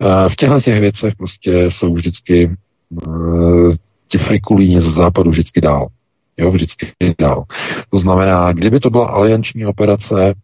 [0.00, 2.56] eh, v těchto těch věcech prostě jsou vždycky
[3.02, 3.76] eh,
[4.08, 5.88] ti frikulíni ze západu vždycky dál.
[6.36, 7.44] Jo, vždycky dál.
[7.90, 10.34] To znamená, kdyby to byla alianční operace,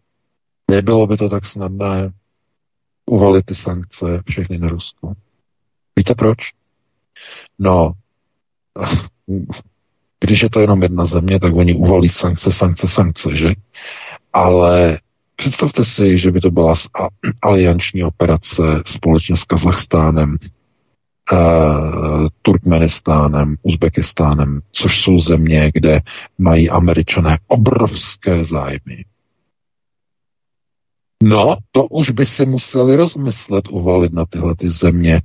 [0.71, 2.11] nebylo by to tak snadné
[3.05, 5.13] uvalit ty sankce všechny na Rusko.
[5.95, 6.37] Víte proč?
[7.59, 7.93] No,
[10.31, 13.49] když je to jenom jedna země, tak oni uvalí sankce, sankce, sankce, že?
[14.33, 14.99] Ale
[15.35, 16.73] představte si, že by to byla
[17.41, 20.37] alianční operace společně s Kazachstánem,
[21.31, 26.01] Uh, Turkmenistánem, Uzbekistánem, což jsou země, kde
[26.37, 29.05] mají američané obrovské zájmy.
[31.23, 35.21] No, to už by si museli rozmyslet, uvalit na tyhle ty země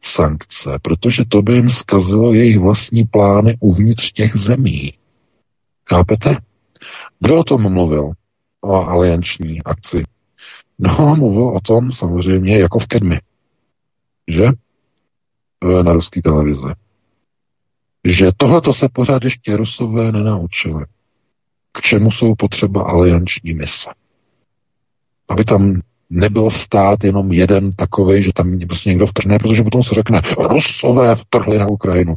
[0.00, 4.92] sankce, protože to by jim zkazilo jejich vlastní plány uvnitř těch zemí.
[5.88, 6.36] Chápete?
[7.20, 8.12] Kdo o tom mluvil?
[8.60, 10.02] O alianční akci.
[10.78, 13.20] No, mluvil o tom samozřejmě jako v Kedmi.
[14.28, 14.44] Že?
[14.44, 16.68] E, na ruské televizi.
[18.04, 20.84] Že tohleto se pořád ještě Rusové nenaučili.
[21.72, 23.90] K čemu jsou potřeba alianční mise.
[25.28, 25.80] Aby tam
[26.10, 31.14] nebyl stát jenom jeden takový, že tam prostě někdo vtrhne, protože potom se řekne, Rusové
[31.14, 32.14] vtrhli na Ukrajinu.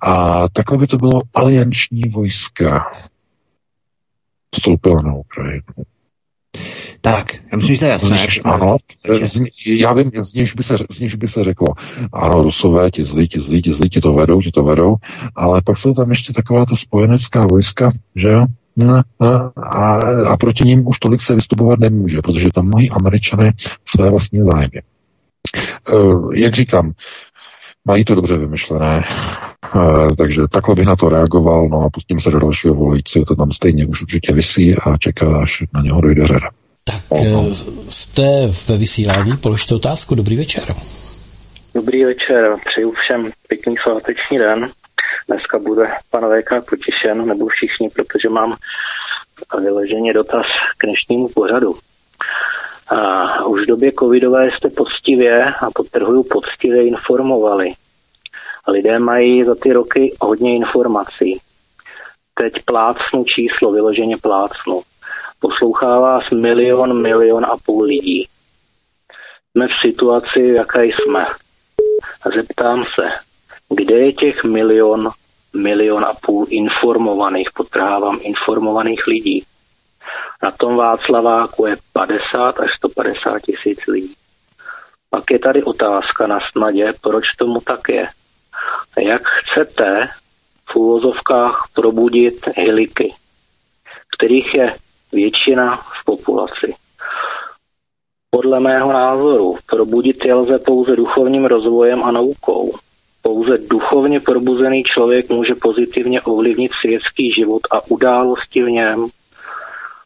[0.00, 2.86] A takhle by to bylo alianční vojska
[4.54, 5.62] vstoupila na Ukrajinu.
[7.00, 8.16] Tak, já myslím, že to je jasné.
[8.16, 8.76] Zniž, ano,
[9.22, 11.66] z, já vím, z níž, by se, z níž by se řeklo,
[12.12, 14.96] ano, Rusové, ti zlí, ti zlí, ti zlí, ti to vedou, ti to vedou,
[15.36, 18.46] ale pak jsou tam ještě taková ta spojenecká vojska, že jo,
[18.88, 19.94] a,
[20.26, 23.52] a proti ním už tolik se vystupovat nemůže, protože tam mají američané
[23.84, 24.82] své vlastní zájmy.
[25.92, 26.92] Uh, jak říkám,
[27.84, 29.04] mají to dobře vymyšlené,
[29.74, 33.36] uh, takže takhle bych na to reagoval, no a pustím se do dalšího volající, to
[33.36, 36.50] tam stejně už určitě vysí a čeká, až na něho dojde řada.
[36.84, 37.52] Tak uh,
[37.88, 38.22] jste
[38.68, 40.64] ve vysílání, položte otázku, dobrý večer.
[41.74, 44.68] Dobrý večer, přeju všem pěkný sváteční den.
[45.28, 48.56] Dneska bude pan VK potěšen, nebo všichni, protože mám
[49.58, 50.46] vyleženě dotaz
[50.78, 51.78] k dnešnímu pořadu.
[52.88, 57.72] A už v době covidové jste poctivě, a podtrhuju poctivě, informovali.
[58.68, 61.40] Lidé mají za ty roky hodně informací.
[62.34, 64.82] Teď plácnu číslo, vyloženě plácnu.
[65.40, 68.28] Poslouchá vás milion, milion a půl lidí.
[69.50, 71.26] Jsme v situaci, jaké jsme.
[72.22, 73.08] A zeptám se,
[73.74, 75.10] kde je těch milion,
[75.56, 79.44] milion a půl informovaných, potrhávám informovaných lidí.
[80.42, 84.14] Na tom Václaváku je 50 až 150 tisíc lidí.
[85.10, 88.08] Pak je tady otázka na snadě, proč tomu tak je.
[88.98, 90.08] Jak chcete
[90.70, 93.14] v úvozovkách probudit hiliky,
[94.16, 94.74] kterých je
[95.12, 96.74] většina v populaci.
[98.30, 102.72] Podle mého názoru probudit je lze pouze duchovním rozvojem a naukou.
[103.22, 109.06] Pouze duchovně probuzený člověk může pozitivně ovlivnit světský život a události v něm.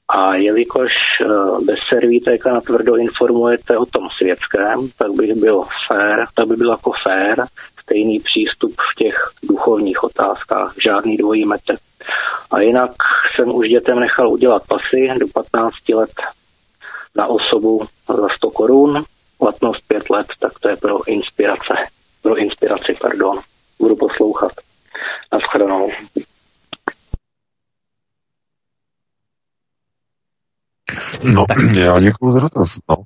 [0.08, 1.26] A jelikož eh,
[1.64, 6.70] bez servítek a tvrdo informujete o tom světském, tak bych byl fér, tak by byl
[6.70, 7.46] jako fér
[7.82, 11.76] stejný přístup v těch duchovních otázkách, žádný dvojí metr.
[12.50, 12.90] A jinak
[13.34, 16.12] jsem už dětem nechal udělat pasy do 15 let
[17.14, 19.04] na osobu za 100 korun,
[19.38, 21.74] platnost 5 let, tak to je pro inspirace.
[22.24, 23.38] Pro inspiraci, pardon.
[23.78, 24.52] Budu poslouchat.
[25.32, 25.88] Naschledanou.
[31.24, 32.68] No, já děkuji za dotaz.
[32.88, 32.96] No.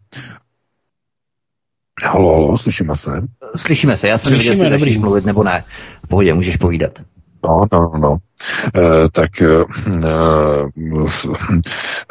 [2.02, 3.10] Halo, halo, slyšíme se?
[3.56, 5.64] Slyšíme se, já jsem Slyšíme, nevěděl, jestli začneš mluvit nebo ne.
[6.04, 6.92] V pohodě, můžeš povídat.
[7.44, 8.16] No, no, no.
[8.76, 9.46] E, tak e,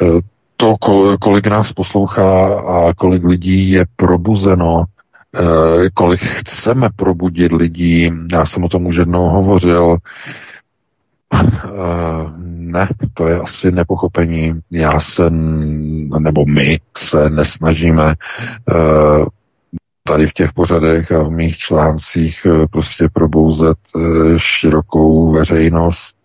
[0.02, 0.20] e,
[0.56, 4.84] to, ko- kolik nás poslouchá a kolik lidí je probuzeno,
[5.94, 9.96] kolik chceme probudit lidí, já jsem o tom už jednou hovořil,
[11.34, 11.46] e,
[12.46, 14.60] ne, to je asi nepochopení.
[14.70, 15.30] Já se,
[16.18, 18.14] nebo my se nesnažíme e,
[20.08, 24.00] tady v těch pořadech a v mých článcích eh, prostě probouzet eh,
[24.36, 26.16] širokou veřejnost.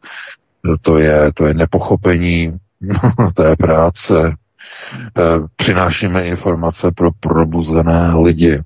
[0.82, 2.58] To je, to je nepochopení
[3.34, 4.14] té práce.
[5.18, 5.22] Eh,
[5.56, 8.60] Přinášíme informace pro probuzené lidi,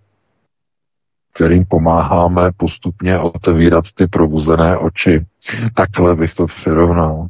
[1.38, 5.26] kterým pomáháme postupně otevírat ty probuzené oči.
[5.76, 7.28] Takhle bych to přirovnal.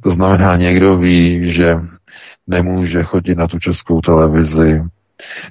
[0.00, 1.80] To znamená, někdo ví, že
[2.46, 4.82] nemůže chodit na tu českou televizi,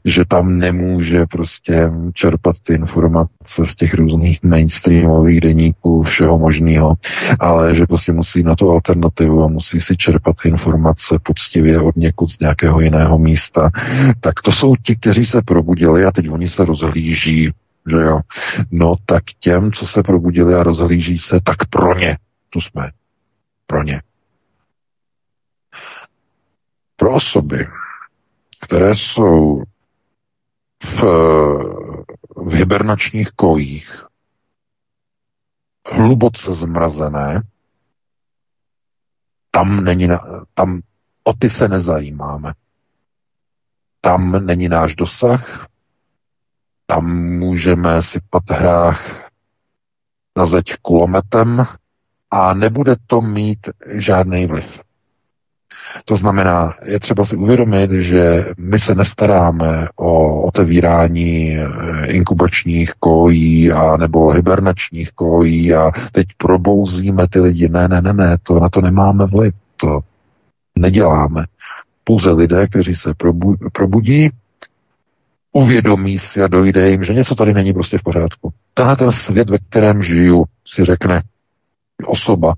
[0.05, 6.95] že tam nemůže prostě čerpat ty informace z těch různých mainstreamových deníků, všeho možného,
[7.39, 12.29] ale že prostě musí na to alternativu a musí si čerpat informace poctivě od někud
[12.29, 13.69] z nějakého jiného místa.
[14.19, 17.51] Tak to jsou ti, kteří se probudili a teď oni se rozhlíží,
[17.87, 18.19] že jo.
[18.71, 22.17] No tak těm, co se probudili a rozhlíží se, tak pro ně,
[22.49, 22.91] tu jsme,
[23.67, 24.01] pro ně.
[26.95, 27.67] Pro osoby,
[28.61, 29.63] které jsou
[30.83, 31.01] v,
[32.35, 34.05] v hibernačních kojích
[35.91, 37.41] hluboce zmrazené,
[39.51, 40.81] tam, není, na- tam
[41.23, 42.53] o ty se nezajímáme.
[44.01, 45.67] Tam není náš dosah,
[46.93, 47.05] tam
[47.39, 49.29] můžeme sypat hrách
[50.37, 51.65] na zeď kulometem
[52.31, 54.79] a nebude to mít žádný vliv.
[56.05, 61.67] To znamená, je třeba si uvědomit, že my se nestaráme o otevírání eh,
[62.07, 67.69] inkubačních kojí a nebo hibernačních kojí a teď probouzíme ty lidi.
[67.69, 69.53] Ne, ne, ne, ne, to na to nemáme vliv.
[69.77, 69.99] To
[70.79, 71.45] neděláme.
[72.03, 74.29] Pouze lidé, kteří se probu, probudí,
[75.51, 78.53] uvědomí si a dojde jim, že něco tady není prostě v pořádku.
[78.73, 81.21] Tenhle ten svět, ve kterém žiju, si řekne
[82.05, 82.53] osoba,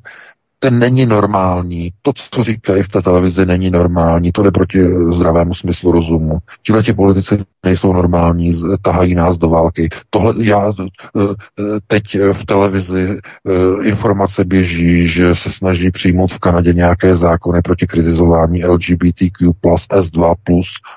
[0.64, 1.91] ten není normální.
[2.02, 4.31] To, co říkají v té televizi, není normální.
[4.31, 4.80] To jde proti
[5.11, 6.38] zdravému smyslu rozumu.
[6.65, 9.90] Tihle ti politici nejsou normální, tahají nás do války.
[10.10, 10.84] Tohle, já eh,
[11.19, 12.03] eh, teď
[12.34, 18.65] v televizi eh, informace běží, že se snaží přijmout v Kanadě nějaké zákony proti kritizování
[18.65, 19.52] LGBTQ+,
[19.91, 20.35] S2+,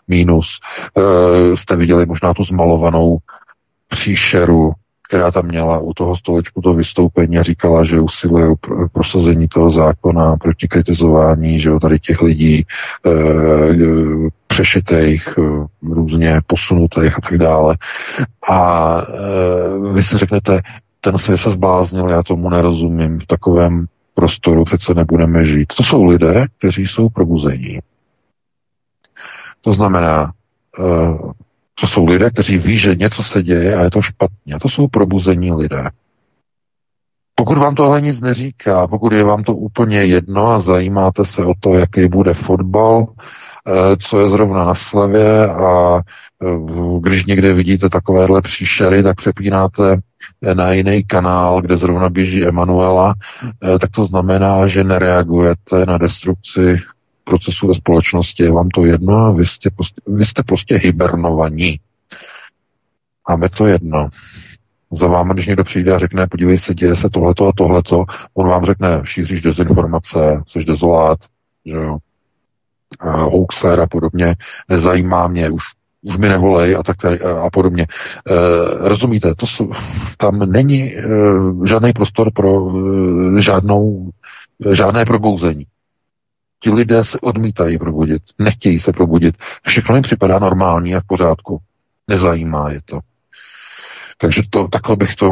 [0.09, 0.47] minus.
[1.55, 3.19] Jste viděli možná tu zmalovanou
[3.89, 4.73] příšeru,
[5.09, 9.49] která tam měla u toho stolečku to vystoupení a říkala, že usiluje o pr- prosazení
[9.49, 12.65] toho zákona proti kritizování, že jo, tady těch lidí e,
[14.47, 15.43] přešitých, e,
[15.83, 17.77] různě posunutých a tak dále.
[18.49, 19.01] A
[19.89, 20.61] e, vy si řeknete,
[21.01, 25.67] ten svět se zbláznil, já tomu nerozumím, v takovém prostoru přece nebudeme žít.
[25.77, 27.79] To jsou lidé, kteří jsou probuzení.
[29.61, 30.33] To znamená,
[31.81, 34.55] to jsou lidé, kteří ví, že něco se děje a je to špatně.
[34.55, 35.85] A to jsou probuzení lidé.
[37.35, 41.53] Pokud vám tohle nic neříká, pokud je vám to úplně jedno a zajímáte se o
[41.61, 46.01] to, jaký bude fotbal, eh, co je zrovna na slevě a
[46.43, 46.47] eh,
[47.01, 49.99] když někde vidíte takovéhle příšery, tak přepínáte
[50.55, 56.81] na jiný kanál, kde zrovna běží Emanuela, eh, tak to znamená, že nereagujete na destrukci
[57.27, 61.81] procesu ve společnosti, je vám to jedno a vy jste prostě, vy jste prostě hibernovaní.
[63.29, 64.09] Máme to jedno.
[64.93, 68.05] Za vámi, když někdo přijde a řekne, podívej se, děje se tohleto a tohleto,
[68.35, 71.19] on vám řekne, šíříš dezinformace, jsi dezolát,
[71.67, 71.99] že jo,
[73.01, 74.35] a hoaxer a podobně,
[74.69, 75.63] nezajímá mě, už,
[76.03, 77.83] už mi nevolej a tak tady, a podobně.
[77.83, 79.73] E, rozumíte, to jsou,
[80.19, 81.03] tam není e,
[81.69, 82.73] žádný prostor pro
[83.39, 84.11] e, žádnou,
[84.73, 85.67] žádné probouzení.
[86.67, 89.35] Ti lidé se odmítají probudit, nechtějí se probudit.
[89.67, 91.59] Všechno jim připadá normální a v pořádku.
[92.09, 92.99] Nezajímá je to.
[94.19, 95.31] Takže to, takhle bych to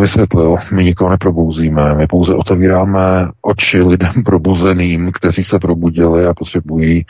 [0.00, 0.56] vysvětlil.
[0.72, 7.04] My nikoho neprobouzíme, my pouze otevíráme oči lidem probuzeným, kteří se probudili a potřebují e,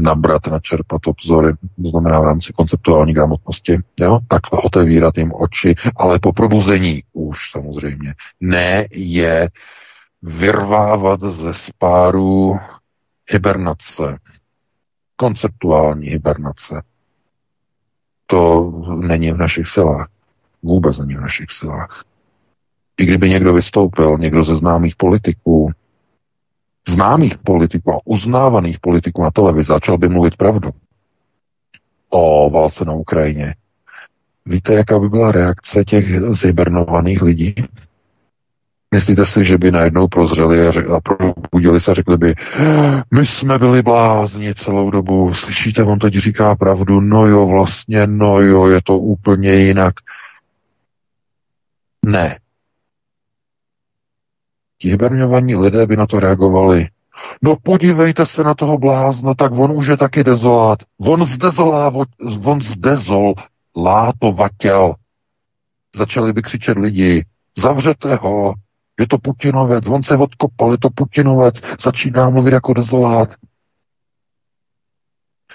[0.00, 4.18] nabrat, načerpat obzory, to znamená v rámci konceptuální gramotnosti, jo?
[4.28, 8.14] takhle otevírat jim oči, ale po probuzení už samozřejmě.
[8.40, 9.48] Ne je
[10.26, 12.56] vyrvávat ze spáru
[13.30, 14.18] hibernace,
[15.16, 16.82] konceptuální hibernace.
[18.26, 20.08] To není v našich silách.
[20.62, 22.04] Vůbec není v našich silách.
[22.98, 25.70] I kdyby někdo vystoupil, někdo ze známých politiků,
[26.88, 30.70] známých politiků a uznávaných politiků na televizi, začal by mluvit pravdu
[32.08, 33.54] o válce na Ukrajině.
[34.46, 37.54] Víte, jaká by byla reakce těch zhibernovaných lidí?
[38.96, 42.34] Myslíte si, že by najednou prozřeli a, a probudili se a řekli by,
[43.10, 48.40] my jsme byli blázni celou dobu, slyšíte, on teď říká pravdu, no jo, vlastně, no
[48.40, 49.94] jo, je to úplně jinak.
[52.06, 52.38] Ne.
[54.78, 56.88] Ti hibernovaní lidé by na to reagovali.
[57.42, 60.78] No podívejte se na toho blázna, tak on už je taky dezolát.
[60.98, 61.92] On zdezolá,
[62.44, 63.34] on zdezol
[63.76, 64.94] látovatel.
[65.96, 67.24] Začali by křičet lidi,
[67.58, 68.54] zavřete ho,
[69.00, 71.54] je to Putinovec, on se odkopal, je to Putinovec,
[71.84, 73.28] začíná mluvit jako dezolát.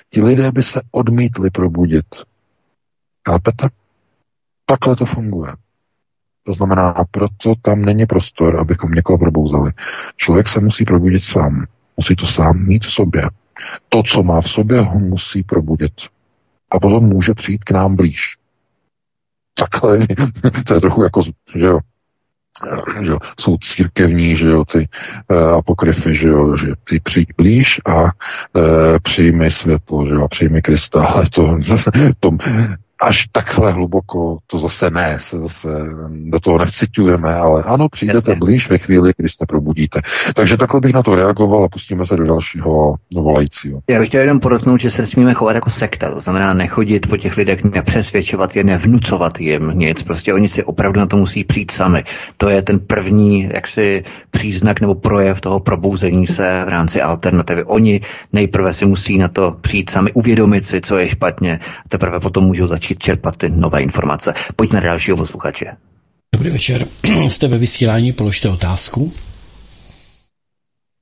[0.09, 2.05] Ti lidé by se odmítli probudit.
[3.29, 3.69] Chápete?
[4.65, 5.53] Takhle to funguje.
[6.43, 9.71] To znamená, proto tam není prostor, abychom někoho probouzali.
[10.17, 11.65] Člověk se musí probudit sám.
[11.97, 13.29] Musí to sám mít v sobě.
[13.89, 15.93] To, co má v sobě, ho musí probudit.
[16.71, 18.37] A potom může přijít k nám blíž.
[19.53, 20.07] Takhle,
[20.67, 21.23] to je trochu jako,
[21.55, 21.79] že jo,
[23.01, 24.87] že jo, jsou církevní, že jo, ty
[25.31, 28.09] uh, apokryfy, že jo, že ty přijď blíž a uh,
[29.03, 31.57] přijmi světlo, že jo, a přijmi Krista, ale to,
[32.19, 32.31] to,
[33.01, 35.67] až takhle hluboko, to zase ne, se zase
[36.09, 38.35] do toho nevcitujeme, ale ano, přijdete Jasně.
[38.35, 40.01] blíž ve chvíli, kdy se probudíte.
[40.35, 43.79] Takže takhle bych na to reagoval a pustíme se do dalšího volajícího.
[43.89, 47.17] Já bych chtěl jenom podotknout, že se smíme chovat jako sekta, to znamená nechodit po
[47.17, 51.71] těch lidech, nepřesvědčovat je, nevnucovat jim nic, prostě oni si opravdu na to musí přijít
[51.71, 52.03] sami.
[52.37, 57.63] To je ten první jaksi příznak nebo projev toho probouzení se v rámci alternativy.
[57.63, 58.01] Oni
[58.33, 62.43] nejprve si musí na to přijít sami, uvědomit si, co je špatně, a teprve potom
[62.43, 64.33] můžou začít začít čerpat ty nové informace.
[64.55, 65.65] Pojďme na dalšího posluchače.
[66.35, 66.85] Dobrý večer,
[67.29, 69.11] jste ve vysílání, položte otázku.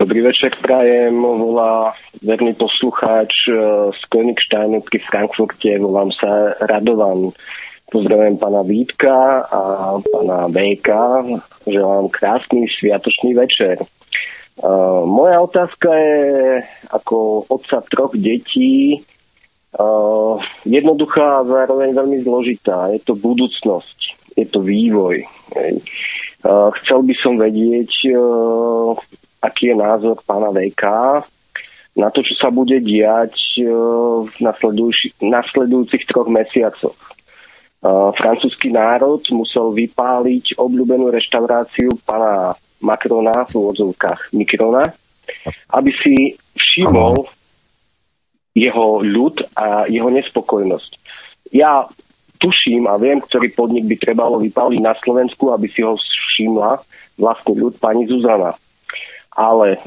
[0.02, 1.94] Dobrý večer, prajem, volá
[2.24, 3.56] verný poslucháč eh,
[3.92, 7.32] z Königsteinutky v Frankfurte, volám sa Radovan.
[7.92, 9.62] Pozdravujem pana Vítka a
[10.14, 10.90] pana VK,
[11.68, 13.78] želám krásný sviatočný večer.
[14.60, 16.62] Uh, moja otázka je
[16.92, 19.02] ako otca troch detí,
[19.70, 22.90] Uh, jednoduchá a zároveň veľmi zložitá.
[22.90, 24.00] Je to budúcnosť,
[24.34, 25.22] je to vývoj.
[26.42, 28.98] Uh, chcel by som vedieť, uh,
[29.46, 30.84] aký je názor pána VK
[32.02, 34.36] na to, čo sa bude diať uh, v
[35.22, 36.98] nasledujúcich troch mesiacoch.
[38.20, 42.52] Francúzsky národ musel vypáliť obľúbenú reštauráciu pána
[42.84, 44.92] Macrona v úvodzovkách Mikrona,
[45.72, 47.24] aby si všimol,
[48.60, 50.92] jeho ľud a jeho nespokojnosť.
[51.56, 51.88] Ja
[52.40, 56.84] tuším a viem, ktorý podnik by trebalo vypaliť na Slovensku, aby si ho všimla
[57.20, 58.56] vlastný ľud pani Zuzana.
[59.36, 59.80] Ale e,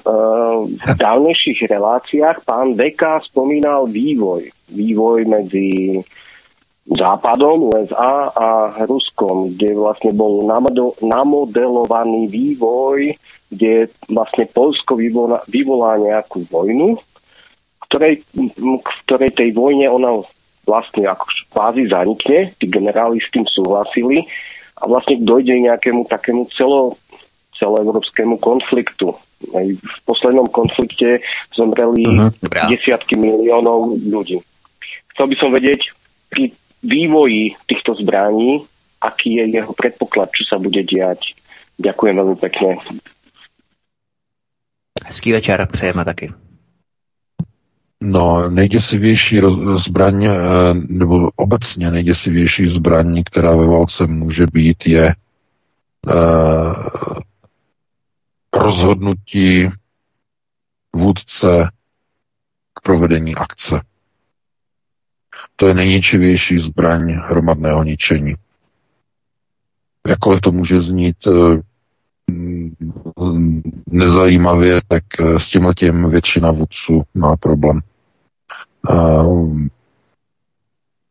[0.69, 4.49] v dávnejších reláciách pán Deka spomínal vývoj.
[4.73, 6.01] Vývoj medzi
[6.83, 8.49] Západom, USA a
[8.91, 10.43] Ruskom, kde vlastne bol
[10.99, 13.15] namodelovaný vývoj,
[13.47, 16.99] kde vlastne Polsko vyvolá, vyvolá nejakú vojnu
[17.93, 20.25] ktorej, v ktorej tej vojne ona
[20.65, 24.25] vlastne ako kvázi zanikne, tí generáli s tým súhlasili
[24.81, 26.97] a vlastne dojde nejakému takému celo,
[27.61, 29.13] celoevropskému konfliktu.
[29.53, 31.21] V poslednom konflikte
[31.53, 32.33] zomreli uh-huh,
[32.73, 34.41] desiatky miliónov ľudí.
[35.13, 35.93] Chcel by som vedieť
[36.33, 38.65] pri vývoji týchto zbraní,
[39.05, 41.37] aký je jeho predpoklad, čo sa bude diať.
[41.77, 42.81] Ďakujem veľmi pekne.
[45.05, 46.42] Hezký večer, přejeme taky.
[48.05, 49.41] No, nejděsivější
[49.77, 50.39] zbraň, eh,
[50.75, 55.15] nebo obecně nejděsivější zbraň, která ve válce může být, je
[56.07, 56.75] uh,
[58.55, 59.69] rozhodnutí
[60.97, 61.71] vůdce
[62.75, 63.81] k provedení akce.
[65.57, 68.35] To je nejničivější zbraň hromadného ničení.
[70.09, 71.61] Jakkoliv to může znít uh,
[73.87, 75.05] nezajímavě, tak
[75.37, 77.81] s tím většina vůdců má problém.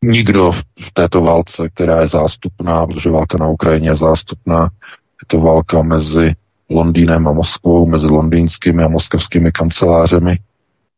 [0.03, 5.39] Nikdo v této válce, která je zástupná, protože válka na Ukrajině je zástupná, je to
[5.39, 6.35] válka mezi
[6.69, 10.39] Londýnem a Moskvou, mezi londýnskými a moskevskými kancelářemi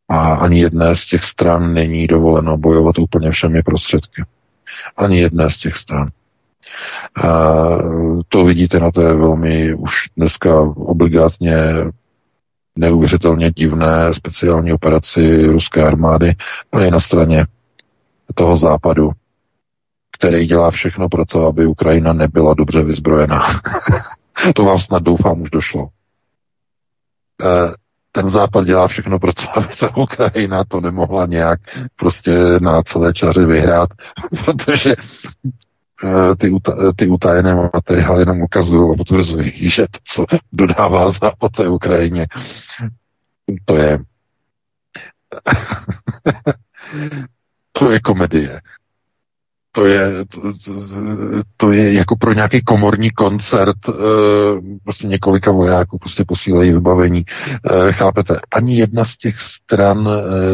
[0.09, 4.23] a ani jedné z těch stran není dovoleno bojovat úplně všemi prostředky.
[4.97, 6.07] Ani jedné z těch stran.
[7.23, 7.29] A
[8.29, 11.55] to vidíte na té velmi už dneska obligátně
[12.75, 16.35] neuvěřitelně divné speciální operaci ruské armády
[16.71, 17.45] a je na straně
[18.35, 19.11] toho západu,
[20.17, 23.41] který dělá všechno pro to, aby Ukrajina nebyla dobře vyzbrojená.
[24.55, 25.87] to vám snad doufám už došlo.
[27.41, 27.73] E,
[28.11, 31.59] ten západ dělá všechno pro to, aby ta Ukrajina to nemohla nějak
[31.95, 33.89] prostě na celé čaře vyhrát,
[34.45, 34.95] protože
[36.03, 36.51] e, ty,
[36.95, 42.27] ty utajené materiály nám ukazují a potvrzují, že to, co dodává západ té Ukrajině,
[43.65, 43.99] to je
[47.71, 48.61] to je komedie.
[49.75, 50.41] To je, to,
[51.57, 53.91] to je jako pro nějaký komorní koncert, e,
[54.83, 57.25] prostě několika vojáků prostě posílají vybavení.
[57.91, 60.09] Chápete, ani jedna z těch stran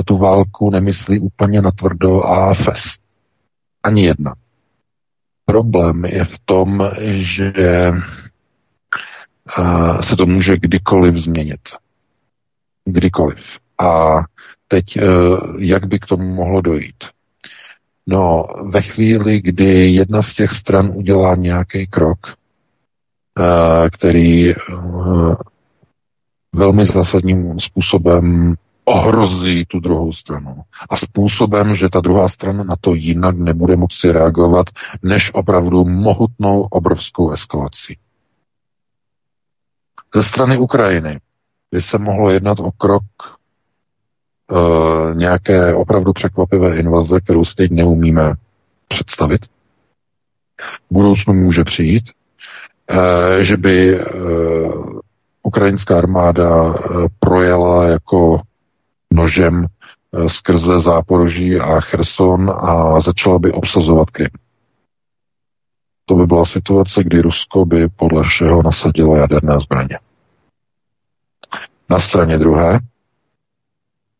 [0.06, 3.02] tu válku nemyslí úplně natvrdo a fest.
[3.84, 4.34] Ani jedna.
[5.50, 7.54] Problém je v tom, že
[10.02, 11.60] se to může kdykoliv změnit.
[12.86, 13.40] Kdykoliv.
[13.78, 14.20] A
[14.68, 14.86] teď,
[15.58, 17.04] jak by k tomu mohlo dojít?
[18.12, 22.20] No, ve chvíli, kdy jedna z těch stran udělá nějaký krok,
[23.40, 24.56] eh, který eh,
[26.56, 28.56] velmi zásadním způsobem
[28.90, 30.62] ohrozí tu druhou stranu.
[30.90, 34.66] A způsobem, že ta druhá strana na to jinak nebude moci reagovat,
[35.04, 37.98] než opravdu mohutnou obrovskou eskalací.
[40.16, 41.20] Ze strany Ukrajiny
[41.72, 43.04] by se mohlo jednat o krok
[44.52, 48.34] uh, nějaké opravdu překvapivé invaze, kterou si teď neumíme
[48.88, 49.46] představit.
[50.90, 52.04] V budoucnu může přijít,
[52.92, 55.00] uh, že by uh,
[55.44, 56.76] ukrajinská armáda
[57.20, 58.42] projela jako
[59.14, 64.30] nožem uh, skrze Záporoží a Cherson a začala by obsazovat Krym.
[66.06, 70.00] To by byla situace, kdy Rusko by podle všeho nasadilo jaderné zbraně.
[71.90, 72.80] Na straně druhé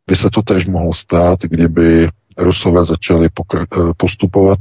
[0.08, 3.66] by se to tež mohlo stát, kdyby Rusové začali eh,
[3.98, 4.60] postupovat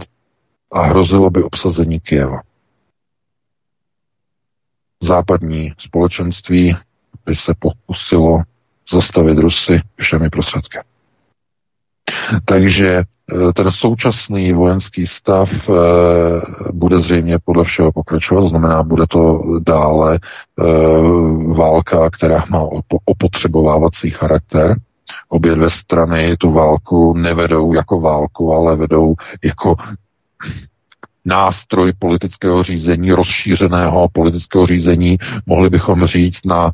[0.73, 2.43] a hrozilo by obsazení Kieva.
[5.03, 6.77] Západní společenství
[7.27, 8.43] by se pokusilo
[8.93, 10.79] zastavit Rusy všemi prostředky.
[12.45, 15.73] Takže eh, ten současný vojenský stav eh,
[16.73, 20.19] bude zřejmě podle všeho pokračovat, znamená, bude to dále
[21.57, 22.63] válka, která má
[23.05, 24.77] opotřebovávací charakter,
[25.29, 29.77] Obě dvě strany tu válku nevedou jako válku, ale vedou jako
[31.25, 36.73] nástroj politického řízení, rozšířeného politického řízení, mohli bychom říct na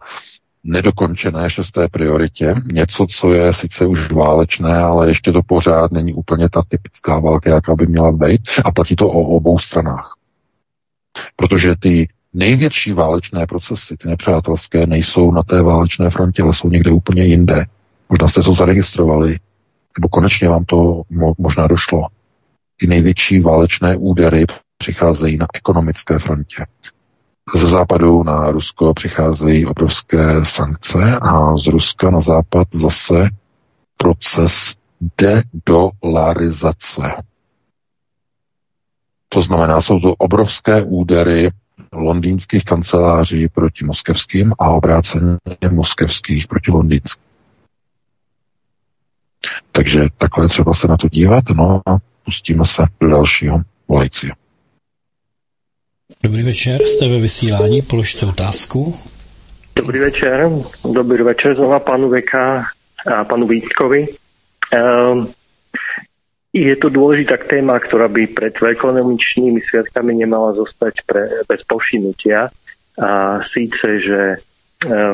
[0.65, 2.55] nedokončené šesté prioritě.
[2.73, 7.51] Něco, co je sice už válečné, ale ještě to pořád není úplně ta typická válka,
[7.51, 8.43] jaká by měla být.
[8.65, 10.15] A platí to o obou stranách.
[11.37, 16.91] Protože ty největší válečné procesy, ty nepřátelské, nejsou na té válečné frontě, ale jsou někde
[16.91, 17.65] úplně jinde.
[18.09, 19.39] Možná jste to zaregistrovali,
[19.99, 21.03] nebo konečně vám to
[21.39, 22.07] možná došlo.
[22.77, 24.45] Ty největší válečné údery
[24.79, 26.65] přicházejí na ekonomické frontě.
[27.53, 33.29] Ze západu na Rusko přicházejí obrovské sankce a z Ruska na západ zase
[33.97, 34.75] proces
[35.19, 37.03] dedolarizace.
[39.29, 41.51] To znamená, jsou to obrovské údery
[41.93, 45.39] londýnských kanceláří proti moskevským a obráceně
[45.71, 47.25] moskevských proti londýnským.
[49.73, 54.44] Takže takhle třeba se na to dívat, no a pustíme se do dalšího volajícího.
[56.25, 58.95] Dobrý večer, jste ve vysílání, položte otázku.
[59.77, 60.49] Dobrý večer,
[60.93, 62.65] dobrý večer znova panu Veka
[63.07, 64.07] a panu Vítkovi.
[64.73, 65.29] Um,
[66.53, 70.57] je to dôležitá téma, ktorá by pred ekonomičnými sviatkami nemala
[71.05, 72.49] pre, bez povšinutia.
[72.97, 74.21] A síce, že
[74.89, 75.13] ehm,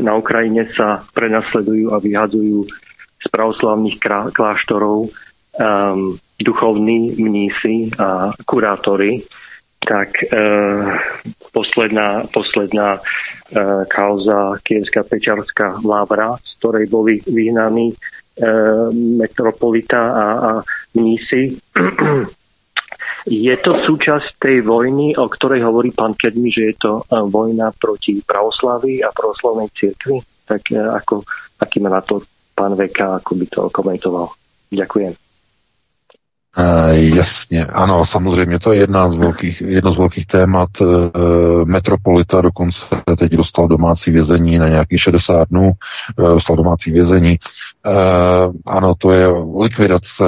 [0.00, 2.64] na Ukrajine sa prenasledujú a vyhadzujú
[3.20, 4.00] z pravoslavných
[4.32, 9.20] kláštorov um, duchovní mnísi a kurátori,
[9.80, 10.98] tak uh,
[11.52, 20.50] posledná, posledná uh, kauza Kievská Pečarská Lávra, z ktorej boli vyhnaní uh, metropolita a, a
[20.94, 21.60] mnísi.
[23.26, 28.22] Je to súčasť tej vojny, o ktorej hovorí pán Kedmi, že je to vojna proti
[28.22, 30.22] pravoslaví a pravoslavnej cirkvi?
[30.46, 31.26] Tak ako,
[31.58, 32.22] aký má na to
[32.54, 34.30] pán Veka, ako by to komentoval.
[34.70, 35.25] Ďakujem.
[36.58, 40.68] E, jasně, ano, samozřejmě, to je jedna z velkých, jedno z velkých témat.
[40.80, 40.84] E,
[41.64, 42.80] metropolita dokonce
[43.18, 45.72] teď dostal domácí vězení na nějakých 60 dnů,
[46.18, 47.38] e, dostal domácí vězení.
[48.66, 49.26] Ano, to je
[49.60, 50.24] likvidace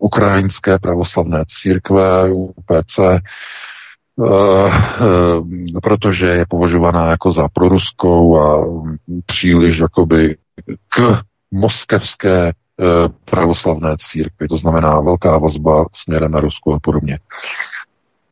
[0.00, 2.98] ukrajinské pravoslavné církve, UPC,
[5.82, 8.66] protože je považovaná jako za proruskou a
[9.26, 10.36] příliš jakoby
[10.88, 11.20] k
[11.50, 12.52] moskevské
[13.24, 17.18] pravoslavné církvi, to znamená velká vazba směrem na Rusko a podobně.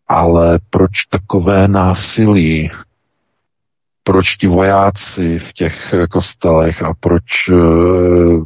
[0.09, 2.71] Ale proč takové násilí?
[4.05, 8.45] Proč ti vojáci v těch kostelech a proč uh,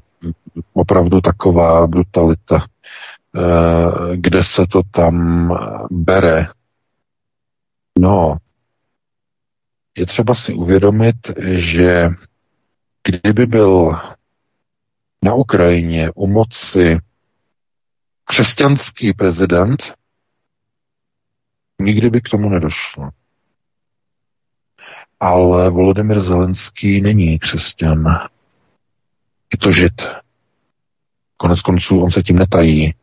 [0.72, 2.66] opravdu taková brutalita?
[4.14, 5.48] Kde se to tam
[5.90, 6.46] bere?
[7.98, 8.36] No,
[9.96, 11.16] je třeba si uvědomit,
[11.52, 12.10] že
[13.04, 13.98] kdyby byl
[15.24, 16.98] na Ukrajině u moci
[18.24, 19.94] křesťanský prezident,
[21.80, 23.10] nikdy by k tomu nedošlo.
[25.20, 28.04] Ale Volodymyr Zelenský není křesťan.
[29.52, 30.02] Je to žid.
[31.36, 32.94] Konec konců on se tím netají.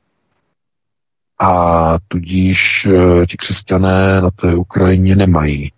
[1.39, 5.71] A tudíž eh, ti křesťané na té Ukrajině nemají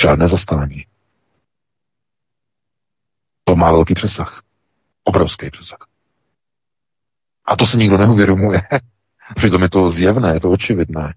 [0.00, 0.86] žádné zastání.
[3.44, 4.47] To má velký přesah.
[5.08, 5.78] Obrovský přesah.
[7.44, 8.62] A to se nikdo neuvědomuje.
[9.36, 11.14] Přitom je to zjevné, je to očividné.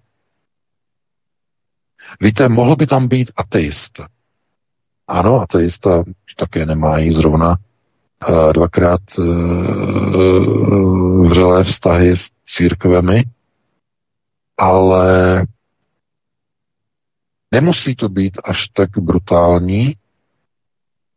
[2.22, 4.02] Víte, mohl by tam být ateist.
[5.08, 6.04] Ano, ateista
[6.38, 7.50] také nemají zrovna
[8.30, 9.26] uh, dvakrát uh,
[11.28, 13.24] vřelé vztahy s církvemi,
[14.58, 15.46] ale
[17.52, 19.96] nemusí to být až tak brutální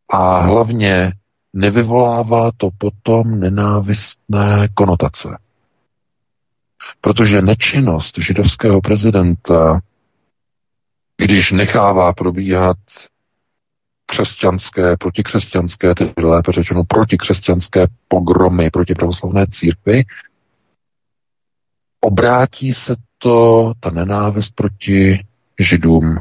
[0.08, 1.12] a hlavně
[1.54, 5.28] nevyvolává to potom nenávistné konotace.
[7.00, 9.80] Protože nečinnost židovského prezidenta,
[11.16, 12.76] když nechává probíhat
[14.06, 20.04] křesťanské, protikřesťanské, tedy lépe řečeno protikřesťanské pogromy proti pravoslavné církvi,
[22.00, 25.26] obrátí se to, ta nenávist proti
[25.58, 26.18] židům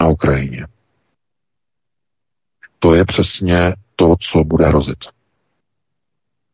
[0.00, 0.66] na Ukrajině.
[2.78, 5.04] To je přesně to, co bude hrozit.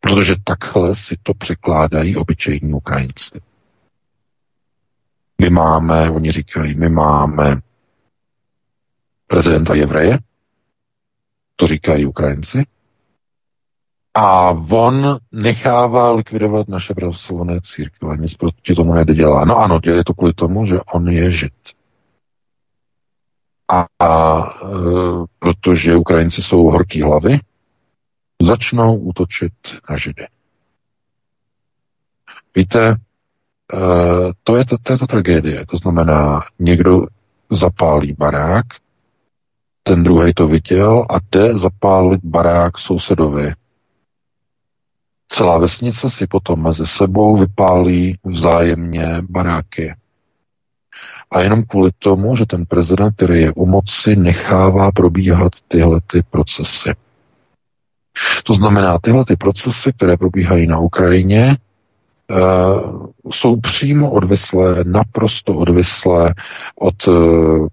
[0.01, 3.41] Protože takhle si to překládají obyčejní Ukrajinci.
[5.41, 7.61] My máme, oni říkají, my máme
[9.27, 10.19] prezidenta Jevreje,
[11.57, 12.67] to říkají Ukrajinci,
[14.15, 18.17] a on nechává likvidovat naše pravoslavné církve.
[18.17, 19.45] Nic proti tomu dělá.
[19.45, 21.53] No ano, dělá to kvůli tomu, že on je žid.
[23.73, 24.43] A, a
[25.39, 27.41] protože Ukrajinci jsou horký hlavy,
[28.43, 29.53] začnou útočit
[29.91, 30.27] na židy.
[32.57, 32.97] Víte, e,
[34.45, 35.67] to je, to, to je ta tragédie.
[35.67, 37.07] To znamená, někdo
[37.51, 38.67] zapálí barák,
[39.83, 43.53] ten druhý to viděl a jde zapálit barák sousedovi.
[45.29, 49.95] Celá vesnice si potom mezi sebou vypálí vzájemně baráky.
[51.33, 56.23] A jenom kvůli tomu, že ten prezident, který je u moci, nechává probíhat tyhle ty
[56.31, 56.95] procesy.
[58.45, 61.57] To znamená, tyhle ty procesy, které probíhají na Ukrajině,
[62.31, 66.35] Uh, jsou přímo odvislé, naprosto odvislé
[66.81, 67.67] od uh,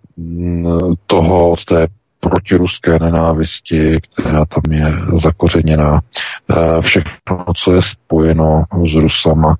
[1.07, 1.88] toho, od té
[2.19, 6.01] protiruské nenávisti, která tam je zakořeněná.
[6.49, 9.55] Eh, všechno, co je spojeno s Rusama,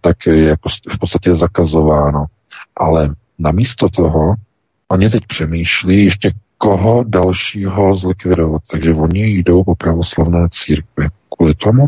[0.00, 0.56] tak je
[0.92, 2.24] v podstatě zakazováno.
[2.76, 4.34] Ale namísto toho
[4.88, 8.62] oni teď přemýšlí ještě koho dalšího zlikvidovat.
[8.70, 11.08] Takže oni jdou po pravoslavné církvi.
[11.36, 11.86] Kvůli tomu,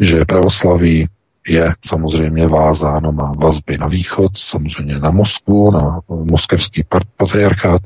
[0.00, 1.08] že pravoslaví
[1.48, 6.84] je samozřejmě vázáno, má vazby na východ, samozřejmě na Moskvu, na moskevský
[7.16, 7.82] patriarchát,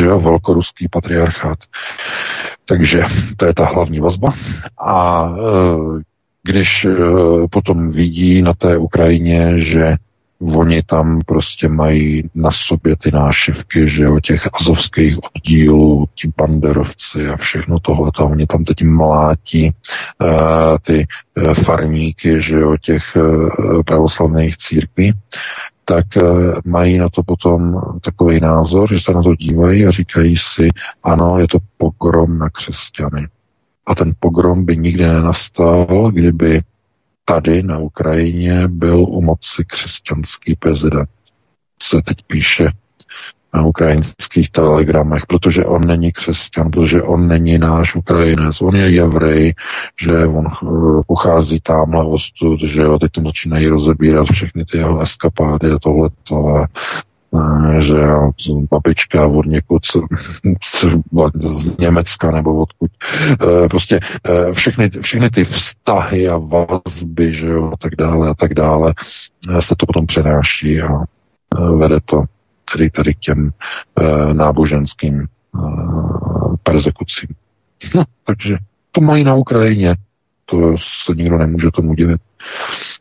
[0.00, 1.58] že jo, velkoruský patriarchát.
[2.64, 3.02] Takže
[3.36, 4.28] to je ta hlavní vazba.
[4.78, 5.40] A e,
[6.42, 6.94] když e,
[7.50, 9.96] potom vidí na té Ukrajině, že
[10.42, 17.26] Oni tam prostě mají na sobě ty nášivky, že o těch azovských oddílů, ti banderovci
[17.28, 19.72] a všechno tohle, to oni tam teď mlátí
[20.22, 21.06] uh, ty
[21.36, 25.12] uh, farníky, že o těch uh, pravoslavných církví,
[25.84, 30.36] tak uh, mají na to potom takový názor, že se na to dívají a říkají
[30.36, 30.68] si,
[31.02, 33.28] ano, je to pogrom na křesťany.
[33.86, 36.60] A ten pogrom by nikdy nenastal, kdyby
[37.24, 41.08] tady na Ukrajině byl u moci křesťanský prezident.
[41.82, 42.72] Se teď píše
[43.54, 49.54] na ukrajinských telegramech, protože on není křesťan, protože on není náš Ukrajinec, on je jevrej,
[50.00, 55.00] že on uh, pochází tamhle ostud, že jo, teď to začínají rozebírat všechny ty jeho
[55.00, 56.66] eskapády a tohleto a
[57.78, 57.96] že
[58.70, 59.82] babička od někud
[61.42, 62.90] z Německa nebo odkud.
[63.70, 64.00] Prostě
[64.52, 68.94] všechny, všechny ty vztahy a vazby, že jo, a tak dále a tak dále,
[69.60, 70.88] se to potom přenáší a
[71.76, 72.22] vede to
[72.72, 73.50] tedy, tedy k těm
[74.32, 75.26] náboženským
[76.62, 77.28] persekucím.
[77.94, 78.56] No, takže
[78.92, 79.96] to mají na Ukrajině.
[80.44, 82.20] To se nikdo nemůže tomu divit.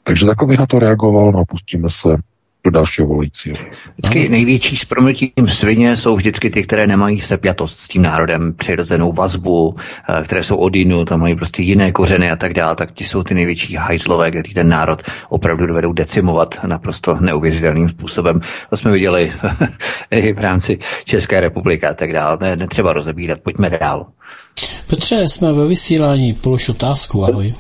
[0.03, 2.18] Takže takhle bych na to reagoval, no pustíme se
[2.65, 3.56] do dalšího volajícího.
[3.98, 9.14] Vždycky největší s promnutím svině jsou vždycky ty, které nemají sepjatost s tím národem, přirozenou
[9.14, 9.76] vazbu,
[10.10, 13.03] eh, které jsou od jinu, tam mají prostě jiné kořeny a tak dále, tak ti
[13.03, 18.41] jsou ty největší hajzlové, kteří ten národ opravdu dovedou decimovat naprosto neuvěřitelným způsobem.
[18.69, 19.34] To jsme viděli
[20.11, 22.38] i v rámci České republiky a tak dále.
[22.41, 24.06] Ne, netřeba rozebírat, pojďme dál.
[24.88, 27.53] Petře, jsme ve vysílání, polož otázku, ahoj.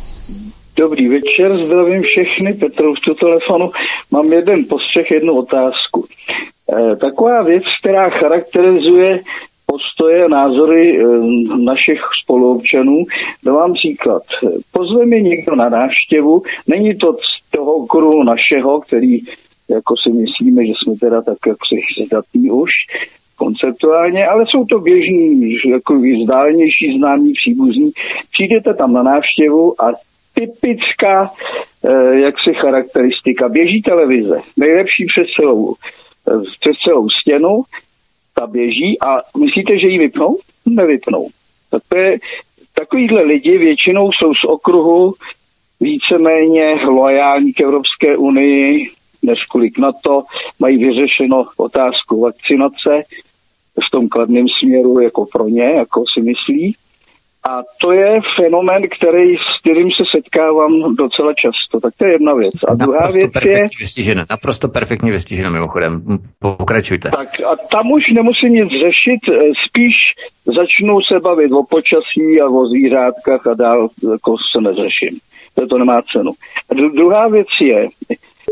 [0.79, 3.71] Dobrý večer, zdravím všechny, Petrovského telefonu.
[4.11, 6.05] Mám jeden postřeh, jednu otázku.
[6.77, 9.21] E, taková věc, která charakterizuje
[9.65, 11.03] postoje a názory e,
[11.57, 13.05] našich spoluobčanů.
[13.45, 14.23] Dávám příklad.
[14.71, 19.19] Pozve mi někdo na návštěvu, není to z toho okruhu našeho, který
[19.69, 22.71] jako si myslíme, že jsme teda tak jak si zdatní už,
[23.35, 27.91] konceptuálně, ale jsou to běžní, jako vzdálenější známí příbuzní.
[28.31, 29.91] Přijdete tam na návštěvu a
[30.39, 31.31] typická
[31.89, 33.49] eh, jaksi charakteristika.
[33.49, 35.75] Běží televize, nejlepší přes celou,
[36.27, 37.61] eh, přes celou stěnu,
[38.33, 40.37] ta běží a myslíte, že ji vypnou?
[40.65, 41.29] Nevypnou.
[41.71, 42.19] Tak to je,
[42.73, 45.13] takovýhle lidi většinou jsou z okruhu
[45.79, 48.91] víceméně loajální k Evropské unii,
[49.21, 50.23] než kolik na to,
[50.59, 53.03] mají vyřešeno otázku vakcinace
[53.87, 56.75] v tom kladném směru jako pro ně, jako si myslí.
[57.43, 61.79] A to je fenomen, který, s kterým se setkávám docela často.
[61.79, 62.53] Tak to je jedna věc.
[62.67, 63.67] A druhá naprosto věc je...
[63.79, 66.01] Vystiženo, naprosto perfektně vystiženo mimochodem.
[66.39, 67.09] Pokračujte.
[67.09, 69.95] Tak a tam už nemusím nic řešit, eh, spíš
[70.45, 75.19] začnu se bavit o počasí a o zvířátkách a dál jako se neřeším.
[75.55, 76.31] To, to nemá cenu.
[76.69, 77.87] A druhá věc je,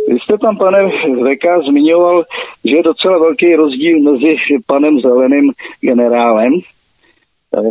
[0.07, 2.23] vy jste tam, pane VK, zmiňoval,
[2.65, 4.35] že je docela velký rozdíl mezi
[4.65, 5.51] panem Zeleným
[5.81, 6.53] generálem,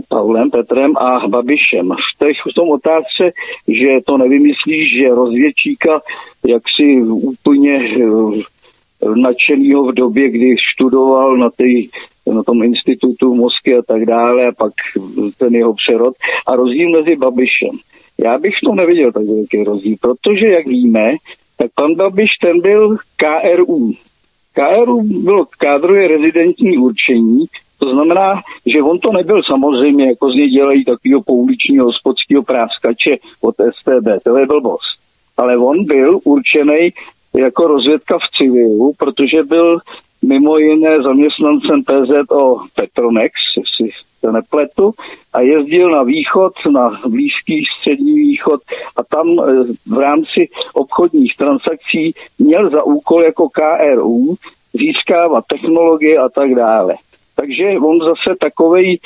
[0.09, 1.90] Paulem Petrem a Babišem.
[1.90, 3.32] V, těch, v tom otázce,
[3.69, 6.03] že to nevymyslíš, že rozvědčíka
[6.47, 11.89] jaksi úplně eh, nadšenýho v době, kdy študoval na, tej,
[12.27, 14.73] na tom institutu Mosky a tak dále a pak
[15.39, 16.15] ten jeho přerod
[16.47, 17.78] a rozdíl mezi Babišem.
[18.24, 21.12] Já bych to neviděl tak velký rozdíl, protože, jak víme,
[21.57, 23.93] tak pan Babiš ten byl KRU.
[24.53, 27.47] KRU bylo kádruje rezidentní určení,
[27.78, 33.16] to znamená, že on to nebyl samozřejmě, jako z něj dělají takového pouličního hospodského práskače
[33.40, 34.98] od STB, to je blbost.
[35.36, 36.93] Ale on byl určený
[37.35, 39.78] jako rozvědka v civilu, protože byl
[40.23, 43.90] mimo jiné zaměstnancem PZO Petronex, jestli
[44.20, 44.94] se nepletu,
[45.32, 48.61] a jezdil na východ, na blízký střední východ
[48.97, 54.35] a tam eh, v rámci obchodních transakcí měl za úkol jako KRU
[54.74, 56.94] získávat technologie a tak dále.
[57.41, 58.99] Takže on zase takovej,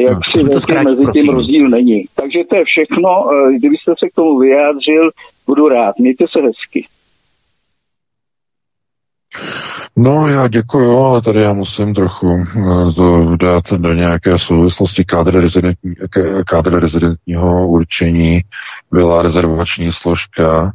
[0.00, 1.34] jak no, si velký mezi tím prosím.
[1.34, 2.04] rozdíl není.
[2.14, 3.30] Takže to je všechno.
[3.32, 5.10] Eh, kdybyste se k tomu vyjádřil,
[5.46, 5.98] budu rád.
[5.98, 6.86] Mějte se hezky.
[9.96, 15.40] No, já děkuju, ale tady já musím trochu eh, to dát do nějaké souvislosti kádr,
[15.40, 15.94] rezidentní,
[16.46, 18.40] kádr rezidentního určení
[18.92, 20.72] byla rezervační složka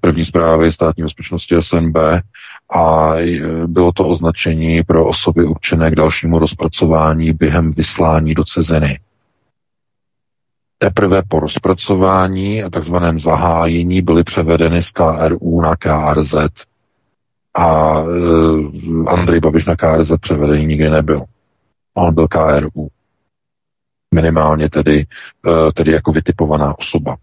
[0.00, 1.96] první zprávy státní bezpečnosti SNB
[2.76, 3.12] a
[3.66, 9.00] bylo to označení pro osoby určené k dalšímu rozpracování během vyslání do ciziny.
[10.78, 16.34] Teprve po rozpracování a takzvaném zahájení byly převedeny z KRU na KRZ
[17.54, 21.24] a e, Andrej Babiš na KRZ převedený nikdy nebyl.
[21.94, 22.88] On byl KRU.
[24.14, 25.06] Minimálně tedy,
[25.74, 27.16] tedy jako vytipovaná osoba.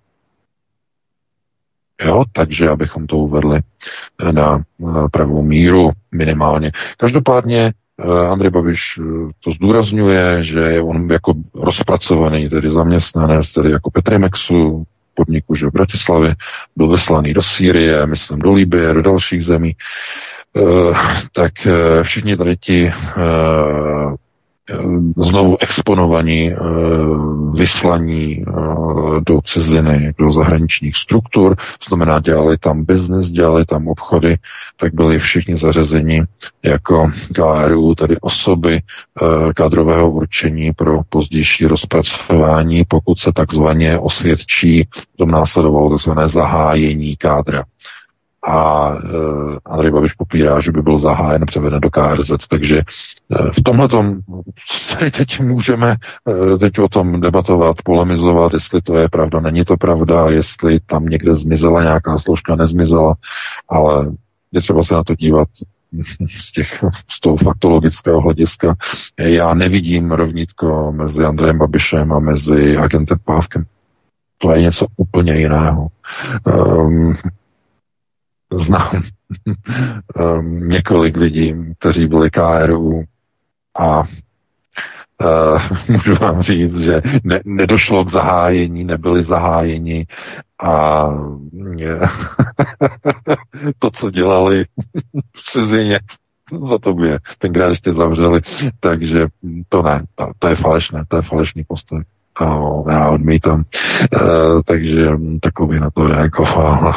[2.06, 4.64] Jo, takže abychom to uvedli eh, na
[5.12, 6.72] pravou míru minimálně.
[6.98, 9.04] Každopádně eh, Andrej Babiš eh,
[9.44, 14.84] to zdůrazňuje, že je on jako rozpracovaný, tedy zaměstnanec, tedy jako Petremexu,
[15.14, 16.36] podniku, že v Bratislavě,
[16.76, 19.76] byl vyslaný do Sýrie, myslím do Libie, do dalších zemí,
[21.34, 21.52] tak
[22.02, 22.92] všichni tady ti
[25.18, 26.56] znovu exponovaní,
[27.54, 28.46] vyslaní
[29.28, 31.56] do ciziny, do zahraničních struktur,
[31.88, 34.38] znamená dělali tam biznis, dělali tam obchody,
[34.80, 36.24] tak byli všichni zařazeni
[36.64, 38.82] jako KRU, tedy osoby
[39.56, 44.88] kádrového určení pro pozdější rozpracování, pokud se takzvaně osvědčí,
[45.18, 47.64] tom následovalo takzvané zahájení kádra
[48.48, 52.82] a uh, Andrej Babiš popírá, že by byl zahájen převeden do KRZ, takže
[53.30, 53.88] uh, v tomhle
[54.68, 55.96] se teď můžeme
[56.26, 61.06] uh, teď o tom debatovat, polemizovat, jestli to je pravda, není to pravda, jestli tam
[61.06, 63.16] někde zmizela nějaká složka, nezmizela,
[63.70, 64.12] ale
[64.52, 65.48] je třeba se na to dívat
[66.40, 68.76] z, těch, z toho faktologického hlediska.
[69.20, 73.64] Já nevidím rovnítko mezi Andrejem Babišem a mezi agentem Pávkem.
[74.38, 75.88] To je něco úplně jiného.
[76.46, 77.14] Um,
[78.52, 79.02] znám
[80.16, 83.04] um, několik lidí, kteří byli KRU
[83.80, 84.06] a uh,
[85.88, 90.06] můžu vám říct, že ne, nedošlo k zahájení, nebyli zahájeni
[90.64, 91.08] a
[93.80, 94.66] to, co dělali
[95.36, 96.00] v cizině,
[96.70, 98.42] za to by je tenkrát ještě zavřeli,
[98.80, 99.28] takže
[99.70, 102.04] to ne, to, to je falešné, to je falešný postoj.
[102.90, 103.64] Já odmítám.
[104.22, 105.10] Uh, takže
[105.68, 106.94] bych na to reagoval.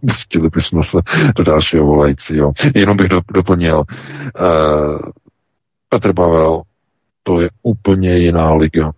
[0.00, 0.98] Pustili bychom se
[1.36, 2.52] do dalšího volajícího.
[2.74, 3.78] Jenom bych doplnil.
[3.78, 4.98] Uh,
[5.88, 6.62] Petr Pavel,
[7.22, 8.92] to je úplně jiná liga.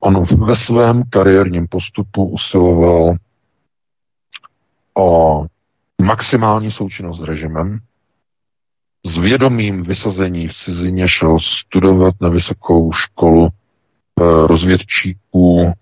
[0.00, 3.14] On ve svém kariérním postupu usiloval
[4.98, 5.44] o
[6.02, 7.78] maximální součinnost s režimem,
[9.06, 13.48] s vědomým vysazení v cizině šel studovat na vysokou školu
[14.20, 15.72] Eh, rozvědčíků,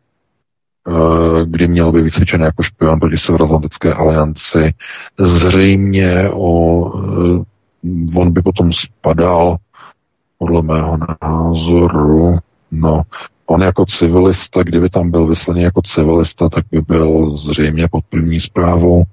[1.45, 4.75] kdy měl by vycvičen jako špion proti Severoatlantické alianci.
[5.19, 9.57] Zřejmě o, eh, on by potom spadal,
[10.39, 12.39] podle mého názoru,
[12.71, 13.03] no,
[13.47, 18.41] on jako civilista, kdyby tam byl vyslaný jako civilista, tak by byl zřejmě pod první
[18.41, 19.05] zprávou,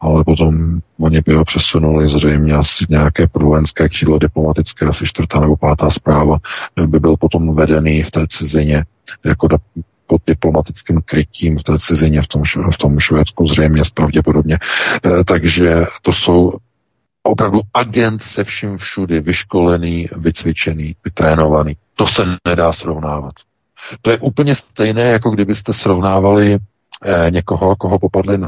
[0.00, 5.56] ale potom oni by ho přesunuli zřejmě asi nějaké prvojenské křídlo diplomatické, asi čtvrtá nebo
[5.56, 6.38] pátá zpráva,
[6.86, 8.84] by byl potom vedený v té cizině
[9.24, 9.48] jako
[10.06, 14.58] pod diplomatickým krytím v té cizině v tom, v tom Švédsku zřejmě pravděpodobně.
[15.04, 16.52] E, takže to jsou
[17.22, 21.76] opravdu agent se vším všudy, vyškolený, vycvičený, vytrénovaný.
[21.94, 23.32] To se nedá srovnávat.
[24.02, 26.58] To je úplně stejné, jako kdybyste srovnávali eh,
[27.30, 28.46] někoho, koho popadli eh,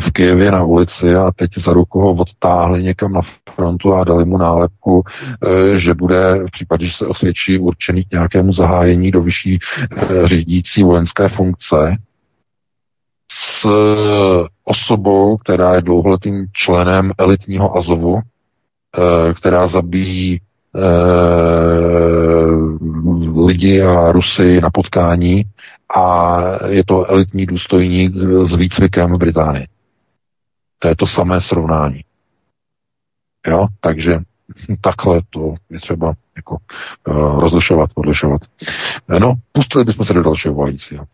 [0.00, 3.20] v Kijevě na ulici a teď za ruku ho odtáhli někam na
[3.54, 8.12] frontu a dali mu nálepku, eh, že bude v případě, že se osvědčí určený k
[8.12, 9.58] nějakému zahájení do vyšší
[9.96, 11.96] eh, řídící vojenské funkce.
[13.32, 13.66] S
[14.64, 20.40] osobou, která je dlouholetým členem elitního Azovu, eh, která zabíjí
[20.74, 22.40] Eh,
[23.46, 25.44] lidi a Rusy na potkání
[25.96, 28.12] a je to elitní důstojník
[28.42, 29.66] s výcvikem v Británii.
[30.78, 32.04] To je to samé srovnání.
[33.46, 34.18] Jo, takže
[34.80, 36.56] takhle to je třeba jako
[37.08, 38.40] uh, rozlišovat, odlišovat.
[39.18, 41.04] No, pustili bychom se do dalšího volajícího.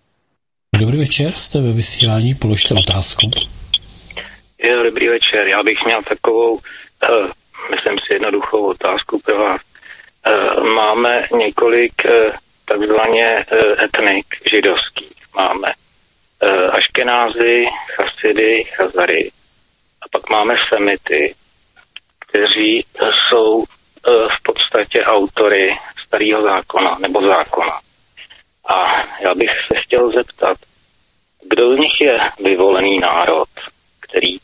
[0.79, 3.31] Dobrý večer, jste ve vysílání, položte otázku.
[4.63, 6.61] Jo, dobrý večer, já bych měl takovou uh,
[7.71, 9.61] myslím si, jednoduchou otázku pro vás.
[10.27, 12.33] E, máme několik e,
[12.65, 13.45] takzvaně e,
[13.85, 15.15] etnik židovských.
[15.35, 15.73] Máme
[16.73, 19.31] Aškenázy, Chasidy, Chazary.
[20.03, 21.35] A pak máme Semity,
[22.29, 22.85] kteří
[23.31, 23.65] jsou
[24.07, 27.81] v podstatě autory starého zákona nebo zákona.
[28.69, 30.59] A já bych se chtěl zeptat,
[31.49, 33.49] kdo z nich je vyvolený národ,
[34.01, 34.37] který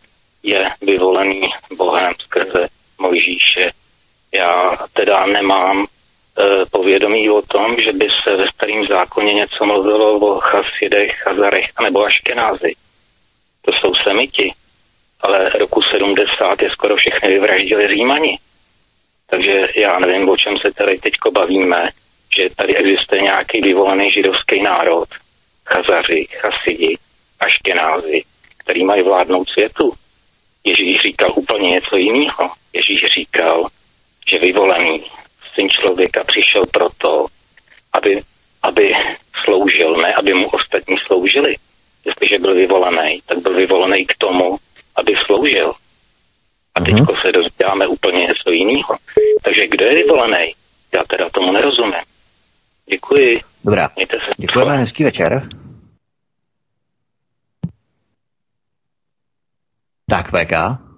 [0.42, 1.40] je vyvolený
[1.76, 2.68] Bohem skrze
[2.98, 3.70] Mojžíše.
[4.32, 5.86] Já teda nemám
[6.70, 12.04] povědomí o tom, že by se ve starém zákoně něco mluvilo o chasidech, chazarech nebo
[12.04, 12.72] aškenázi.
[13.62, 14.52] To jsou semiti.
[15.20, 18.38] Ale roku 70 je skoro všechny vyvraždili římani.
[19.30, 21.88] Takže já nevím, o čem se tady teď bavíme,
[22.36, 25.08] že tady existuje nějaký vyvolený židovský národ,
[25.66, 26.98] chazaři, chasidi,
[27.40, 28.22] aškenázi,
[28.58, 29.92] který mají vládnout světu.
[30.64, 32.50] Ježíš říkal úplně něco jiného.
[32.72, 33.66] Ježíš říkal,
[34.30, 35.04] že vyvolený
[35.54, 37.26] syn člověka přišel proto,
[37.92, 38.20] aby,
[38.62, 38.94] aby
[39.44, 41.56] sloužil, ne aby mu ostatní sloužili.
[42.04, 44.56] Jestliže byl vyvolený, tak byl vyvolený k tomu,
[44.96, 45.72] aby sloužil.
[46.74, 47.22] A teď uh-huh.
[47.22, 48.96] se dozvídáme úplně něco jiného.
[49.42, 50.54] Takže kdo je vyvolený?
[50.94, 52.04] Já teda tomu nerozumím.
[52.86, 53.40] Děkuji.
[53.64, 53.90] Dobrá.
[54.36, 55.48] Děkujeme, hezký večer.
[60.10, 60.89] Tak, VK.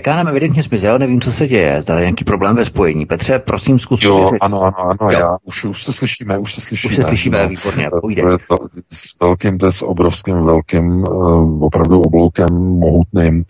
[0.00, 3.06] VK nám evidentně zmizel, nevím, co se děje, zda je nějaký problém ve spojení.
[3.06, 4.38] Petře, prosím, zkus Jo, pověřit.
[4.40, 5.18] ano, ano, ano, Jo.
[5.18, 6.90] já už, už se slyšíme, už se slyšíme.
[6.90, 7.48] Už se slyšíme, no.
[7.48, 8.22] výborně, To půjde.
[8.22, 8.56] je to,
[8.92, 12.46] s velkým, to je s obrovským, velkým, uh, opravdu obloukem
[12.78, 13.44] mohutným.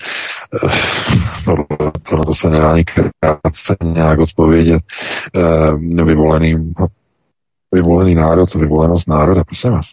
[0.64, 0.70] Uh,
[1.44, 1.56] to,
[2.10, 4.82] to, na to se nedá ani krátce nějak odpovědět.
[5.96, 6.72] Uh, vyvolený,
[7.72, 9.86] vyvolený národ, vyvolenost národa, prosím vás.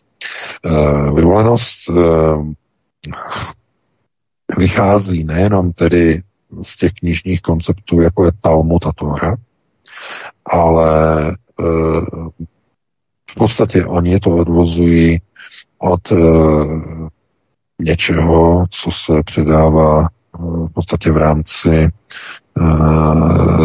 [0.66, 2.52] Uh, vyvolenost uh,
[4.58, 6.22] vychází nejenom tedy
[6.62, 9.36] z těch knižních konceptů, jako je Talmud a Tóra,
[10.46, 11.34] ale e,
[13.32, 15.22] v podstatě oni to odvozují
[15.78, 16.16] od e,
[17.80, 20.08] něčeho, co se předává e,
[20.42, 21.90] v podstatě v rámci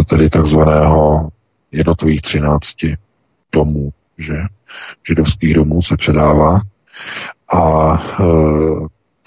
[0.09, 1.29] tedy takzvaného
[1.73, 2.97] jednotlivých třinácti
[3.53, 4.35] domů, že?
[5.09, 6.61] Židovských domů se předává.
[7.53, 8.25] A e,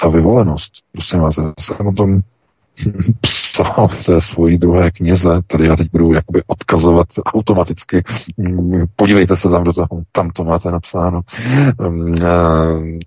[0.01, 2.21] ta vyvolenost, prosím vás, já jsem o tom
[3.21, 8.03] psal v té svojí druhé knize, tady já teď budu jakoby odkazovat automaticky,
[8.37, 11.21] Mm, podívejte se tam do toho, tam to máte napsáno.
[11.89, 12.99] Mm, eh,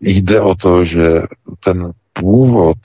[0.00, 1.22] Jde o to, že
[1.64, 2.76] ten původ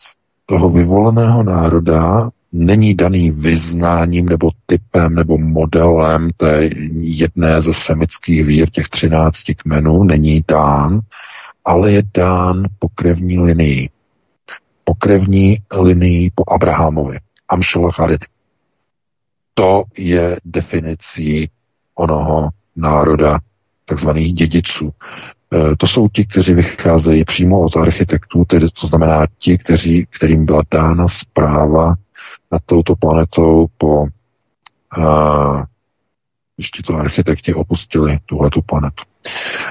[0.46, 8.70] toho vyvoleného národa není daný vyznáním nebo typem nebo modelem té jedné ze semických vír,
[8.70, 11.00] těch třinácti kmenů, není dán,
[11.66, 13.90] ale je dán pokrevní linii.
[14.90, 17.20] Pokrevní linii po Abrahamovi.
[17.50, 18.22] Amšelacharit.
[19.54, 21.50] To je definicí
[21.96, 23.40] onoho národa,
[23.86, 24.92] takzvaných dědiců.
[25.54, 30.46] E, To jsou ti, kteří vycházejí přímo od architektů, tedy to znamená ti, kteří, kterým
[30.46, 31.96] byla dána zpráva
[32.52, 34.02] nad touto planetou po
[34.98, 35.64] uh,
[36.56, 39.04] když tito architekti opustili tuhletu planetu.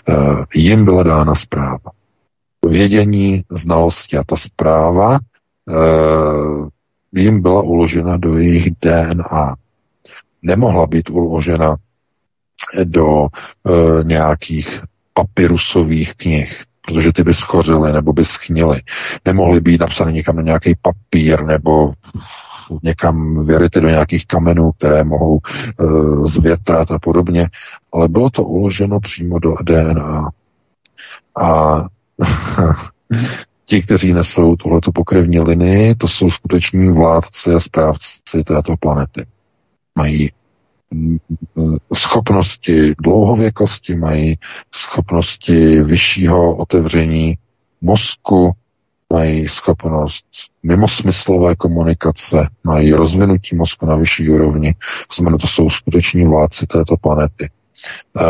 [0.08, 1.97] Uh, jim byla dána zpráva.
[2.66, 5.18] Vědění, znalosti a ta zpráva
[5.68, 6.68] uh,
[7.14, 9.54] jim byla uložena do jejich DNA.
[10.42, 11.76] Nemohla být uložena
[12.84, 13.28] do uh,
[14.04, 14.80] nějakých
[15.14, 18.82] papirusových knih, protože ty by schořily nebo by schnily.
[19.24, 21.92] Nemohly být napsané někam na nějaký papír nebo
[22.82, 27.48] někam věryty do nějakých kamenů, které mohou uh, zvětrat a podobně,
[27.92, 30.28] ale bylo to uloženo přímo do DNA.
[31.40, 31.84] A
[33.64, 39.26] ti, kteří nesou tuhletu pokrevní linii, to jsou skuteční vládci a správci této planety.
[39.98, 40.30] Mají
[40.90, 41.18] mm,
[41.54, 44.38] mm, schopnosti dlouhověkosti, mají
[44.74, 47.34] schopnosti vyššího otevření
[47.80, 48.52] mozku,
[49.12, 50.24] mají schopnost
[50.62, 54.74] mimosmyslové komunikace, mají rozvinutí mozku na vyšší úrovni.
[55.16, 57.50] Znamená, to jsou skuteční vládci této planety.
[58.16, 58.24] E,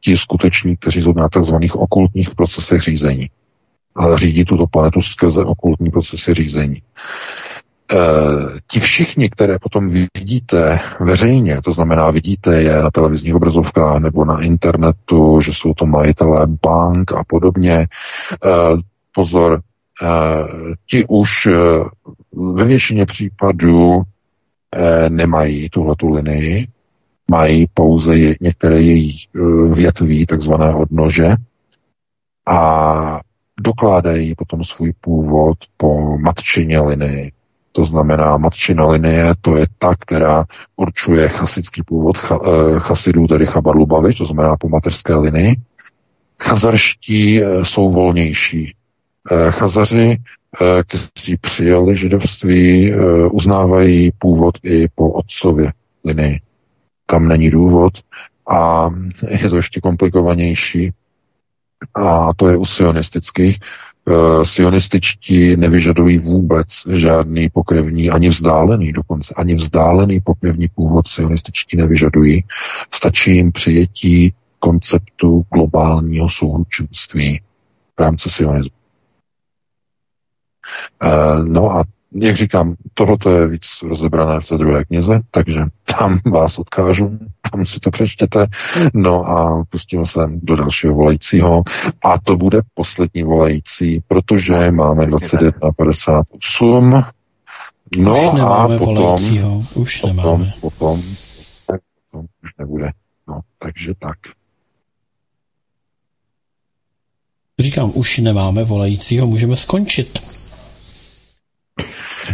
[0.00, 1.54] ti skuteční, kteří jsou na tzv.
[1.72, 3.30] okultních procesech řízení.
[3.96, 6.82] A řídí tuto planetu skrze okultní procesy řízení.
[7.92, 7.96] E,
[8.70, 14.40] ti všichni, které potom vidíte veřejně, to znamená vidíte je na televizních obrazovkách nebo na
[14.40, 17.86] internetu, že jsou to majitelé bank a podobně, e,
[19.14, 19.60] pozor,
[20.02, 21.48] Uh, ti už
[22.54, 24.02] ve většině případů
[25.08, 26.66] nemají tuhletu linii,
[27.30, 29.18] mají pouze některé její
[29.72, 31.34] větví, takzvané odnože,
[32.48, 33.20] a
[33.60, 37.32] dokládají potom svůj původ po matčině linii.
[37.72, 40.44] To znamená, matčina linie, to je ta, která
[40.76, 42.38] určuje chasický původ cha,
[42.78, 45.56] chasidů, tedy Chabar Lubavič, to znamená po mateřské linii.
[46.42, 48.74] Chazarští jsou volnější,
[49.50, 50.16] Chazaři,
[50.86, 52.92] kteří přijali židovství,
[53.30, 55.72] uznávají původ i po otcově
[56.04, 56.40] linii.
[57.06, 57.92] Tam není důvod
[58.48, 58.90] a
[59.28, 60.92] je to ještě komplikovanější.
[61.94, 63.58] A to je u sionistických.
[64.42, 72.44] Sionističtí nevyžadují vůbec žádný pokrevní, ani vzdálený dokonce, ani vzdálený pokrevní původ sionističtí nevyžadují.
[72.90, 77.40] Stačí jim přijetí konceptu globálního souručenství
[77.96, 78.76] v rámci sionismu.
[81.04, 81.84] Uh, no a
[82.14, 85.60] jak říkám, tohle je víc rozebrané v té druhé knize, takže
[85.98, 87.18] tam vás odkážu,
[87.52, 88.46] tam si to přečtěte,
[88.94, 91.62] no a pustíme se do dalšího volajícího
[92.04, 97.04] a to bude poslední volající, protože máme 21.58,
[97.96, 99.16] no už a potom,
[99.74, 100.44] už potom, nemáme.
[100.60, 101.02] potom,
[102.10, 102.90] potom už nebude,
[103.28, 104.18] no, takže tak.
[107.58, 110.43] Říkám, už nemáme volajícího, můžeme skončit.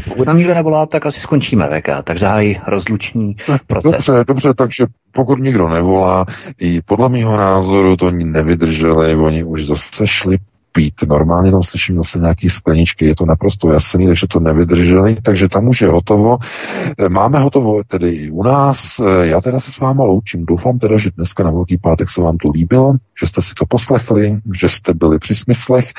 [0.08, 3.36] Pokud nám nikdo nevolá, tak asi skončíme VK, tak zahájí rozluční
[3.66, 4.06] proces.
[4.06, 6.26] Dobře, dobře, takže pokud nikdo nevolá,
[6.58, 10.38] i podle mého názoru to oni nevydrželi, oni už zase šli
[10.72, 10.94] pít.
[11.08, 15.68] Normálně tam slyším zase nějaký skleničky, je to naprosto jasný, takže to nevydrželi, takže tam
[15.68, 16.38] už je hotovo.
[16.98, 19.00] Eh, máme hotovo tedy i u nás.
[19.00, 20.46] Eh, já teda se s váma loučím.
[20.46, 23.66] Doufám teda, že dneska na Velký pátek se vám to líbilo, že jste si to
[23.68, 25.92] poslechli, že jste byli při smyslech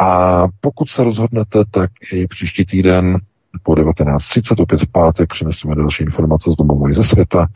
[0.00, 3.16] a pokud se rozhodnete, tak i příští týden
[3.62, 7.46] po 19.30, opět v pátek, přineseme další informace z domova i ze světa.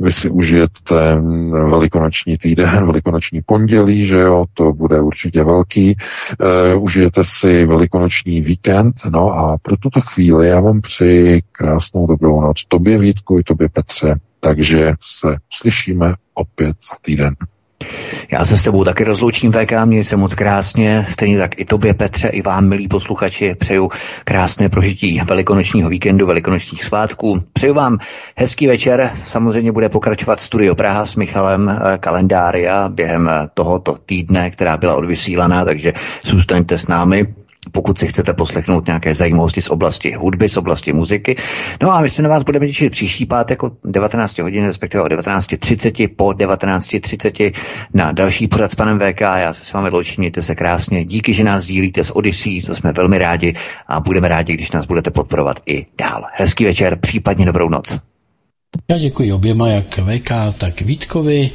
[0.00, 1.20] Vy si užijete
[1.70, 5.96] velikonoční týden, velikonoční pondělí, že jo, to bude určitě velký.
[6.74, 12.40] Uh, užijete si velikonoční víkend, no a pro tuto chvíli já vám přeji krásnou dobrou
[12.40, 12.64] noc.
[12.68, 17.36] Tobě Vítku i tobě Petře, takže se slyšíme opět za týden.
[18.32, 21.94] Já se s tebou taky rozloučím, VK, měj se moc krásně, stejně tak i tobě,
[21.94, 23.90] Petře, i vám, milí posluchači, přeju
[24.24, 27.42] krásné prožití velikonočního víkendu, velikonočních svátků.
[27.52, 27.98] Přeju vám
[28.36, 34.76] hezký večer, samozřejmě bude pokračovat Studio Praha s Michalem eh, Kalendária během tohoto týdne, která
[34.76, 35.92] byla odvysílaná, takže
[36.24, 37.34] zůstaňte s námi
[37.72, 41.36] pokud si chcete poslechnout nějaké zajímavosti z oblasti hudby, z oblasti muziky.
[41.82, 45.06] No a my se na vás budeme těšit příští pátek o 19 hodin, respektive o
[45.06, 47.52] 19.30 po 19.30
[47.94, 49.20] na další pořad s panem VK.
[49.20, 51.04] Já se s vámi loučím, mějte se krásně.
[51.04, 53.54] Díky, že nás dílíte s Odyssey, to jsme velmi rádi
[53.88, 56.24] a budeme rádi, když nás budete podporovat i dál.
[56.32, 57.98] Hezký večer, případně dobrou noc.
[58.90, 61.50] Já děkuji oběma, jak VK, tak Vítkovi.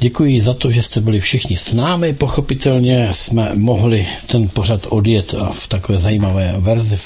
[0.00, 2.12] Děkuji za to, že jste byli všichni s námi.
[2.12, 6.98] Pochopitelně jsme mohli ten pořad odjet a v takové zajímavé verzi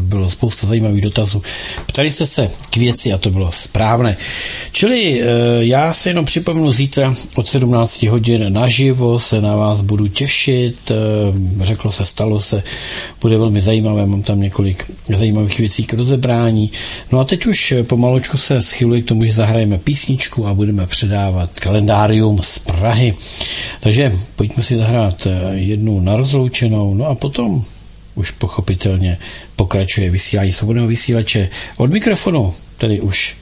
[0.00, 1.42] bylo spousta zajímavých dotazů.
[1.86, 4.16] Ptali jste se k věci a to bylo správné.
[4.72, 5.26] Čili eh,
[5.58, 10.90] já se jenom připomenu zítra od 17 hodin naživo se na vás budu těšit.
[10.90, 12.62] Eh, řeklo se, stalo se,
[13.20, 16.70] bude velmi zajímavé, mám tam několik zajímavých věcí k rozebrání.
[17.12, 21.60] No a teď už pomaločku se schyluje k tomu, že zahrajeme písničku a budeme předávat
[21.60, 23.14] kalendárium z Prahy.
[23.80, 27.64] Takže pojďme si zahrát eh, jednu na rozloučenou, no a potom
[28.14, 29.18] už pochopitelně
[29.56, 33.36] pokračuje vysílání svobodného vysílače od mikrofonu, tedy už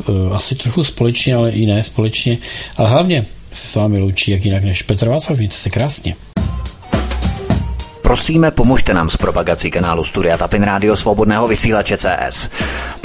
[0.00, 2.38] eh, asi trochu společně, ale i ne společně,
[2.76, 6.16] ale hlavně se s vámi loučí jak jinak než Petr Václav, mějte se krásně.
[8.06, 12.50] Prosíme, pomožte nám s propagací kanálu Studia Tapin Rádio Svobodného vysílače CS.